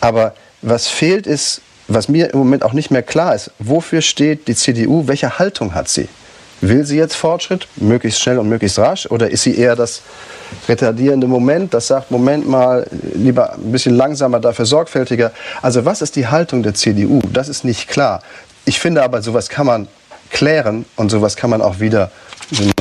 [0.00, 1.60] Aber was fehlt ist,
[1.94, 5.74] was mir im Moment auch nicht mehr klar ist, wofür steht die CDU, welche Haltung
[5.74, 6.08] hat sie?
[6.60, 10.02] Will sie jetzt Fortschritt, möglichst schnell und möglichst rasch, oder ist sie eher das
[10.68, 15.32] retardierende Moment, das sagt, Moment mal, lieber ein bisschen langsamer, dafür sorgfältiger?
[15.60, 17.20] Also was ist die Haltung der CDU?
[17.32, 18.22] Das ist nicht klar.
[18.64, 19.88] Ich finde aber, sowas kann man
[20.30, 22.10] klären und sowas kann man auch wieder,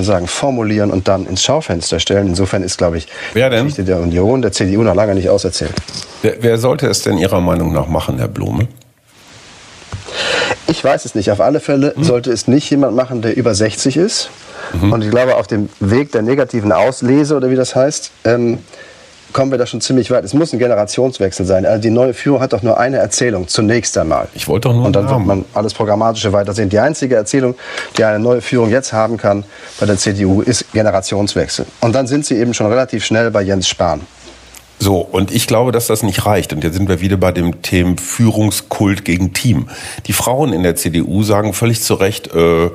[0.01, 2.27] sagen, formulieren und dann ins Schaufenster stellen.
[2.27, 3.59] Insofern ist, glaube ich, Wer denn?
[3.59, 5.73] die Geschichte der Union, der CDU noch lange nicht auserzählt.
[6.21, 8.67] Wer, wer sollte es denn Ihrer Meinung nach machen, Herr Blume?
[10.67, 11.31] Ich weiß es nicht.
[11.31, 14.29] Auf alle Fälle sollte es nicht jemand machen, der über 60 ist.
[14.81, 18.59] Und ich glaube, auf dem Weg der negativen Auslese oder wie das heißt, ähm,
[19.33, 20.23] kommen wir da schon ziemlich weit.
[20.23, 21.65] Es muss ein Generationswechsel sein.
[21.65, 24.27] Also die neue Führung hat doch nur eine Erzählung, zunächst einmal.
[24.33, 26.69] Ich wollte doch nur Und dann wird man alles Programmatische weitersehen.
[26.69, 27.55] Die einzige Erzählung,
[27.97, 29.43] die eine neue Führung jetzt haben kann
[29.79, 31.65] bei der CDU, ist Generationswechsel.
[31.81, 34.01] Und dann sind sie eben schon relativ schnell bei Jens Spahn.
[34.81, 36.53] So, und ich glaube, dass das nicht reicht.
[36.53, 39.69] Und jetzt sind wir wieder bei dem Thema Führungskult gegen Team.
[40.07, 42.71] Die Frauen in der CDU sagen völlig zu Recht, äh,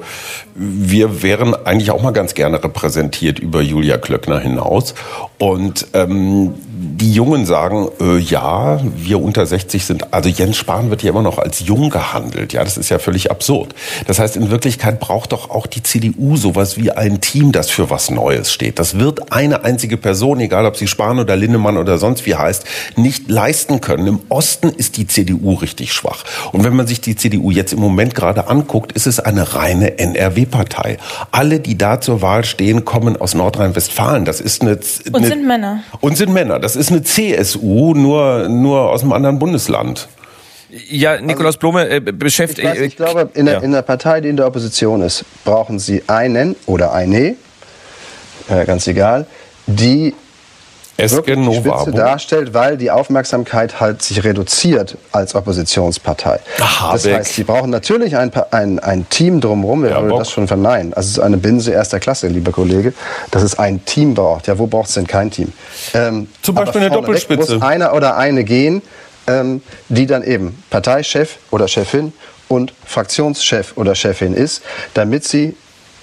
[0.55, 4.95] wir wären eigentlich auch mal ganz gerne repräsentiert über Julia Klöckner hinaus.
[5.39, 11.03] Und ähm, die Jungen sagen, äh, ja, wir unter 60 sind, also Jens Spahn wird
[11.03, 12.53] ja immer noch als jung gehandelt.
[12.53, 13.75] Ja, das ist ja völlig absurd.
[14.07, 17.91] Das heißt, in Wirklichkeit braucht doch auch die CDU sowas wie ein Team, das für
[17.91, 18.79] was Neues steht.
[18.79, 22.65] Das wird eine einzige Person, egal ob sie Spahn oder Linnemann oder sonst wie heißt,
[22.97, 24.07] nicht leisten können.
[24.07, 26.25] Im Osten ist die CDU richtig schwach.
[26.53, 29.99] Und wenn man sich die CDU jetzt im Moment gerade anguckt, ist es eine reine
[29.99, 30.99] NRW-Partei.
[31.31, 34.25] Alle, die da zur Wahl stehen, kommen aus Nordrhein-Westfalen.
[34.25, 35.83] Das ist eine, eine und sind Männer.
[36.01, 36.59] Und sind Männer.
[36.59, 40.09] Das ist eine CSU, nur, nur aus einem anderen Bundesland.
[40.91, 42.69] Ja, Nikolaus Blome äh, beschäftigt.
[42.75, 43.61] Ich, ich, glaube, in der, ja.
[43.61, 47.37] in der, Partei, die in der Opposition ist, brauchen Sie einen oder eine,
[48.49, 49.27] äh, ganz egal,
[49.67, 50.15] die
[50.99, 56.41] wirklich die Spitze darstellt, weil die Aufmerksamkeit halt sich reduziert als Oppositionspartei.
[56.61, 60.31] Aha, das heißt, sie brauchen natürlich ein, ein, ein Team drumherum, wer ja, würde das
[60.31, 60.95] schon verneinen.
[60.95, 62.95] Also es ist eine Binse erster Klasse, lieber Kollege,
[63.31, 64.47] dass es ein Team braucht.
[64.47, 65.53] Ja, wo braucht es denn kein Team?
[65.95, 67.55] Ähm, Zum Beispiel eine Doppelspitze.
[67.55, 68.83] muss einer oder eine gehen,
[69.27, 72.13] ähm, die dann eben Parteichef oder Chefin
[72.49, 74.63] und Fraktionschef oder Chefin ist,
[74.95, 75.57] damit sie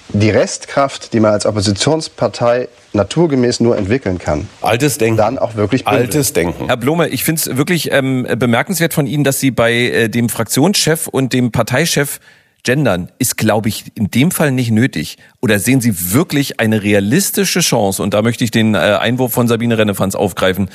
[0.08, 4.48] die Restkraft, die man als Oppositionspartei naturgemäß nur entwickeln kann.
[4.60, 5.16] Altes Denken.
[5.16, 6.02] Dann auch wirklich bildet.
[6.02, 6.66] Altes Denken.
[6.66, 10.28] Herr Blome, ich finde es wirklich ähm, bemerkenswert von Ihnen, dass Sie bei äh, dem
[10.28, 12.20] Fraktionschef und dem Parteichef
[12.62, 15.18] gendern ist, glaube ich, in dem Fall nicht nötig.
[15.40, 19.48] Oder sehen Sie wirklich eine realistische Chance, und da möchte ich den äh, Einwurf von
[19.48, 20.70] Sabine Rennefanz aufgreifen,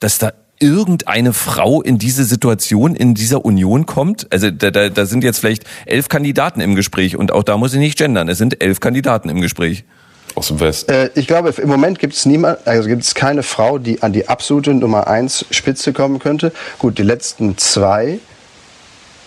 [0.00, 4.26] dass da irgendeine Frau in diese Situation in dieser Union kommt?
[4.32, 7.74] Also da, da, da sind jetzt vielleicht elf Kandidaten im Gespräch und auch da muss
[7.74, 8.28] ich nicht gendern.
[8.28, 9.84] Es sind elf Kandidaten im Gespräch.
[10.36, 10.90] Aus dem Westen.
[10.90, 14.12] Äh, ich glaube, im Moment gibt es niemand, also gibt es keine Frau, die an
[14.12, 16.52] die absolute Nummer eins Spitze kommen könnte.
[16.78, 18.18] Gut, die letzten zwei,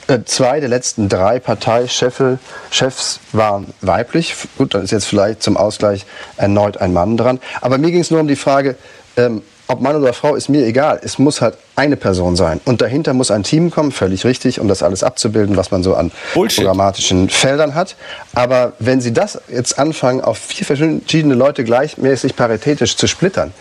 [0.08, 4.36] äh, zwei der letzten drei Parteichefs waren weiblich.
[4.58, 6.06] Gut, dann ist jetzt vielleicht zum Ausgleich
[6.36, 7.40] erneut ein Mann dran.
[7.62, 8.76] Aber mir ging es nur um die Frage,
[9.16, 11.00] ähm, ob Mann oder Frau, ist mir egal.
[11.04, 12.62] Es muss halt eine Person sein.
[12.66, 15.96] Und dahinter muss ein Team kommen, völlig richtig, um das alles abzubilden, was man so
[15.96, 16.60] an Bullshit.
[16.60, 17.96] programmatischen Feldern hat.
[18.34, 23.54] Aber wenn Sie das jetzt anfangen, auf vier verschiedene Leute gleichmäßig paritätisch zu splittern,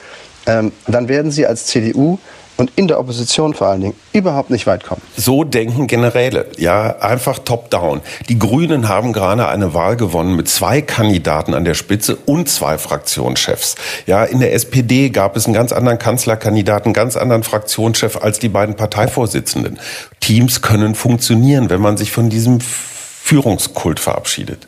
[0.46, 2.18] ähm, dann werden Sie als CDU
[2.56, 5.02] und in der Opposition vor allen Dingen überhaupt nicht weit kommen.
[5.16, 8.00] So denken Generäle, ja, einfach top-down.
[8.28, 12.78] Die Grünen haben gerade eine Wahl gewonnen mit zwei Kandidaten an der Spitze und zwei
[12.78, 13.76] Fraktionschefs.
[14.06, 18.38] Ja, in der SPD gab es einen ganz anderen Kanzlerkandidaten, einen ganz anderen Fraktionschef als
[18.38, 19.78] die beiden Parteivorsitzenden.
[20.20, 24.66] Teams können funktionieren, wenn man sich von diesem Führungskult verabschiedet.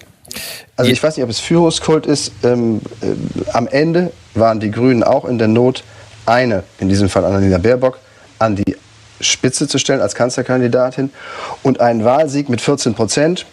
[0.76, 2.32] Also ich weiß nicht, ob es Führungskult ist.
[2.44, 3.06] Ähm, äh,
[3.52, 5.82] am Ende waren die Grünen auch in der Not
[6.28, 7.98] eine, in diesem Fall Annalena Baerbock,
[8.38, 8.76] an die
[9.20, 11.10] Spitze zu stellen als Kanzlerkandidatin
[11.62, 13.46] und einen Wahlsieg mit 14 Prozent,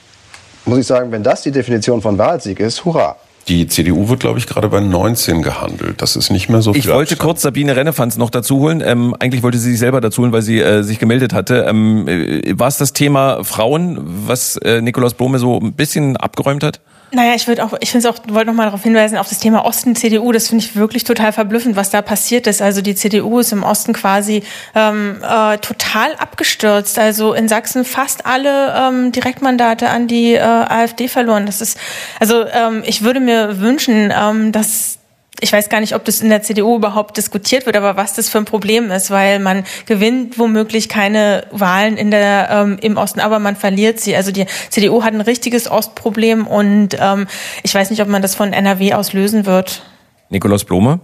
[0.65, 3.17] muss ich sagen, wenn das die Definition von Wahlsieg ist, hurra.
[3.47, 6.01] Die CDU wird, glaube ich, gerade bei 19 gehandelt.
[6.01, 6.79] Das ist nicht mehr so viel.
[6.79, 7.19] Ich wollte Abstand.
[7.19, 8.81] kurz Sabine Rennefanz noch dazu holen.
[8.83, 11.65] Ähm, eigentlich wollte sie sich selber dazu holen, weil sie äh, sich gemeldet hatte.
[11.69, 16.63] Ähm, äh, war es das Thema Frauen, was äh, Nikolaus Blome so ein bisschen abgeräumt
[16.63, 16.81] hat?
[17.15, 19.39] Naja, ich würde auch, ich finde es auch, wollte noch mal darauf hinweisen, auf das
[19.39, 22.61] Thema Osten CDU, das finde ich wirklich total verblüffend, was da passiert ist.
[22.61, 24.43] Also die CDU ist im Osten quasi
[24.75, 26.99] ähm, äh, total abgestürzt.
[26.99, 31.45] Also in Sachsen fast alle ähm, Direktmandate an die äh, AfD verloren.
[31.45, 31.79] Das ist,
[32.19, 34.97] also ähm, ich würde mir wünschen, ähm, dass
[35.41, 38.29] ich weiß gar nicht, ob das in der CDU überhaupt diskutiert wird, aber was das
[38.29, 43.19] für ein Problem ist, weil man gewinnt womöglich keine Wahlen in der, ähm, im Osten,
[43.19, 44.15] aber man verliert sie.
[44.15, 47.27] Also die CDU hat ein richtiges Ostproblem und ähm,
[47.63, 49.83] ich weiß nicht, ob man das von NRW aus lösen wird.
[50.29, 50.99] Nikolaus Blome?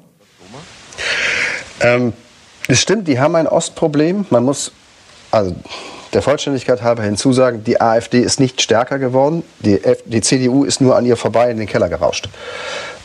[1.82, 2.14] Ähm,
[2.68, 4.26] es stimmt, die haben ein Ostproblem.
[4.30, 4.72] Man muss,
[5.32, 5.56] also
[6.14, 9.44] der Vollständigkeit halber hinzusagen, die AfD ist nicht stärker geworden.
[9.60, 12.30] Die, F die CDU ist nur an ihr vorbei in den Keller gerauscht.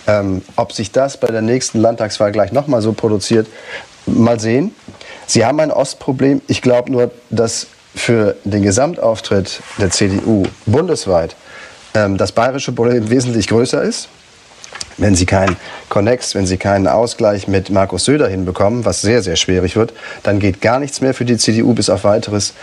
[0.06, 3.48] Ähm, ob sich das bei der nächsten Landtagswahl gleich nochmal so produziert,
[4.06, 4.74] mal sehen.
[5.26, 6.40] Sie haben ein Ostproblem.
[6.46, 11.34] Ich glaube nur, dass für den Gesamtauftritt der CDU bundesweit
[11.94, 14.08] ähm, das bayerische Problem wesentlich größer ist.
[14.98, 15.56] Wenn Sie keinen
[15.90, 19.92] Connex, wenn Sie keinen Ausgleich mit Markus Söder hinbekommen, was sehr, sehr schwierig wird,
[20.22, 22.54] dann geht gar nichts mehr für die CDU bis auf weiteres.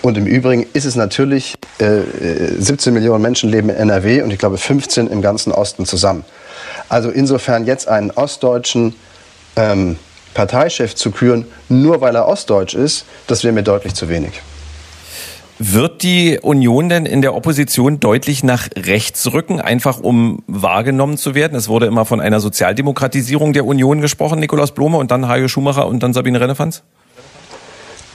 [0.00, 2.00] Und im Übrigen ist es natürlich, äh,
[2.58, 6.24] 17 Millionen Menschen leben in NRW und ich glaube 15 im ganzen Osten zusammen.
[6.88, 8.94] Also insofern jetzt einen ostdeutschen
[9.56, 9.98] ähm,
[10.34, 14.40] Parteichef zu küren, nur weil er ostdeutsch ist, das wäre mir deutlich zu wenig.
[15.64, 21.36] Wird die Union denn in der Opposition deutlich nach rechts rücken, einfach um wahrgenommen zu
[21.36, 21.56] werden?
[21.56, 25.86] Es wurde immer von einer Sozialdemokratisierung der Union gesprochen, Nikolaus Blome und dann Hajo Schumacher
[25.86, 26.82] und dann Sabine Rennefanz?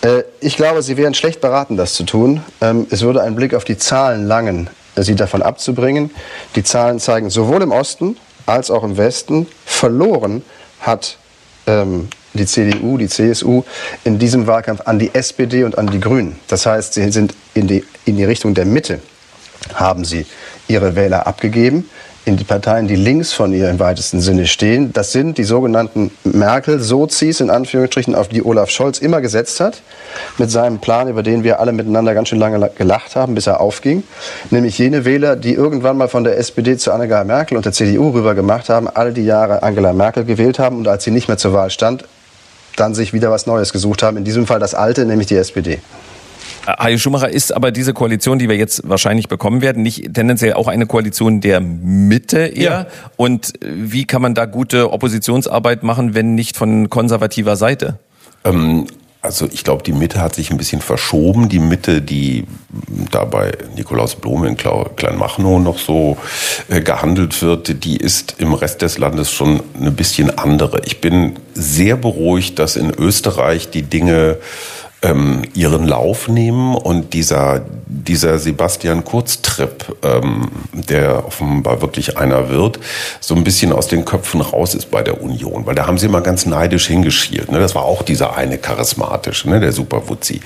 [0.02, 2.42] Äh, ich glaube, Sie wären schlecht beraten, das zu tun.
[2.60, 6.12] Ähm, es würde ein Blick auf die Zahlen langen, Sie davon abzubringen.
[6.58, 10.44] Die Zahlen zeigen sowohl im Osten als auch im Westen, verloren
[10.82, 11.18] hat
[11.66, 13.64] ähm, die CDU, die CSU
[14.04, 16.38] in diesem Wahlkampf an die SPD und an die Grünen.
[16.48, 19.00] Das heißt, sie sind in die, in die Richtung der Mitte,
[19.74, 20.26] haben sie
[20.68, 21.90] ihre Wähler abgegeben
[22.28, 24.92] in die Parteien, die links von ihr im weitesten Sinne stehen.
[24.92, 29.82] Das sind die sogenannten Merkel-Sozis, in Anführungsstrichen, auf die Olaf Scholz immer gesetzt hat,
[30.38, 33.62] mit seinem Plan, über den wir alle miteinander ganz schön lange gelacht haben, bis er
[33.62, 34.04] aufging.
[34.52, 38.10] Nämlich jene Wähler, die irgendwann mal von der SPD zu Angela Merkel und der CDU
[38.10, 41.38] rüber gemacht haben, all die Jahre Angela Merkel gewählt haben und als sie nicht mehr
[41.38, 42.04] zur Wahl stand,
[42.80, 44.18] dann sich wieder was Neues gesucht haben.
[44.18, 45.80] In diesem Fall das Alte, nämlich die SPD.
[46.68, 50.68] Hajo Schumacher ist aber diese Koalition, die wir jetzt wahrscheinlich bekommen werden, nicht tendenziell auch
[50.68, 52.72] eine Koalition der Mitte eher?
[52.72, 52.88] Ja.
[53.16, 58.00] Und wie kann man da gute Oppositionsarbeit machen, wenn nicht von konservativer Seite?
[58.44, 58.88] Ähm
[59.22, 61.50] also ich glaube, die Mitte hat sich ein bisschen verschoben.
[61.50, 62.46] Die Mitte, die
[63.12, 66.18] da bei Nikolaus Blome in Kleinmachnow noch so
[66.70, 70.82] äh, gehandelt wird, die ist im Rest des Landes schon eine bisschen andere.
[70.86, 74.38] Ich bin sehr beruhigt, dass in Österreich die Dinge
[75.04, 82.80] ähm, ihren Lauf nehmen und dieser, dieser Sebastian Kurz-Trip, ähm, der offenbar wirklich einer wird,
[83.20, 85.66] so ein bisschen aus den Köpfen raus ist bei der Union.
[85.66, 87.52] Weil da haben sie immer ganz neidisch hingeschielt.
[87.52, 87.60] Ne?
[87.60, 89.60] Das war auch dieser eine charismatische, ne?
[89.60, 90.42] der Superwutzi.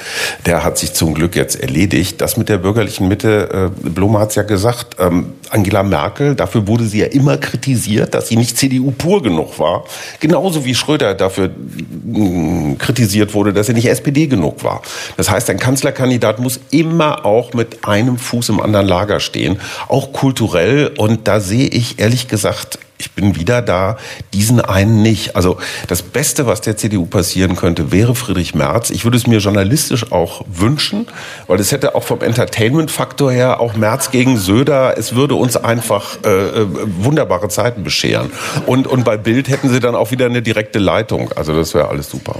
[0.45, 2.19] Der hat sich zum Glück jetzt erledigt.
[2.19, 6.67] Das mit der bürgerlichen Mitte, äh, Blome hat es ja gesagt, ähm, Angela Merkel, dafür
[6.67, 9.85] wurde sie ja immer kritisiert, dass sie nicht CDU pur genug war.
[10.19, 14.81] Genauso wie Schröder dafür mh, mm, kritisiert wurde, dass er nicht SPD genug genug war.
[15.17, 20.11] Das heißt, ein Kanzlerkandidat muss immer auch mit einem Fuß im anderen Lager stehen, auch
[20.13, 20.91] kulturell.
[20.97, 23.97] Und da sehe ich ehrlich gesagt ich bin wieder da,
[24.31, 25.35] diesen einen nicht.
[25.35, 25.57] Also
[25.87, 28.91] das Beste, was der CDU passieren könnte, wäre Friedrich Merz.
[28.91, 31.07] Ich würde es mir journalistisch auch wünschen,
[31.47, 36.19] weil es hätte auch vom Entertainment-Faktor her auch Merz gegen Söder, es würde uns einfach
[36.23, 36.67] äh, äh,
[36.99, 38.31] wunderbare Zeiten bescheren.
[38.67, 41.31] Und, und bei Bild hätten sie dann auch wieder eine direkte Leitung.
[41.35, 42.35] Also das wäre alles super.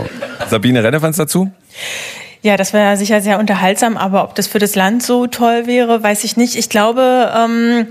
[0.49, 1.51] Sabine Rennefanz dazu?
[2.41, 6.01] Ja, das wäre sicher sehr unterhaltsam, aber ob das für das Land so toll wäre,
[6.01, 6.55] weiß ich nicht.
[6.55, 7.87] Ich glaube, ähm,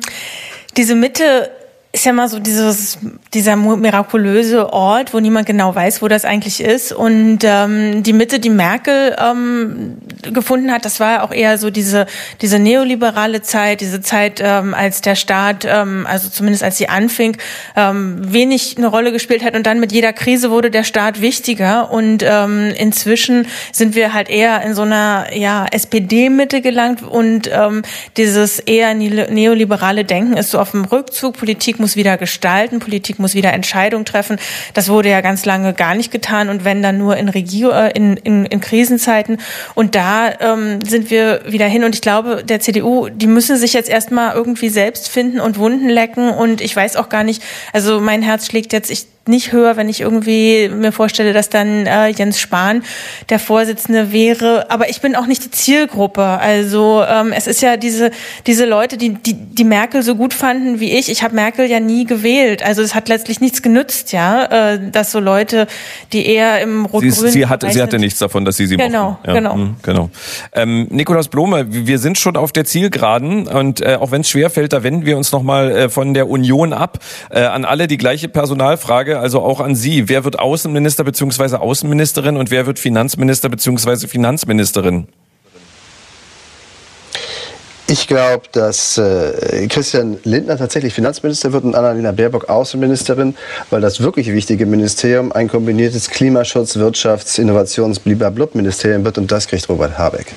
[0.77, 1.51] diese Mitte
[1.93, 2.99] ist ja mal so dieses,
[3.35, 6.93] dieser mirakulöse Ort, wo niemand genau weiß, wo das eigentlich ist.
[6.93, 9.99] Und ähm, die Mitte, die Merkel ähm,
[10.33, 12.07] gefunden hat, das war auch eher so diese,
[12.43, 17.37] diese neoliberale Zeit, diese Zeit, ähm, als der Staat, ähm, also zumindest als sie anfing,
[17.75, 19.57] ähm, wenig eine Rolle gespielt hat.
[19.57, 21.91] Und dann mit jeder Krise wurde der Staat wichtiger.
[21.91, 27.03] Und ähm, inzwischen sind wir halt eher in so einer ja, SPD-Mitte gelangt.
[27.03, 27.83] Und ähm,
[28.17, 31.37] dieses eher neoliberale Denken ist so auf dem Rückzug.
[31.37, 34.39] Politik muss wieder gestalten, Politik muss wieder Entscheidungen treffen.
[34.75, 37.91] Das wurde ja ganz lange gar nicht getan und wenn dann nur in, Regio äh,
[37.91, 39.39] in, in, in Krisenzeiten.
[39.75, 41.85] Und da ähm, sind wir wieder hin.
[41.85, 45.89] Und ich glaube, der CDU, die müssen sich jetzt erstmal irgendwie selbst finden und Wunden
[45.89, 46.31] lecken.
[46.31, 47.43] Und ich weiß auch gar nicht,
[47.73, 51.87] also mein Herz schlägt jetzt, ich nicht höher, wenn ich irgendwie mir vorstelle, dass dann
[51.87, 52.83] äh, Jens Spahn
[53.29, 54.71] der Vorsitzende wäre.
[54.71, 56.23] Aber ich bin auch nicht die Zielgruppe.
[56.23, 58.11] Also ähm, es ist ja diese
[58.47, 61.11] diese Leute, die die, die Merkel so gut fanden wie ich.
[61.11, 62.63] Ich habe Merkel ja nie gewählt.
[62.63, 65.67] Also es hat letztlich nichts genützt, ja, äh, dass so Leute,
[66.13, 69.19] die eher im rot-grün sie, sie hatte sie hatte nichts davon, dass sie sie genau
[69.25, 70.11] ja, genau mh, genau.
[70.53, 74.51] Ähm, Nikolaus Blome, wir sind schon auf der Zielgeraden und äh, auch wenn es schwer
[74.51, 76.99] fällt, da wenden wir uns noch mal äh, von der Union ab.
[77.31, 80.09] Äh, an alle die gleiche Personalfrage also auch an Sie.
[80.09, 81.57] Wer wird Außenminister bzw.
[81.57, 84.09] Außenministerin und wer wird Finanzminister bzw.
[84.09, 85.07] Finanzministerin?
[87.91, 93.35] Ich glaube, dass äh, Christian Lindner tatsächlich Finanzminister wird und Annalena Baerbock Außenministerin,
[93.71, 99.69] weil das wirklich wichtige Ministerium ein kombiniertes Klimaschutz, Wirtschafts-, Innovations-, Bliblablub-Ministerium wird und das kriegt
[99.69, 100.33] Robert Habeck.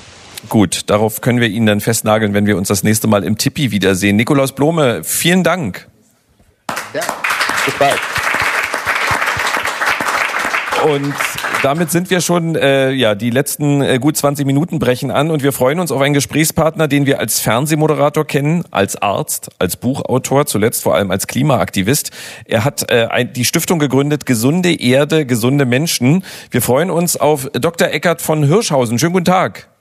[0.48, 3.70] Gut, darauf können wir Ihnen dann festnageln, wenn wir uns das nächste Mal im Tippi
[3.70, 4.16] wiedersehen.
[4.16, 5.86] Nikolaus Blome, vielen Dank.
[6.92, 7.02] Ja,
[7.64, 8.00] bis bald.
[10.84, 11.14] Und
[11.62, 15.42] damit sind wir schon, äh, ja, die letzten äh, gut 20 Minuten brechen an und
[15.42, 20.44] wir freuen uns auf einen Gesprächspartner, den wir als Fernsehmoderator kennen, als Arzt, als Buchautor,
[20.44, 22.10] zuletzt vor allem als Klimaaktivist.
[22.44, 26.22] Er hat äh, ein, die Stiftung gegründet, Gesunde Erde, gesunde Menschen.
[26.50, 27.88] Wir freuen uns auf Dr.
[27.88, 28.98] Eckert von Hirschhausen.
[28.98, 29.73] Schönen guten Tag.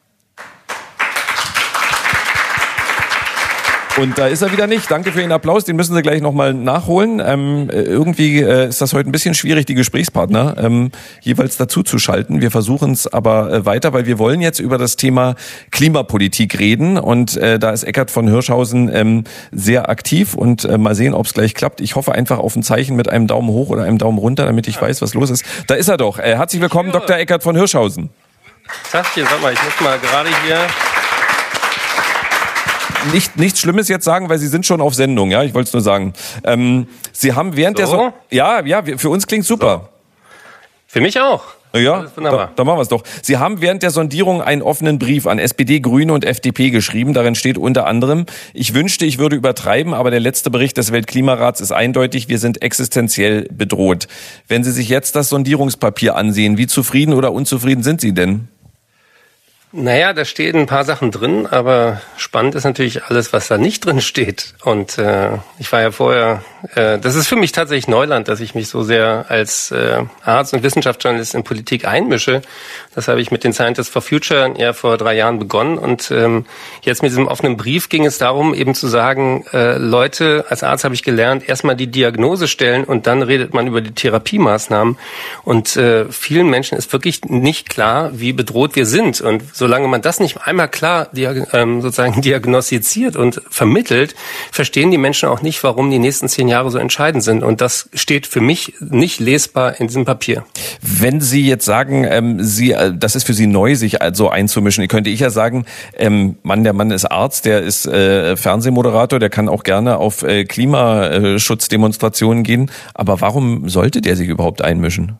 [3.95, 4.89] Und da ist er wieder nicht.
[4.89, 5.65] Danke für den Applaus.
[5.65, 7.21] Den müssen Sie gleich nochmal nachholen.
[7.23, 10.89] Ähm, irgendwie äh, ist das heute ein bisschen schwierig, die Gesprächspartner ähm,
[11.21, 12.41] jeweils dazu zu schalten.
[12.41, 15.35] Wir versuchen es aber äh, weiter, weil wir wollen jetzt über das Thema
[15.69, 16.97] Klimapolitik reden.
[16.97, 20.33] Und äh, da ist Eckert von Hirschhausen ähm, sehr aktiv.
[20.33, 21.79] Und äh, mal sehen, ob es gleich klappt.
[21.79, 24.67] Ich hoffe einfach auf ein Zeichen mit einem Daumen hoch oder einem Daumen runter, damit
[24.67, 25.45] ich weiß, was los ist.
[25.67, 26.17] Da ist er doch.
[26.17, 27.15] Äh, herzlich willkommen, Dr.
[27.15, 28.09] Eckert von Hirschhausen.
[28.91, 30.57] Tachchen, sag mal, ich muss mal gerade hier
[33.11, 35.73] nicht, nichts Schlimmes jetzt sagen, weil Sie sind schon auf Sendung, ja, ich wollte es
[35.73, 36.13] nur sagen.
[36.43, 37.81] Ähm, Sie haben während so?
[37.81, 39.81] der so ja, ja, für uns klingt super.
[39.83, 39.89] So.
[40.87, 41.43] Für mich auch.
[41.75, 43.03] Ja, da, da machen wir es doch.
[43.23, 47.15] Sie haben während der Sondierung einen offenen Brief an SPD, Grüne und FDP geschrieben.
[47.15, 51.61] Darin steht unter anderem, ich wünschte, ich würde übertreiben, aber der letzte Bericht des Weltklimarats
[51.61, 54.07] ist eindeutig, wir sind existenziell bedroht.
[54.47, 58.49] Wenn Sie sich jetzt das Sondierungspapier ansehen, wie zufrieden oder unzufrieden sind Sie denn?
[59.75, 63.83] Naja, da stehen ein paar Sachen drin, aber spannend ist natürlich alles, was da nicht
[63.83, 64.53] drin steht.
[64.63, 66.43] Und äh, ich war ja vorher,
[66.75, 70.53] äh, das ist für mich tatsächlich Neuland, dass ich mich so sehr als äh, Arzt-
[70.53, 72.43] und Wissenschaftsjournalist in Politik einmische.
[72.93, 75.79] Das habe ich mit den Scientists for Future ja vor drei Jahren begonnen.
[75.79, 76.45] Und ähm,
[76.83, 80.83] jetzt mit diesem offenen Brief ging es darum, eben zu sagen, äh, Leute, als Arzt
[80.83, 84.99] habe ich gelernt, erstmal die Diagnose stellen und dann redet man über die Therapiemaßnahmen.
[85.43, 89.19] Und äh, vielen Menschen ist wirklich nicht klar, wie bedroht wir sind.
[89.19, 94.13] Und solange man das nicht einmal klar ähm, sozusagen diagnostiziert und vermittelt,
[94.51, 97.43] verstehen die Menschen auch nicht, warum die nächsten zehn Jahre so entscheidend sind.
[97.43, 100.43] Und das steht für mich nicht lesbar in diesem Papier.
[100.81, 104.85] Wenn Sie jetzt sagen, ähm, Sie, äh, das ist für Sie neu, sich also einzumischen,
[104.89, 105.63] könnte ich ja sagen,
[105.97, 110.23] ähm, Mann, der Mann ist Arzt, der ist äh, Fernsehmoderator, der kann auch gerne auf
[110.23, 112.69] äh, Klimaschutzdemonstrationen gehen.
[112.93, 115.17] Aber warum sollte der sich überhaupt einmischen?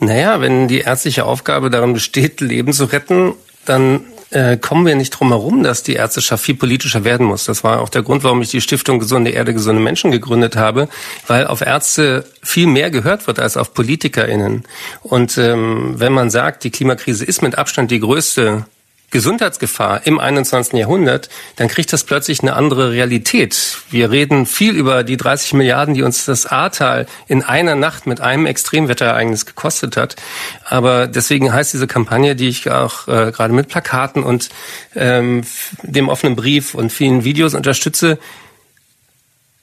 [0.00, 3.34] Naja, wenn die ärztliche Aufgabe darin besteht, Leben zu retten,
[3.64, 7.44] dann äh, kommen wir nicht drum herum, dass die Ärzteschaft viel politischer werden muss.
[7.44, 10.88] Das war auch der Grund, warum ich die Stiftung Gesunde Erde, gesunde Menschen gegründet habe,
[11.26, 14.64] weil auf Ärzte viel mehr gehört wird als auf PolitikerInnen.
[15.02, 18.66] Und ähm, wenn man sagt, die Klimakrise ist mit Abstand die größte
[19.10, 20.74] Gesundheitsgefahr im 21.
[20.74, 23.78] Jahrhundert, dann kriegt das plötzlich eine andere Realität.
[23.90, 28.20] Wir reden viel über die 30 Milliarden, die uns das Ahrtal in einer Nacht mit
[28.20, 30.16] einem Extremwetterereignis gekostet hat.
[30.64, 34.48] Aber deswegen heißt diese Kampagne, die ich auch äh, gerade mit Plakaten und
[34.96, 35.42] ähm,
[35.82, 38.18] dem offenen Brief und vielen Videos unterstütze,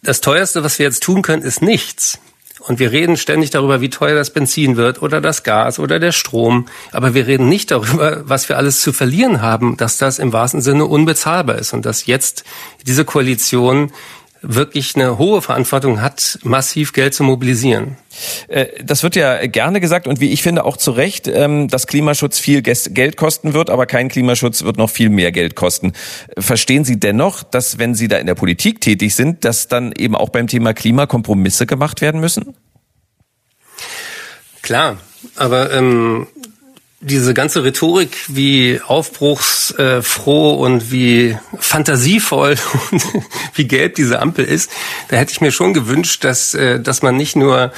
[0.04, 2.20] das teuerste, was wir jetzt tun können, ist nichts.
[2.68, 6.12] Und wir reden ständig darüber, wie teuer das Benzin wird oder das Gas oder der
[6.12, 6.68] Strom.
[6.92, 10.62] Aber wir reden nicht darüber, was wir alles zu verlieren haben, dass das im wahrsten
[10.62, 12.44] Sinne unbezahlbar ist und dass jetzt
[12.86, 13.92] diese Koalition
[14.42, 17.98] wirklich eine hohe Verantwortung hat, massiv Geld zu mobilisieren.
[18.48, 21.88] Äh, das wird ja gerne gesagt und wie ich finde auch zu Recht, ähm, dass
[21.88, 25.94] Klimaschutz viel Geld kosten wird, aber kein Klimaschutz wird noch viel mehr Geld kosten.
[26.38, 30.16] Verstehen Sie dennoch, dass wenn Sie da in der Politik tätig sind, dass dann eben
[30.16, 32.56] auch beim Thema Klima Kompromisse gemacht werden müssen?
[34.62, 34.98] Klar,
[35.36, 36.28] aber ähm,
[37.02, 42.56] diese ganze Rhetorik, wie aufbruchsfroh und wie fantasievoll
[42.92, 43.04] und
[43.56, 44.72] wie gelb diese Ampel ist,
[45.10, 47.74] da hätte ich mir schon gewünscht, dass, äh, dass man nicht nur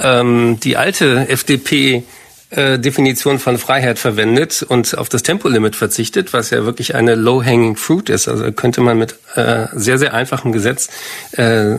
[0.00, 2.04] ähm, die alte FDP
[2.50, 8.08] Definition von Freiheit verwendet und auf das Tempolimit verzichtet, was ja wirklich eine low-hanging fruit
[8.08, 8.26] ist.
[8.26, 10.88] Also könnte man mit äh, sehr, sehr einfachem Gesetz
[11.32, 11.76] äh,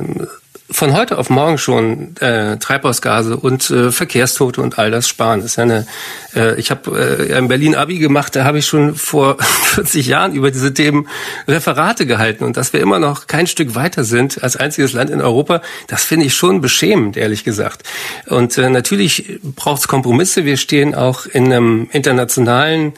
[0.71, 5.41] von heute auf morgen schon äh, Treibhausgase und äh, Verkehrstote und all das sparen.
[5.41, 5.87] Das ist ja eine,
[6.35, 10.33] äh, ich habe äh, in Berlin Abi gemacht, da habe ich schon vor 40 Jahren
[10.33, 11.07] über diese Themen
[11.47, 15.21] Referate gehalten und dass wir immer noch kein Stück weiter sind als einziges Land in
[15.21, 17.83] Europa, das finde ich schon beschämend, ehrlich gesagt.
[18.27, 20.45] Und äh, natürlich braucht es Kompromisse.
[20.45, 22.93] Wir stehen auch in einem internationalen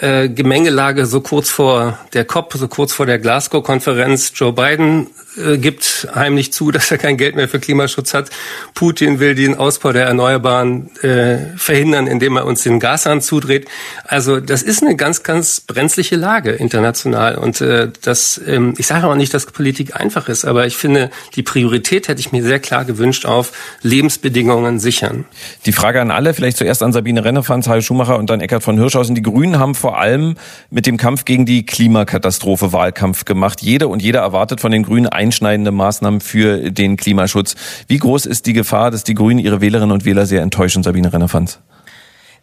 [0.00, 4.32] äh, Gemengelage so kurz vor der COP, so kurz vor der Glasgow-Konferenz.
[4.34, 8.30] Joe Biden äh, gibt heimlich zu, dass er kein Geld mehr für Klimaschutz hat.
[8.74, 13.68] Putin will den Ausbau der Erneuerbaren äh, verhindern, indem er uns den Gashahn zudreht.
[14.04, 17.36] Also das ist eine ganz, ganz brenzliche Lage international.
[17.36, 21.10] Und äh, das, ähm, ich sage auch nicht, dass Politik einfach ist, aber ich finde,
[21.34, 23.52] die Priorität hätte ich mir sehr klar gewünscht auf
[23.82, 25.24] Lebensbedingungen sichern.
[25.66, 28.78] Die Frage an alle, vielleicht zuerst an Sabine Rennefanz, Heil Schumacher und dann Eckhard von
[28.78, 29.14] Hirschhausen.
[29.14, 30.36] Die Grünen haben vor allem
[30.70, 33.62] mit dem Kampf gegen die Klimakatastrophe Wahlkampf gemacht.
[33.62, 37.56] Jede und jeder erwartet von den Grünen ein einschneidende Maßnahmen für den Klimaschutz.
[37.88, 41.12] Wie groß ist die Gefahr, dass die Grünen ihre Wählerinnen und Wähler sehr enttäuschen, Sabine
[41.12, 41.58] Rennerfanz?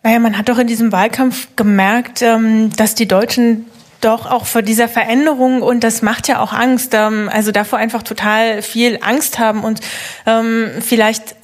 [0.03, 3.65] Naja, man hat doch in diesem Wahlkampf gemerkt, ähm, dass die Deutschen
[4.01, 8.03] doch auch vor dieser Veränderung und das macht ja auch Angst, ähm, also davor einfach
[8.03, 9.79] total viel Angst haben und
[10.25, 11.35] ähm, vielleicht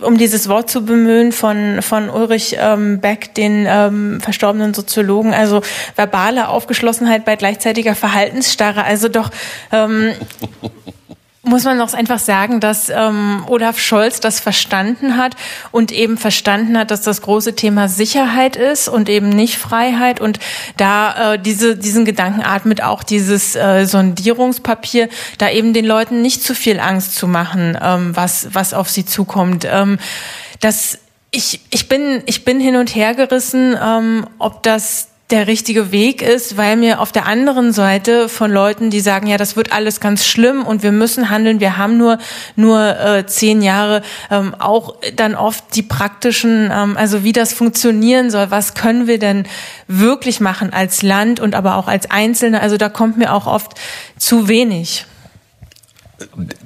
[0.00, 5.62] um dieses Wort zu bemühen von, von Ulrich ähm, Beck, den ähm, verstorbenen Soziologen, also
[5.96, 9.30] verbale Aufgeschlossenheit bei gleichzeitiger Verhaltensstarre, also doch
[9.72, 10.12] ähm,
[11.48, 15.34] muss man auch einfach sagen, dass ähm, Olaf Scholz das verstanden hat
[15.72, 20.20] und eben verstanden hat, dass das große Thema Sicherheit ist und eben nicht Freiheit.
[20.20, 20.38] Und
[20.76, 25.08] da äh, diese, diesen Gedanken atmet auch dieses äh, Sondierungspapier,
[25.38, 29.04] da eben den Leuten nicht zu viel Angst zu machen, ähm, was, was auf sie
[29.04, 29.66] zukommt.
[29.68, 29.98] Ähm,
[30.60, 30.98] das
[31.30, 36.22] ich, ich, bin, ich bin hin und her gerissen, ähm, ob das der richtige Weg
[36.22, 40.00] ist, weil mir auf der anderen Seite von Leuten, die sagen, ja, das wird alles
[40.00, 42.18] ganz schlimm und wir müssen handeln, wir haben nur
[42.56, 48.30] nur äh, zehn Jahre, ähm, auch dann oft die praktischen, ähm, also wie das funktionieren
[48.30, 49.46] soll, was können wir denn
[49.86, 53.72] wirklich machen als Land und aber auch als Einzelne, also da kommt mir auch oft
[54.16, 55.04] zu wenig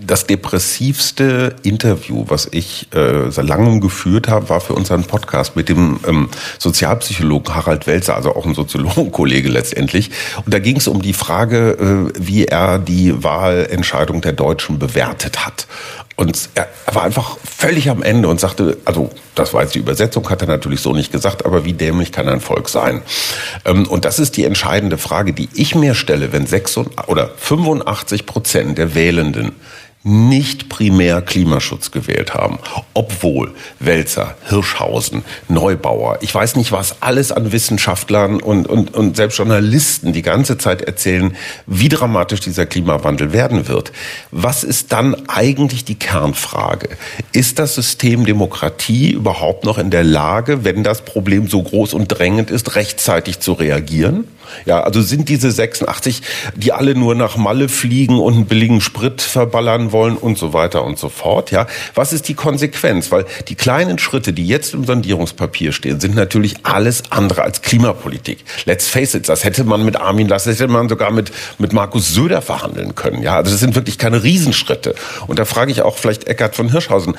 [0.01, 5.69] das depressivste Interview, was ich äh, seit langem geführt habe, war für unseren Podcast mit
[5.69, 10.11] dem ähm, Sozialpsychologen Harald Welzer, also auch ein Soziologenkollege letztendlich.
[10.45, 15.45] Und da ging es um die Frage, äh, wie er die Wahlentscheidung der Deutschen bewertet
[15.45, 15.67] hat.
[16.17, 20.29] Und er war einfach völlig am Ende und sagte, also das war jetzt die Übersetzung,
[20.29, 23.03] hat er natürlich so nicht gesagt, aber wie dämlich kann ein Volk sein?
[23.65, 28.27] Ähm, und das ist die entscheidende Frage, die ich mir stelle, wenn 86 oder 85
[28.27, 29.53] Prozent der Wählenden
[30.05, 32.59] nicht primär Klimaschutz gewählt haben,
[32.93, 39.39] obwohl Welzer, Hirschhausen, Neubauer, ich weiß nicht was, alles an Wissenschaftlern und, und, und selbst
[39.39, 43.93] Journalisten die ganze Zeit erzählen, wie dramatisch dieser Klimawandel werden wird.
[44.33, 46.89] Was ist dann eigentlich die Kernfrage?
[47.33, 52.09] Ist das System Demokratie überhaupt noch in der Lage, wenn das Problem so groß und
[52.09, 54.25] drängend ist, rechtzeitig zu reagieren?
[54.67, 56.23] Ja, also sind diese 86,
[56.57, 60.85] die alle nur nach Malle fliegen und einen billigen Sprit verballern wollen und so weiter
[60.85, 61.51] und so fort.
[61.51, 63.13] Ja, was ist die Konsequenz?
[63.13, 68.45] Weil die kleinen Schritte, die jetzt im Sondierungspapier stehen, sind natürlich alles andere als Klimapolitik.
[68.65, 71.73] Let's face it, das hätte man mit Armin Lass, das hätte man sogar mit, mit
[71.73, 73.23] Markus Söder verhandeln können.
[73.23, 74.95] Ja, also das sind wirklich keine Riesenschritte.
[75.27, 77.17] Und da frage ich auch vielleicht Eckart von Hirschhausen,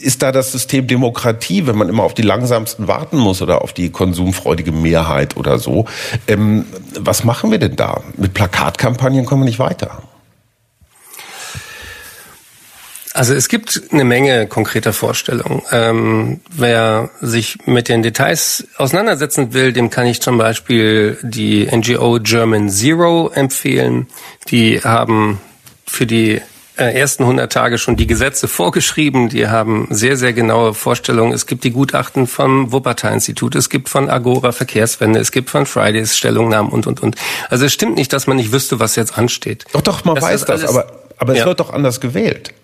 [0.00, 3.72] ist da das System Demokratie, wenn man immer auf die langsamsten warten muss oder auf
[3.72, 5.84] die konsumfreudige Mehrheit oder so?
[6.26, 6.64] Ähm,
[6.98, 8.02] was machen wir denn da?
[8.16, 10.02] Mit Plakatkampagnen kommen wir nicht weiter.
[13.12, 15.62] Also es gibt eine Menge konkreter Vorstellungen.
[15.72, 22.20] Ähm, wer sich mit den Details auseinandersetzen will, dem kann ich zum Beispiel die NGO
[22.22, 24.06] German Zero empfehlen.
[24.48, 25.40] Die haben
[25.86, 26.40] für die
[26.76, 29.28] äh, ersten 100 Tage schon die Gesetze vorgeschrieben.
[29.28, 31.32] Die haben sehr, sehr genaue Vorstellungen.
[31.32, 36.16] Es gibt die Gutachten vom Wuppertal-Institut, es gibt von Agora Verkehrswende, es gibt von Fridays
[36.16, 37.16] Stellungnahmen und, und, und.
[37.48, 39.64] Also es stimmt nicht, dass man nicht wüsste, was jetzt ansteht.
[39.72, 40.86] Doch, doch, man das weiß das, aber,
[41.18, 41.46] aber es ja.
[41.46, 42.54] wird doch anders gewählt.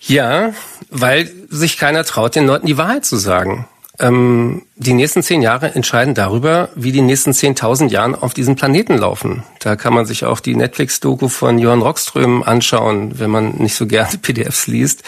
[0.00, 0.52] Ja,
[0.90, 3.66] weil sich keiner traut, den Leuten die Wahrheit zu sagen.
[4.00, 8.98] Ähm, die nächsten zehn Jahre entscheiden darüber, wie die nächsten zehntausend Jahren auf diesem Planeten
[8.98, 9.44] laufen.
[9.60, 13.86] Da kann man sich auch die Netflix-Doku von Johann Rockström anschauen, wenn man nicht so
[13.86, 15.04] gerne PDFs liest.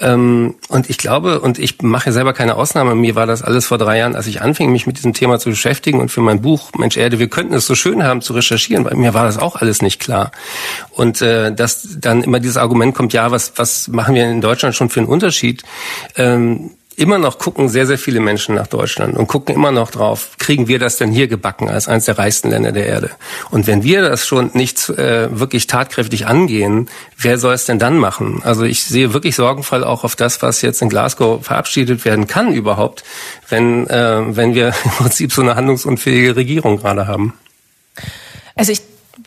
[0.00, 3.78] Ähm, und ich glaube, und ich mache selber keine Ausnahme, mir war das alles vor
[3.78, 6.72] drei Jahren, als ich anfing, mich mit diesem Thema zu beschäftigen und für mein Buch
[6.76, 9.56] Mensch Erde, wir könnten es so schön haben zu recherchieren, weil mir war das auch
[9.56, 10.30] alles nicht klar.
[10.90, 14.74] Und äh, dass dann immer dieses Argument kommt, ja, was, was machen wir in Deutschland
[14.74, 15.62] schon für einen Unterschied?
[16.16, 20.30] Ähm, immer noch gucken sehr, sehr viele Menschen nach Deutschland und gucken immer noch drauf,
[20.38, 23.10] kriegen wir das denn hier gebacken als eines der reichsten Länder der Erde?
[23.50, 27.98] Und wenn wir das schon nicht äh, wirklich tatkräftig angehen, wer soll es denn dann
[27.98, 28.40] machen?
[28.42, 32.52] Also ich sehe wirklich sorgenvoll auch auf das, was jetzt in Glasgow verabschiedet werden kann
[32.52, 33.04] überhaupt,
[33.48, 37.34] wenn, äh, wenn wir im Prinzip so eine handlungsunfähige Regierung gerade haben.
[38.54, 38.80] Also ich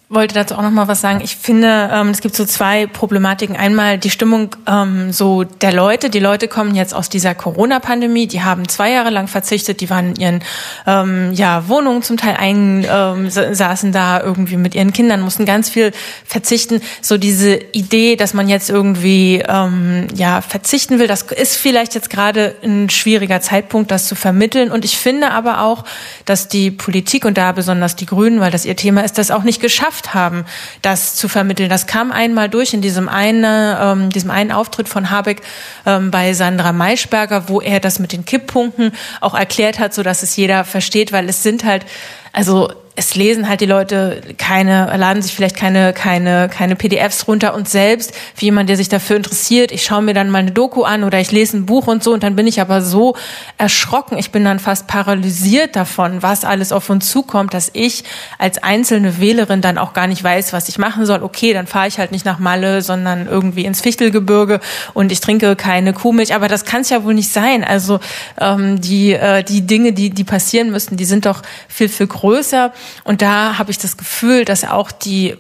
[0.10, 1.22] wollte dazu auch noch mal was sagen.
[1.24, 3.56] Ich finde, ähm, es gibt so zwei Problematiken.
[3.56, 6.10] Einmal die Stimmung ähm, so der Leute.
[6.10, 8.26] Die Leute kommen jetzt aus dieser Corona-Pandemie.
[8.26, 9.82] Die haben zwei Jahre lang verzichtet.
[9.82, 10.44] Die waren in ihren
[10.88, 15.70] ähm, ja, Wohnungen zum Teil ein, ähm, saßen da irgendwie mit ihren Kindern, mussten ganz
[15.70, 15.92] viel
[16.26, 16.82] verzichten.
[17.04, 22.10] So diese Idee, dass man jetzt irgendwie ähm, ja verzichten will, das ist vielleicht jetzt
[22.10, 24.72] gerade ein schwieriger Zeitpunkt, das zu vermitteln.
[24.72, 25.86] Und ich finde aber auch,
[26.26, 29.44] dass die Politik und da besonders die Grünen, weil das ihr Thema ist, das auch
[29.44, 30.46] nicht geschafft geschafft haben,
[30.82, 31.70] das zu vermitteln.
[31.70, 35.42] Das kam einmal durch in diesem einen, ähm, diesem einen Auftritt von Habeck
[35.86, 40.24] ähm, bei Sandra Maischberger, wo er das mit den Kipppunkten auch erklärt hat, so dass
[40.24, 41.86] es jeder versteht, weil es sind halt,
[42.34, 47.54] also es lesen halt die Leute keine, laden sich vielleicht keine, keine, keine PDFs runter
[47.54, 50.84] und selbst, wie jemand, der sich dafür interessiert, ich schaue mir dann mal eine Doku
[50.84, 53.16] an oder ich lese ein Buch und so und dann bin ich aber so
[53.58, 58.04] erschrocken, ich bin dann fast paralysiert davon, was alles auf uns zukommt, dass ich
[58.38, 61.24] als einzelne Wählerin dann auch gar nicht weiß, was ich machen soll.
[61.24, 64.60] Okay, dann fahre ich halt nicht nach Malle, sondern irgendwie ins Fichtelgebirge
[64.94, 67.64] und ich trinke keine Kuhmilch, aber das kann es ja wohl nicht sein.
[67.64, 68.02] Also
[68.42, 72.74] ähm, die, äh, die Dinge, die, die passieren müssten, die sind doch viel, viel größer.
[73.04, 75.36] Und da habe ich das Gefühl, dass auch die,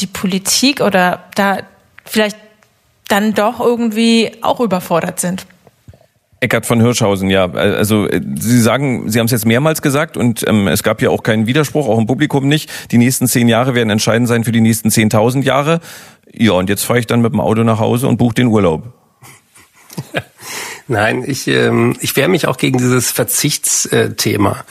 [0.00, 1.58] die Politik oder da
[2.04, 2.36] vielleicht
[3.08, 5.46] dann doch irgendwie auch überfordert sind.
[6.40, 7.50] Eckart von Hirschhausen, ja.
[7.50, 11.22] Also Sie sagen, Sie haben es jetzt mehrmals gesagt und ähm, es gab ja auch
[11.22, 12.70] keinen Widerspruch, auch im Publikum nicht.
[12.90, 15.80] Die nächsten zehn Jahre werden entscheidend sein für die nächsten zehntausend Jahre.
[16.32, 18.92] Ja, und jetzt fahre ich dann mit dem Auto nach Hause und buche den Urlaub.
[20.88, 24.64] Nein, ich, ähm, ich wehre mich auch gegen dieses Verzichtsthema.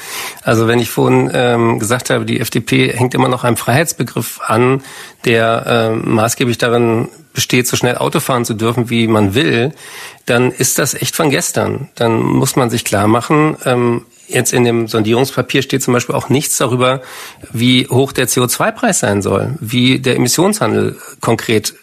[0.43, 4.81] Also wenn ich vorhin ähm, gesagt habe, die FDP hängt immer noch einem Freiheitsbegriff an,
[5.25, 9.73] der äh, maßgeblich darin besteht, so schnell Auto fahren zu dürfen, wie man will,
[10.25, 11.89] dann ist das echt von gestern.
[11.95, 16.29] Dann muss man sich klar machen, ähm, Jetzt in dem Sondierungspapier steht zum Beispiel auch
[16.29, 17.01] nichts darüber,
[17.51, 21.75] wie hoch der CO2-Preis sein soll, wie der Emissionshandel konkret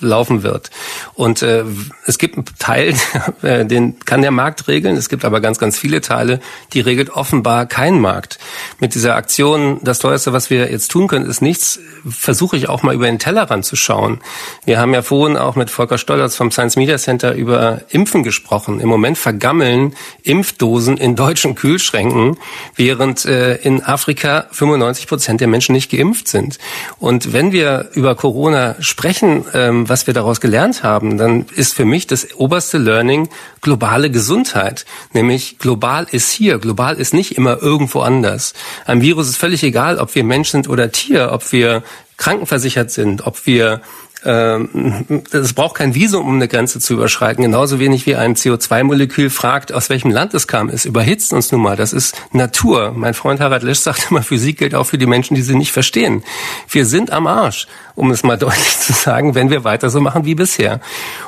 [0.00, 0.70] laufen wird.
[1.14, 1.64] Und äh,
[2.06, 2.94] es gibt einen Teil,
[3.42, 4.96] äh, den kann der Markt regeln.
[4.96, 6.40] Es gibt aber ganz, ganz viele Teile,
[6.72, 8.38] die regelt offenbar kein Markt.
[8.78, 11.78] Mit dieser Aktion, das teuerste, was wir jetzt tun können, ist nichts,
[12.08, 14.20] versuche ich auch mal über den Tellerrand zu schauen.
[14.64, 18.80] Wir haben ja vorhin auch mit Volker Stollerz vom Science Media Center über Impfen gesprochen.
[18.80, 22.38] Im Moment vergammeln Impfdosen in deutschen Kühlschränken,
[22.76, 26.58] während äh, in Afrika 95 Prozent der Menschen nicht geimpft sind.
[26.98, 31.84] Und wenn wir über Corona sprechen, ähm, was wir daraus gelernt haben, dann ist für
[31.84, 33.28] mich das oberste Learning
[33.60, 34.86] globale Gesundheit.
[35.12, 38.54] Nämlich global ist hier, global ist nicht immer irgendwo anders.
[38.86, 41.82] Ein Virus ist völlig egal, ob wir Mensch sind oder Tier, ob wir
[42.16, 43.82] krankenversichert sind, ob wir
[44.24, 47.42] ähm, es braucht kein Visum, um eine Grenze zu überschreiten.
[47.42, 50.68] Genauso wenig wie ein CO2-Molekül fragt, aus welchem Land es kam.
[50.68, 51.76] Es überhitzt uns nun mal.
[51.76, 52.92] Das ist Natur.
[52.94, 55.72] Mein Freund Harald Lesch sagt immer, Physik gilt auch für die Menschen, die sie nicht
[55.72, 56.22] verstehen.
[56.68, 57.66] Wir sind am Arsch
[58.00, 60.80] um es mal deutlich zu sagen, wenn wir weiter so machen wie bisher.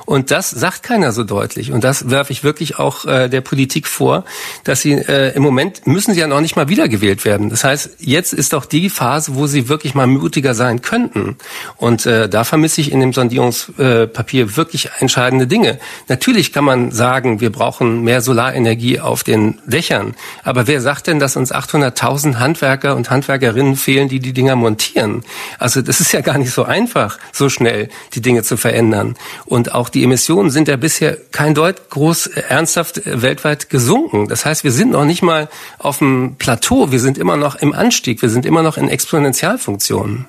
[0.07, 1.71] Und das sagt keiner so deutlich.
[1.71, 4.25] Und das werfe ich wirklich auch äh, der Politik vor,
[4.65, 7.51] dass sie äh, im Moment müssen sie ja noch nicht mal wiedergewählt werden.
[7.51, 11.37] Das heißt, jetzt ist doch die Phase, wo sie wirklich mal mutiger sein könnten.
[11.77, 15.79] Und äh, da vermisse ich in dem Sondierungspapier wirklich entscheidende Dinge.
[16.09, 20.15] Natürlich kann man sagen, wir brauchen mehr Solarenergie auf den Dächern.
[20.43, 25.23] Aber wer sagt denn, dass uns 800.000 Handwerker und Handwerkerinnen fehlen, die die Dinger montieren?
[25.59, 29.17] Also das ist ja gar nicht so einfach, so schnell die Dinge zu verändern.
[29.45, 34.29] Und auch die Emissionen sind ja bisher kein Deut groß äh, ernsthaft äh, weltweit gesunken.
[34.29, 35.49] Das heißt, wir sind noch nicht mal
[35.79, 40.27] auf dem Plateau, wir sind immer noch im Anstieg, wir sind immer noch in Exponentialfunktionen.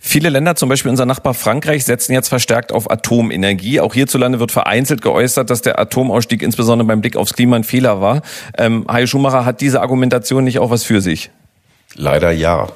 [0.00, 3.80] Viele Länder, zum Beispiel unser Nachbar Frankreich, setzen jetzt verstärkt auf Atomenergie.
[3.80, 8.00] Auch hierzulande wird vereinzelt geäußert, dass der Atomausstieg insbesondere beim Blick aufs Klima ein Fehler
[8.00, 8.22] war.
[8.56, 11.30] Ähm, Hajo Schumacher hat diese Argumentation nicht auch was für sich?
[11.94, 12.68] Leider ja,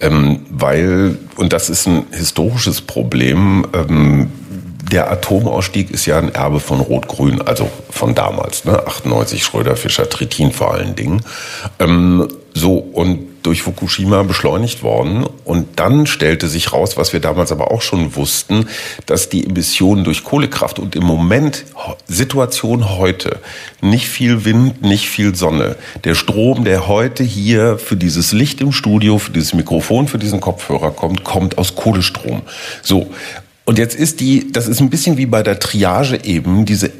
[0.00, 4.30] ähm, weil, und das ist ein historisches Problem, ähm,
[4.90, 8.86] der Atomausstieg ist ja ein Erbe von Rot-Grün, also von damals, ne?
[8.86, 11.22] 98 Schröder, Fischer, Trittin vor allen Dingen.
[11.78, 15.24] Ähm, so, und durch Fukushima beschleunigt worden.
[15.44, 18.66] Und dann stellte sich raus, was wir damals aber auch schon wussten,
[19.06, 21.64] dass die Emissionen durch Kohlekraft und im Moment,
[22.08, 23.38] Situation heute,
[23.80, 25.76] nicht viel Wind, nicht viel Sonne.
[26.04, 30.40] Der Strom, der heute hier für dieses Licht im Studio, für dieses Mikrofon, für diesen
[30.40, 32.42] Kopfhörer kommt, kommt aus Kohlestrom.
[32.82, 33.10] So.
[33.66, 36.92] Und jetzt ist die, das ist ein bisschen wie bei der Triage eben, diese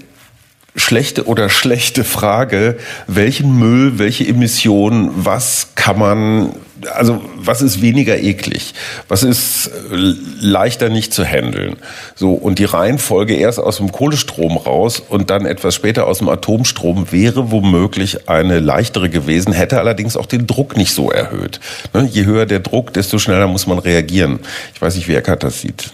[0.74, 2.76] schlechte oder schlechte Frage,
[3.06, 6.52] welchen Müll, welche Emissionen, was kann man,
[6.92, 8.74] also was ist weniger eklig,
[9.08, 9.96] was ist äh,
[10.40, 11.76] leichter nicht zu handeln.
[12.16, 16.28] So und die Reihenfolge erst aus dem Kohlestrom raus und dann etwas später aus dem
[16.28, 21.60] Atomstrom wäre womöglich eine leichtere gewesen, hätte allerdings auch den Druck nicht so erhöht.
[21.94, 24.40] Ne, je höher der Druck, desto schneller muss man reagieren.
[24.74, 25.92] Ich weiß nicht, wie Eckart das sieht.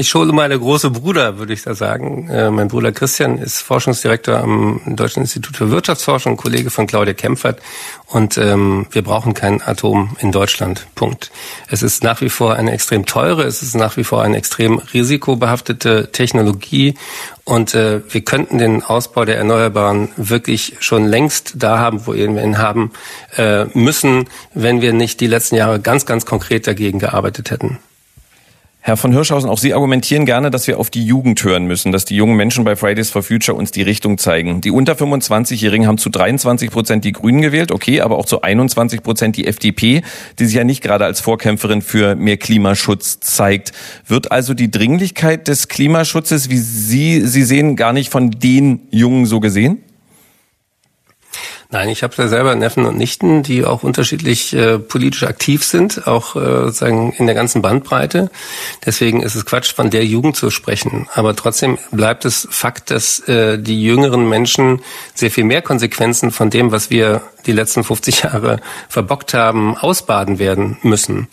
[0.00, 2.26] Ich schule meine große Bruder, würde ich da sagen.
[2.30, 7.60] Äh, mein Bruder Christian ist Forschungsdirektor am Deutschen Institut für Wirtschaftsforschung, Kollege von Claudia Kempfert.
[8.06, 10.86] Und ähm, wir brauchen kein Atom in Deutschland.
[10.94, 11.30] Punkt.
[11.68, 14.78] Es ist nach wie vor eine extrem teure, es ist nach wie vor eine extrem
[14.78, 16.94] risikobehaftete Technologie.
[17.44, 22.24] Und äh, wir könnten den Ausbau der Erneuerbaren wirklich schon längst da haben, wo wir
[22.24, 22.92] ihn haben
[23.36, 27.80] äh, müssen, wenn wir nicht die letzten Jahre ganz, ganz konkret dagegen gearbeitet hätten.
[28.82, 32.06] Herr von Hirschhausen, auch Sie argumentieren gerne, dass wir auf die Jugend hören müssen, dass
[32.06, 34.62] die jungen Menschen bei Fridays for Future uns die Richtung zeigen.
[34.62, 39.02] Die unter 25-Jährigen haben zu 23 Prozent die Grünen gewählt, okay, aber auch zu 21
[39.02, 40.00] Prozent die FDP,
[40.38, 43.72] die sich ja nicht gerade als Vorkämpferin für mehr Klimaschutz zeigt.
[44.06, 49.26] Wird also die Dringlichkeit des Klimaschutzes, wie Sie sie sehen, gar nicht von den Jungen
[49.26, 49.82] so gesehen?
[51.72, 56.08] Nein, ich habe da selber Neffen und Nichten, die auch unterschiedlich äh, politisch aktiv sind,
[56.08, 58.28] auch äh, sozusagen in der ganzen Bandbreite.
[58.84, 61.08] Deswegen ist es Quatsch, von der Jugend zu sprechen.
[61.14, 64.82] Aber trotzdem bleibt es Fakt, dass äh, die jüngeren Menschen
[65.14, 70.40] sehr viel mehr Konsequenzen von dem, was wir die letzten 50 Jahre verbockt haben, ausbaden
[70.40, 71.28] werden müssen.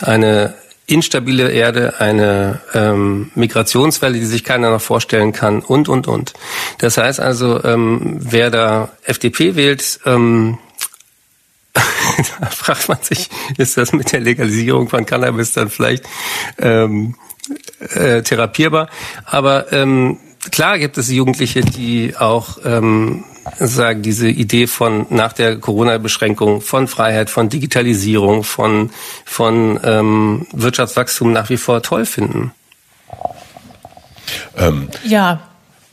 [0.00, 0.54] Eine
[0.88, 6.32] instabile Erde, eine ähm, Migrationswelle, die sich keiner noch vorstellen kann und, und, und.
[6.78, 10.58] Das heißt also, ähm, wer da FDP wählt, ähm,
[11.74, 13.28] da fragt man sich,
[13.58, 16.04] ist das mit der Legalisierung von Cannabis dann vielleicht
[16.58, 17.14] ähm,
[17.80, 18.88] äh, therapierbar?
[19.26, 20.18] Aber ähm,
[20.50, 23.24] klar gibt es Jugendliche, die auch ähm,
[23.58, 28.90] sagen, diese Idee von nach der Corona-Beschränkung von Freiheit, von Digitalisierung, von,
[29.24, 32.52] von ähm, Wirtschaftswachstum nach wie vor toll finden.
[34.56, 34.88] Ähm.
[35.04, 35.40] Ja,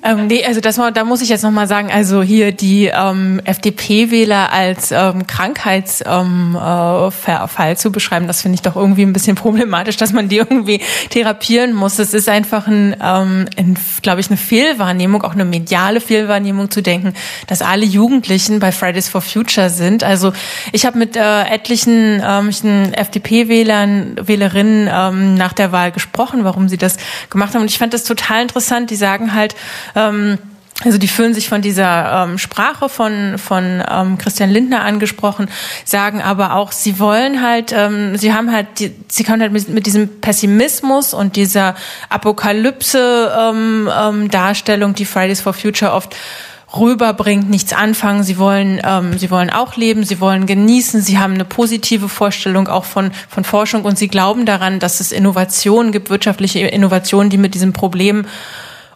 [0.06, 4.54] ähm, nee, also das, da muss ich jetzt nochmal sagen, also hier die ähm, FDP-Wähler
[4.54, 9.98] als ähm, Krankheitsfall ähm, äh, zu beschreiben, das finde ich doch irgendwie ein bisschen problematisch,
[9.98, 10.80] dass man die irgendwie
[11.10, 11.98] therapieren muss.
[11.98, 16.84] Es ist einfach ein, ähm, ein glaube ich, eine Fehlwahrnehmung, auch eine mediale Fehlwahrnehmung zu
[16.84, 17.16] denken,
[17.48, 20.04] dass alle Jugendlichen bei Fridays for Future sind.
[20.04, 20.34] Also
[20.72, 22.52] ich habe mit äh, etlichen ähm,
[22.94, 26.98] FDP-Wählern, Wählerinnen ähm, nach der Wahl gesprochen, warum sie das
[27.32, 27.62] gemacht haben.
[27.62, 28.92] Und ich fand das total interessant.
[28.92, 29.56] Die sagen halt,
[29.96, 30.38] ähm,
[30.84, 35.48] also die fühlen sich von dieser ähm, Sprache von von ähm, Christian Lindner angesprochen,
[35.86, 39.70] sagen aber auch, sie wollen halt, ähm, sie haben halt, die, sie können halt mit,
[39.70, 41.76] mit diesem Pessimismus und dieser
[42.10, 44.30] Apokalypse ähm, ähm,
[44.96, 46.14] die Fridays for Future oft
[46.76, 48.24] rüberbringt, nichts anfangen.
[48.24, 52.68] Sie wollen, ähm, sie wollen auch leben, sie wollen genießen, sie haben eine positive Vorstellung
[52.68, 57.38] auch von, von Forschung und sie glauben daran, dass es Innovationen gibt, wirtschaftliche Innovationen, die
[57.38, 58.26] mit diesem Problem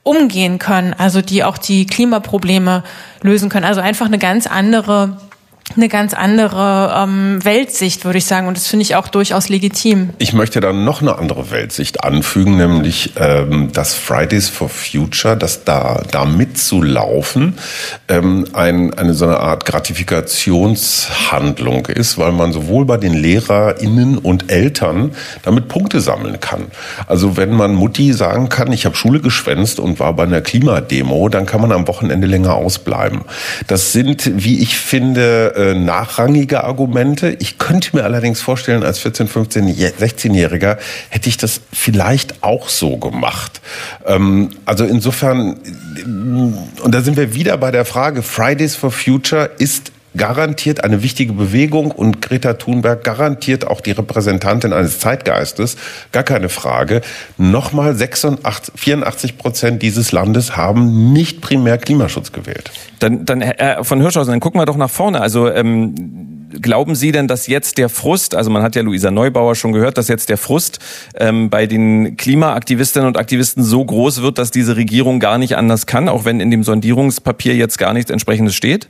[0.03, 2.83] umgehen können, also die auch die Klimaprobleme
[3.21, 3.65] lösen können.
[3.65, 5.17] Also einfach eine ganz andere
[5.75, 8.47] eine ganz andere ähm, Weltsicht, würde ich sagen.
[8.47, 10.09] Und das finde ich auch durchaus legitim.
[10.17, 15.63] Ich möchte dann noch eine andere Weltsicht anfügen, nämlich ähm, dass Fridays for Future, dass
[15.63, 17.57] da, da mitzulaufen,
[18.07, 24.51] ähm, ein, eine so eine Art Gratifikationshandlung ist, weil man sowohl bei den LehrerInnen und
[24.51, 25.11] Eltern
[25.43, 26.65] damit Punkte sammeln kann.
[27.07, 31.29] Also wenn man Mutti sagen kann, ich habe Schule geschwänzt und war bei einer Klimademo,
[31.29, 33.21] dann kann man am Wochenende länger ausbleiben.
[33.67, 37.35] Das sind, wie ich finde, äh, nachrangige Argumente.
[37.39, 40.77] Ich könnte mir allerdings vorstellen, als 14, 15, 16-Jähriger
[41.09, 43.59] hätte ich das vielleicht auch so gemacht.
[44.05, 45.59] Ähm, also insofern,
[46.05, 51.33] und da sind wir wieder bei der Frage, Fridays for Future ist garantiert eine wichtige
[51.33, 55.77] Bewegung und Greta Thunberg garantiert auch die Repräsentantin eines Zeitgeistes,
[56.11, 57.01] gar keine Frage.
[57.37, 62.71] Nochmal 86, 84 Prozent dieses Landes haben nicht primär Klimaschutz gewählt.
[62.99, 65.21] Dann, dann Herr von Hirschhausen, dann gucken wir doch nach vorne.
[65.21, 69.55] Also ähm, glauben Sie denn, dass jetzt der Frust, also man hat ja Luisa Neubauer
[69.55, 70.79] schon gehört, dass jetzt der Frust
[71.15, 75.85] ähm, bei den Klimaaktivistinnen und Aktivisten so groß wird, dass diese Regierung gar nicht anders
[75.85, 78.89] kann, auch wenn in dem Sondierungspapier jetzt gar nichts entsprechendes steht?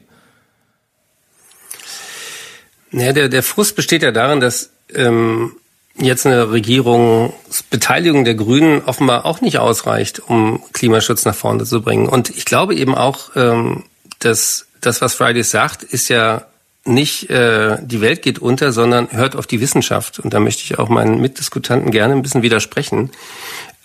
[2.91, 5.53] Ja, der, der Frust besteht ja darin, dass ähm,
[5.95, 12.07] jetzt eine Regierungsbeteiligung der Grünen offenbar auch nicht ausreicht, um Klimaschutz nach vorne zu bringen.
[12.07, 13.83] Und ich glaube eben auch, ähm,
[14.19, 16.45] dass das, was Fridays sagt, ist ja
[16.85, 20.19] nicht äh, die Welt geht unter, sondern hört auf die Wissenschaft.
[20.19, 23.11] Und da möchte ich auch meinen Mitdiskutanten gerne ein bisschen widersprechen.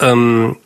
[0.01, 0.57] Ähm,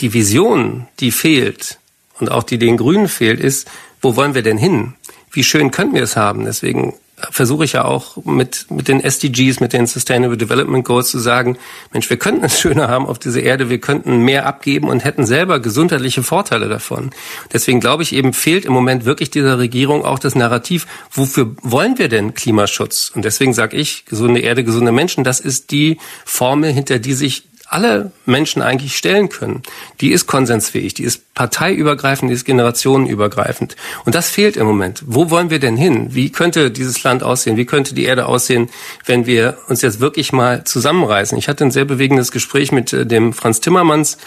[0.00, 1.78] die Vision, die fehlt
[2.18, 3.68] und auch die den Grünen fehlt, ist,
[4.00, 4.94] wo wollen wir denn hin?
[5.30, 6.44] Wie schön könnten wir es haben?
[6.44, 11.18] Deswegen versuche ich ja auch mit, mit den SDGs, mit den Sustainable Development Goals zu
[11.18, 11.58] sagen,
[11.92, 15.24] Mensch, wir könnten es schöner haben auf dieser Erde, wir könnten mehr abgeben und hätten
[15.24, 17.10] selber gesundheitliche Vorteile davon.
[17.52, 21.98] Deswegen glaube ich eben, fehlt im Moment wirklich dieser Regierung auch das Narrativ, wofür wollen
[21.98, 23.12] wir denn Klimaschutz?
[23.14, 27.44] Und deswegen sage ich, gesunde Erde, gesunde Menschen, das ist die Formel, hinter die sich
[27.74, 29.62] alle Menschen eigentlich stellen können,
[30.00, 33.74] die ist konsensfähig, die ist parteiübergreifend, die ist generationenübergreifend.
[34.04, 35.02] Und das fehlt im Moment.
[35.06, 36.14] Wo wollen wir denn hin?
[36.14, 37.56] Wie könnte dieses Land aussehen?
[37.56, 38.70] Wie könnte die Erde aussehen,
[39.06, 41.36] wenn wir uns jetzt wirklich mal zusammenreißen?
[41.36, 44.18] Ich hatte ein sehr bewegendes Gespräch mit äh, dem Franz Timmermans,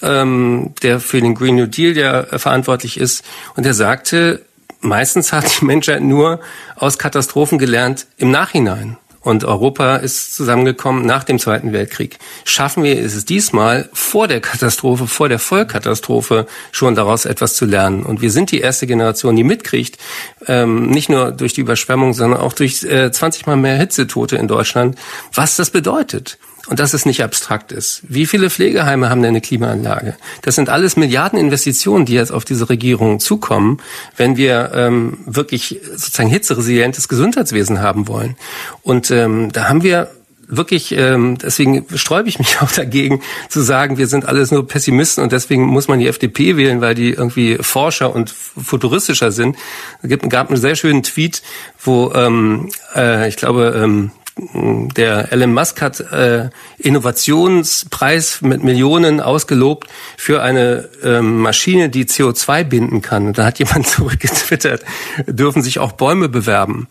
[0.00, 3.22] ähm, der für den Green New Deal ja äh, verantwortlich ist.
[3.54, 4.46] Und er sagte,
[4.80, 6.40] meistens hat die Menschheit nur
[6.74, 8.96] aus Katastrophen gelernt im Nachhinein.
[9.28, 12.16] Und Europa ist zusammengekommen nach dem Zweiten Weltkrieg.
[12.46, 18.04] Schaffen wir es diesmal vor der Katastrophe, vor der Vollkatastrophe schon daraus etwas zu lernen?
[18.04, 19.98] Und wir sind die erste Generation, die mitkriegt,
[20.46, 24.48] ähm, nicht nur durch die Überschwemmung, sondern auch durch äh, 20 Mal mehr Hitzetote in
[24.48, 24.96] Deutschland,
[25.34, 26.38] was das bedeutet
[26.68, 28.02] und dass es nicht abstrakt ist.
[28.08, 30.16] Wie viele Pflegeheime haben denn eine Klimaanlage?
[30.42, 33.78] Das sind alles Milliardeninvestitionen, die jetzt auf diese Regierung zukommen,
[34.16, 38.36] wenn wir ähm, wirklich sozusagen hitzeresilientes Gesundheitswesen haben wollen.
[38.82, 40.10] Und ähm, da haben wir
[40.48, 45.22] wirklich, ähm, deswegen sträube ich mich auch dagegen, zu sagen, wir sind alles nur Pessimisten
[45.22, 49.56] und deswegen muss man die FDP wählen, weil die irgendwie Forscher und futuristischer sind.
[50.02, 51.42] Es gab einen sehr schönen Tweet,
[51.82, 59.88] wo ähm, äh, ich glaube, ähm, der Elon Musk hat äh, Innovationspreis mit Millionen ausgelobt
[60.16, 63.26] für eine ähm, Maschine, die CO2 binden kann.
[63.26, 64.84] Und da hat jemand zurückgetwittert,
[65.26, 66.88] dürfen sich auch Bäume bewerben.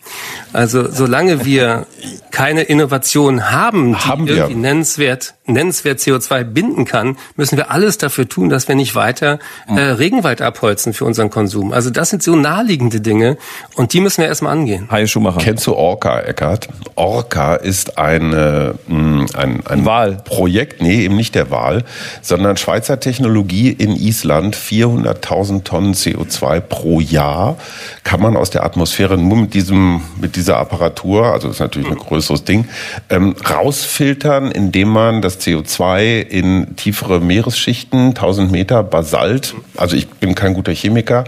[0.51, 1.87] Also solange wir
[2.31, 8.27] keine Innovation haben, die haben irgendwie nennenswert nennenswert CO2 binden kann, müssen wir alles dafür
[8.27, 11.73] tun, dass wir nicht weiter äh, Regenwald abholzen für unseren Konsum.
[11.73, 13.37] Also das sind so naheliegende Dinge
[13.75, 14.87] und die müssen wir erstmal angehen.
[14.89, 15.39] Hi Schumacher.
[15.41, 16.67] Kennst du Orca, Eckart?
[16.95, 20.17] Orca ist eine, mm, ein, ein Wahl.
[20.23, 21.83] Projekt, nee, eben nicht der Wahl,
[22.21, 27.57] sondern Schweizer Technologie in Island, 400.000 Tonnen CO2 pro Jahr
[28.03, 31.89] kann man aus der Atmosphäre nur mit diesem, mit dieser Apparatur, also das ist natürlich
[31.89, 32.65] ein größeres Ding,
[33.09, 40.35] ähm, rausfiltern, indem man das CO2 in tiefere Meeresschichten, 1000 Meter Basalt, also ich bin
[40.35, 41.23] kein guter Chemiker,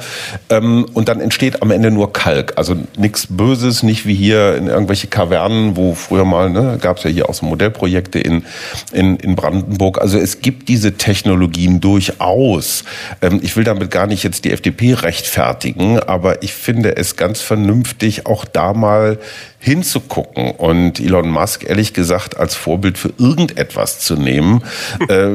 [0.50, 2.54] ähm, und dann entsteht am Ende nur Kalk.
[2.58, 7.04] Also nichts Böses, nicht wie hier in irgendwelche Kavernen, wo früher mal, ne, gab es
[7.04, 8.46] ja hier auch so Modellprojekte in,
[8.92, 10.02] in, in Brandenburg.
[10.02, 12.84] Also es gibt diese Technologien durchaus.
[13.22, 17.42] Ähm, ich will damit gar nicht jetzt die FDP rechtfertigen, aber ich finde es ganz
[17.42, 19.20] vernünftig, auch da mal
[19.60, 24.64] hinzugucken und Elon Musk ehrlich gesagt als Vorbild für irgendetwas zu nehmen,
[25.10, 25.32] äh,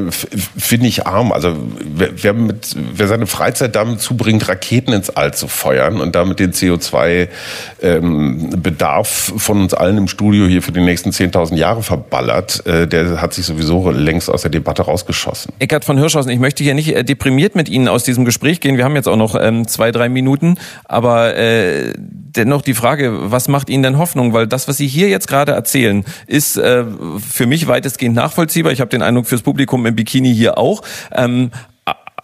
[0.57, 1.31] finde ich arm.
[1.31, 6.15] Also wer, wer, mit, wer seine Freizeit damit zubringt, Raketen ins All zu feuern und
[6.15, 11.83] damit den CO2-Bedarf ähm, von uns allen im Studio hier für die nächsten 10.000 Jahre
[11.83, 15.53] verballert, äh, der hat sich sowieso längst aus der Debatte rausgeschossen.
[15.59, 18.77] Eckart von Hirschhausen, ich möchte hier nicht äh, deprimiert mit Ihnen aus diesem Gespräch gehen.
[18.77, 23.47] Wir haben jetzt auch noch ähm, zwei, drei Minuten, aber äh, dennoch die Frage, was
[23.47, 24.14] macht Ihnen denn Hoffnung?
[24.15, 26.85] Weil das, was Sie hier jetzt gerade erzählen, ist äh,
[27.19, 28.71] für mich weitestgehend nachvollziehbar.
[28.71, 30.81] Ich habe den Eindruck fürs Publikum im Bikini hier auch.
[31.11, 31.51] Ähm,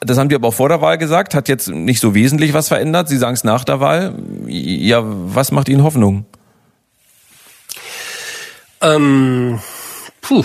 [0.03, 2.69] das haben die aber auch vor der Wahl gesagt, hat jetzt nicht so wesentlich was
[2.69, 3.07] verändert.
[3.07, 4.15] Sie sagen es nach der Wahl.
[4.47, 6.25] Ja, was macht Ihnen Hoffnung?
[8.81, 9.59] Ähm,
[10.21, 10.43] puh.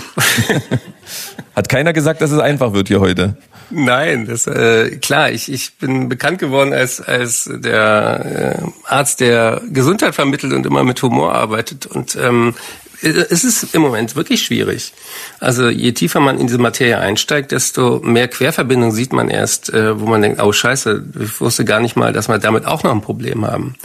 [1.55, 3.35] Hat keiner gesagt, dass es einfach wird hier heute?
[3.69, 5.31] Nein, das äh, klar.
[5.31, 10.83] Ich, ich bin bekannt geworden als als der äh, Arzt, der Gesundheit vermittelt und immer
[10.83, 11.85] mit Humor arbeitet.
[11.85, 12.55] Und ähm,
[13.01, 14.93] es ist im Moment wirklich schwierig.
[15.39, 19.99] Also je tiefer man in diese Materie einsteigt, desto mehr Querverbindungen sieht man erst, äh,
[19.99, 22.91] wo man denkt, oh Scheiße, ich wusste gar nicht mal, dass wir damit auch noch
[22.91, 23.75] ein Problem haben.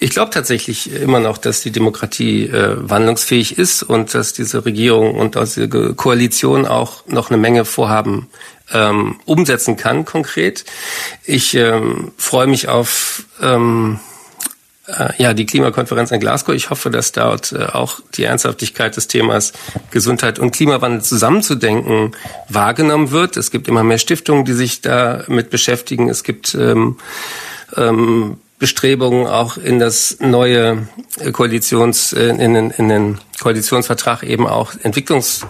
[0.00, 5.14] Ich glaube tatsächlich immer noch, dass die Demokratie äh, wandlungsfähig ist und dass diese Regierung
[5.14, 8.28] und diese Koalition auch noch eine Menge Vorhaben
[8.72, 10.64] ähm, umsetzen kann konkret.
[11.24, 14.00] Ich ähm, freue mich auf ähm,
[14.86, 16.54] äh, ja die Klimakonferenz in Glasgow.
[16.54, 19.52] Ich hoffe, dass dort äh, auch die Ernsthaftigkeit des Themas
[19.90, 22.16] Gesundheit und Klimawandel zusammenzudenken
[22.48, 23.36] wahrgenommen wird.
[23.36, 26.08] Es gibt immer mehr Stiftungen, die sich damit beschäftigen.
[26.08, 26.98] Es gibt ähm,
[27.76, 30.88] ähm, Bestrebungen auch in das neue
[31.32, 35.46] Koalitions, äh, in den, in den Koalitionsvertrag eben auch Entwicklungs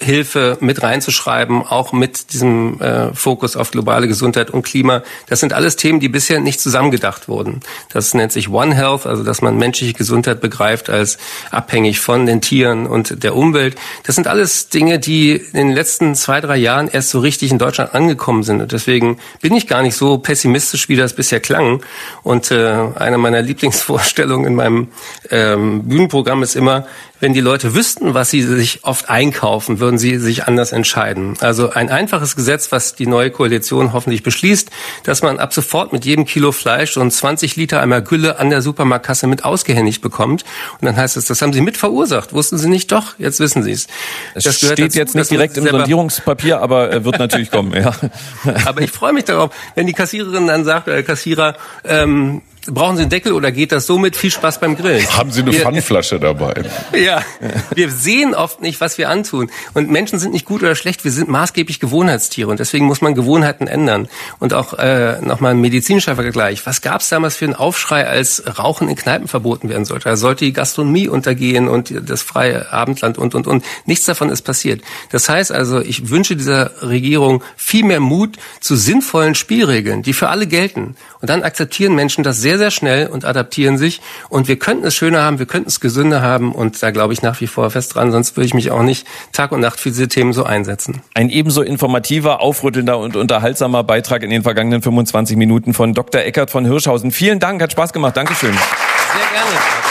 [0.00, 5.02] Hilfe mit reinzuschreiben, auch mit diesem äh, Fokus auf globale Gesundheit und Klima.
[5.28, 7.60] Das sind alles Themen, die bisher nicht zusammengedacht wurden.
[7.92, 11.18] Das nennt sich One Health, also dass man menschliche Gesundheit begreift als
[11.50, 13.76] abhängig von den Tieren und der Umwelt.
[14.04, 17.58] Das sind alles Dinge, die in den letzten zwei, drei Jahren erst so richtig in
[17.58, 18.60] Deutschland angekommen sind.
[18.60, 21.82] Und deswegen bin ich gar nicht so pessimistisch, wie das bisher klang.
[22.22, 24.88] Und äh, eine meiner Lieblingsvorstellungen in meinem
[25.30, 26.86] ähm, Bühnenprogramm ist immer,
[27.20, 31.36] wenn die Leute wüssten, was sie sich oft einkaufen, würden sie sich anders entscheiden.
[31.40, 34.70] Also ein einfaches Gesetz, was die neue Koalition hoffentlich beschließt,
[35.04, 38.62] dass man ab sofort mit jedem Kilo Fleisch und 20 Liter einmal Gülle an der
[38.62, 40.44] Supermarktkasse mit ausgehändigt bekommt.
[40.80, 42.32] Und dann heißt es, das haben sie mit verursacht.
[42.32, 42.92] Wussten sie nicht?
[42.92, 43.86] Doch, jetzt wissen sie es.
[44.34, 47.72] Das steht dazu, jetzt nicht direkt im Sondierungspapier, aber äh, wird natürlich kommen.
[47.72, 47.92] Ja.
[48.64, 53.02] aber ich freue mich darauf, wenn die Kassiererin dann sagt, äh, Kassierer, ähm, brauchen Sie
[53.02, 54.16] einen Deckel oder geht das so mit?
[54.16, 55.06] Viel Spaß beim Grillen.
[55.16, 56.54] Haben Sie eine wir, Pfannflasche dabei?
[56.92, 57.22] Ja,
[57.74, 59.50] wir sehen oft nicht, was wir antun.
[59.74, 63.14] Und Menschen sind nicht gut oder schlecht, wir sind maßgeblich Gewohnheitstiere und deswegen muss man
[63.14, 64.08] Gewohnheiten ändern.
[64.38, 66.66] Und auch äh, nochmal ein medizinischer Vergleich.
[66.66, 70.08] Was gab es damals für einen Aufschrei, als Rauchen in Kneipen verboten werden sollte?
[70.08, 73.64] Da sollte die Gastronomie untergehen und das freie Abendland und, und, und.
[73.86, 74.82] Nichts davon ist passiert.
[75.10, 80.28] Das heißt also, ich wünsche dieser Regierung viel mehr Mut zu sinnvollen Spielregeln, die für
[80.28, 80.96] alle gelten.
[81.20, 84.00] Und dann akzeptieren Menschen das sehr, sehr schnell und adaptieren sich.
[84.28, 86.52] Und wir könnten es schöner haben, wir könnten es gesünder haben.
[86.52, 89.06] Und da glaube ich nach wie vor fest dran, sonst würde ich mich auch nicht
[89.32, 91.02] Tag und Nacht für diese Themen so einsetzen.
[91.14, 96.20] Ein ebenso informativer, aufrüttelnder und unterhaltsamer Beitrag in den vergangenen 25 Minuten von Dr.
[96.20, 97.10] Eckert von Hirschhausen.
[97.10, 98.16] Vielen Dank, hat Spaß gemacht.
[98.16, 98.52] Dankeschön.
[98.52, 99.89] Sehr gerne.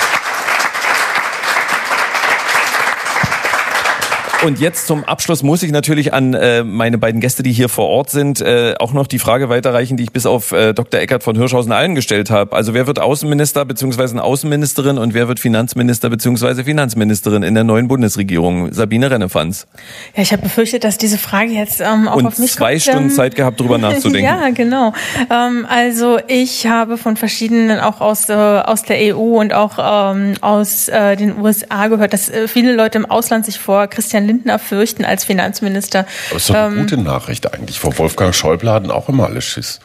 [4.42, 7.90] Und jetzt zum Abschluss muss ich natürlich an äh, meine beiden Gäste, die hier vor
[7.90, 11.02] Ort sind, äh, auch noch die Frage weiterreichen, die ich bis auf äh, Dr.
[11.02, 12.56] Eckert von Hirschhausen allen gestellt habe.
[12.56, 14.20] Also wer wird Außenminister bzw.
[14.20, 16.64] Außenministerin und wer wird Finanzminister bzw.
[16.64, 18.72] Finanzministerin in der neuen Bundesregierung?
[18.72, 19.68] Sabine Rennefanz.
[20.16, 22.84] Ja, ich habe befürchtet, dass diese Frage jetzt ähm, auch und auf mich zwei kommt.
[22.84, 24.24] Stunden ähm, Zeit gehabt, drüber nachzudenken.
[24.24, 24.94] ja, genau.
[25.30, 30.36] Ähm, also ich habe von verschiedenen, auch aus, äh, aus der EU und auch ähm,
[30.40, 34.60] aus äh, den USA gehört, dass äh, viele Leute im Ausland sich vor Christian Lindner
[34.60, 36.06] fürchten als Finanzminister.
[36.32, 37.80] Das ist doch eine ähm, gute Nachricht eigentlich.
[37.80, 39.80] Vor Wolfgang Schäuble hatten auch immer alle Schiss.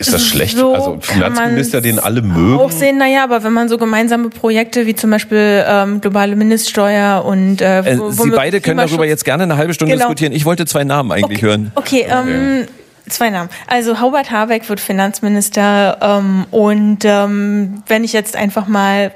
[0.00, 0.56] Ist das schlecht?
[0.56, 2.60] So also Finanzminister, den alle mögen?
[2.60, 7.24] Auch sehen, naja, aber wenn man so gemeinsame Projekte wie zum Beispiel ähm, globale Mindeststeuer
[7.24, 10.04] und äh, äh Sie beide können darüber jetzt gerne eine halbe Stunde genau.
[10.04, 10.32] diskutieren.
[10.32, 11.46] Ich wollte zwei Namen eigentlich okay.
[11.46, 11.72] hören.
[11.74, 12.68] Okay, ähm,
[13.08, 13.48] Zwei Namen.
[13.66, 19.12] Also Hubert Habeck wird Finanzminister ähm, und ähm, wenn ich jetzt einfach mal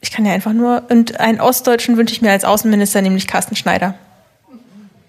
[0.00, 3.56] ich kann ja einfach nur, und einen Ostdeutschen wünsche ich mir als Außenminister, nämlich Carsten
[3.56, 3.94] Schneider.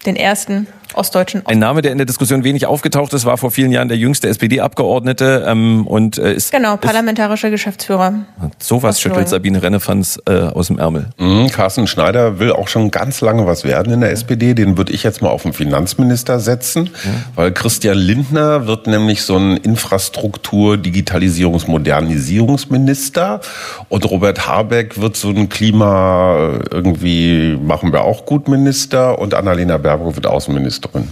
[0.05, 1.45] Den ersten ostdeutschen.
[1.45, 4.27] Ein Name, der in der Diskussion wenig aufgetaucht ist, war vor vielen Jahren der jüngste
[4.27, 8.13] SPD-Abgeordnete ähm, und äh, ist genau parlamentarischer ist, Geschäftsführer.
[8.59, 11.07] Sowas schüttelt Sabine Rennefanz äh, aus dem Ärmel.
[11.18, 14.53] Mhm, Carsten Schneider will auch schon ganz lange was werden in der SPD.
[14.53, 17.11] Den würde ich jetzt mal auf den Finanzminister setzen, ja.
[17.35, 23.41] weil Christian Lindner wird nämlich so ein Infrastruktur-, Digitalisierungs-, Modernisierungsminister
[23.89, 29.77] und Robert Habeck wird so ein Klima irgendwie machen wir auch gut Minister und Annalena
[29.77, 31.11] Baerbock wird Außenminister drin.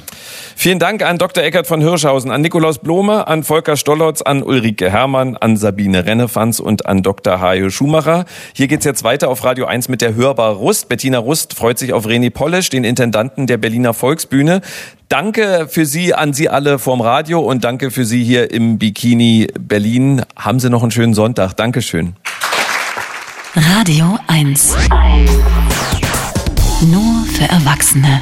[0.62, 1.42] Vielen Dank an Dr.
[1.42, 6.60] Eckert von Hirschhausen, an Nikolaus Blome, an Volker Stollotz, an Ulrike Herrmann, an Sabine Rennefanz
[6.60, 7.40] und an Dr.
[7.40, 8.26] Hajo Schumacher.
[8.54, 10.90] Hier geht's jetzt weiter auf Radio 1 mit der Hörbar Rust.
[10.90, 14.60] Bettina Rust freut sich auf René Polisch, den Intendanten der Berliner Volksbühne.
[15.08, 19.48] Danke für Sie an Sie alle vorm Radio und danke für Sie hier im Bikini
[19.58, 20.24] Berlin.
[20.36, 21.54] Haben Sie noch einen schönen Sonntag.
[21.54, 22.18] Dankeschön.
[23.56, 24.76] Radio 1.
[26.82, 28.22] Nur für Erwachsene.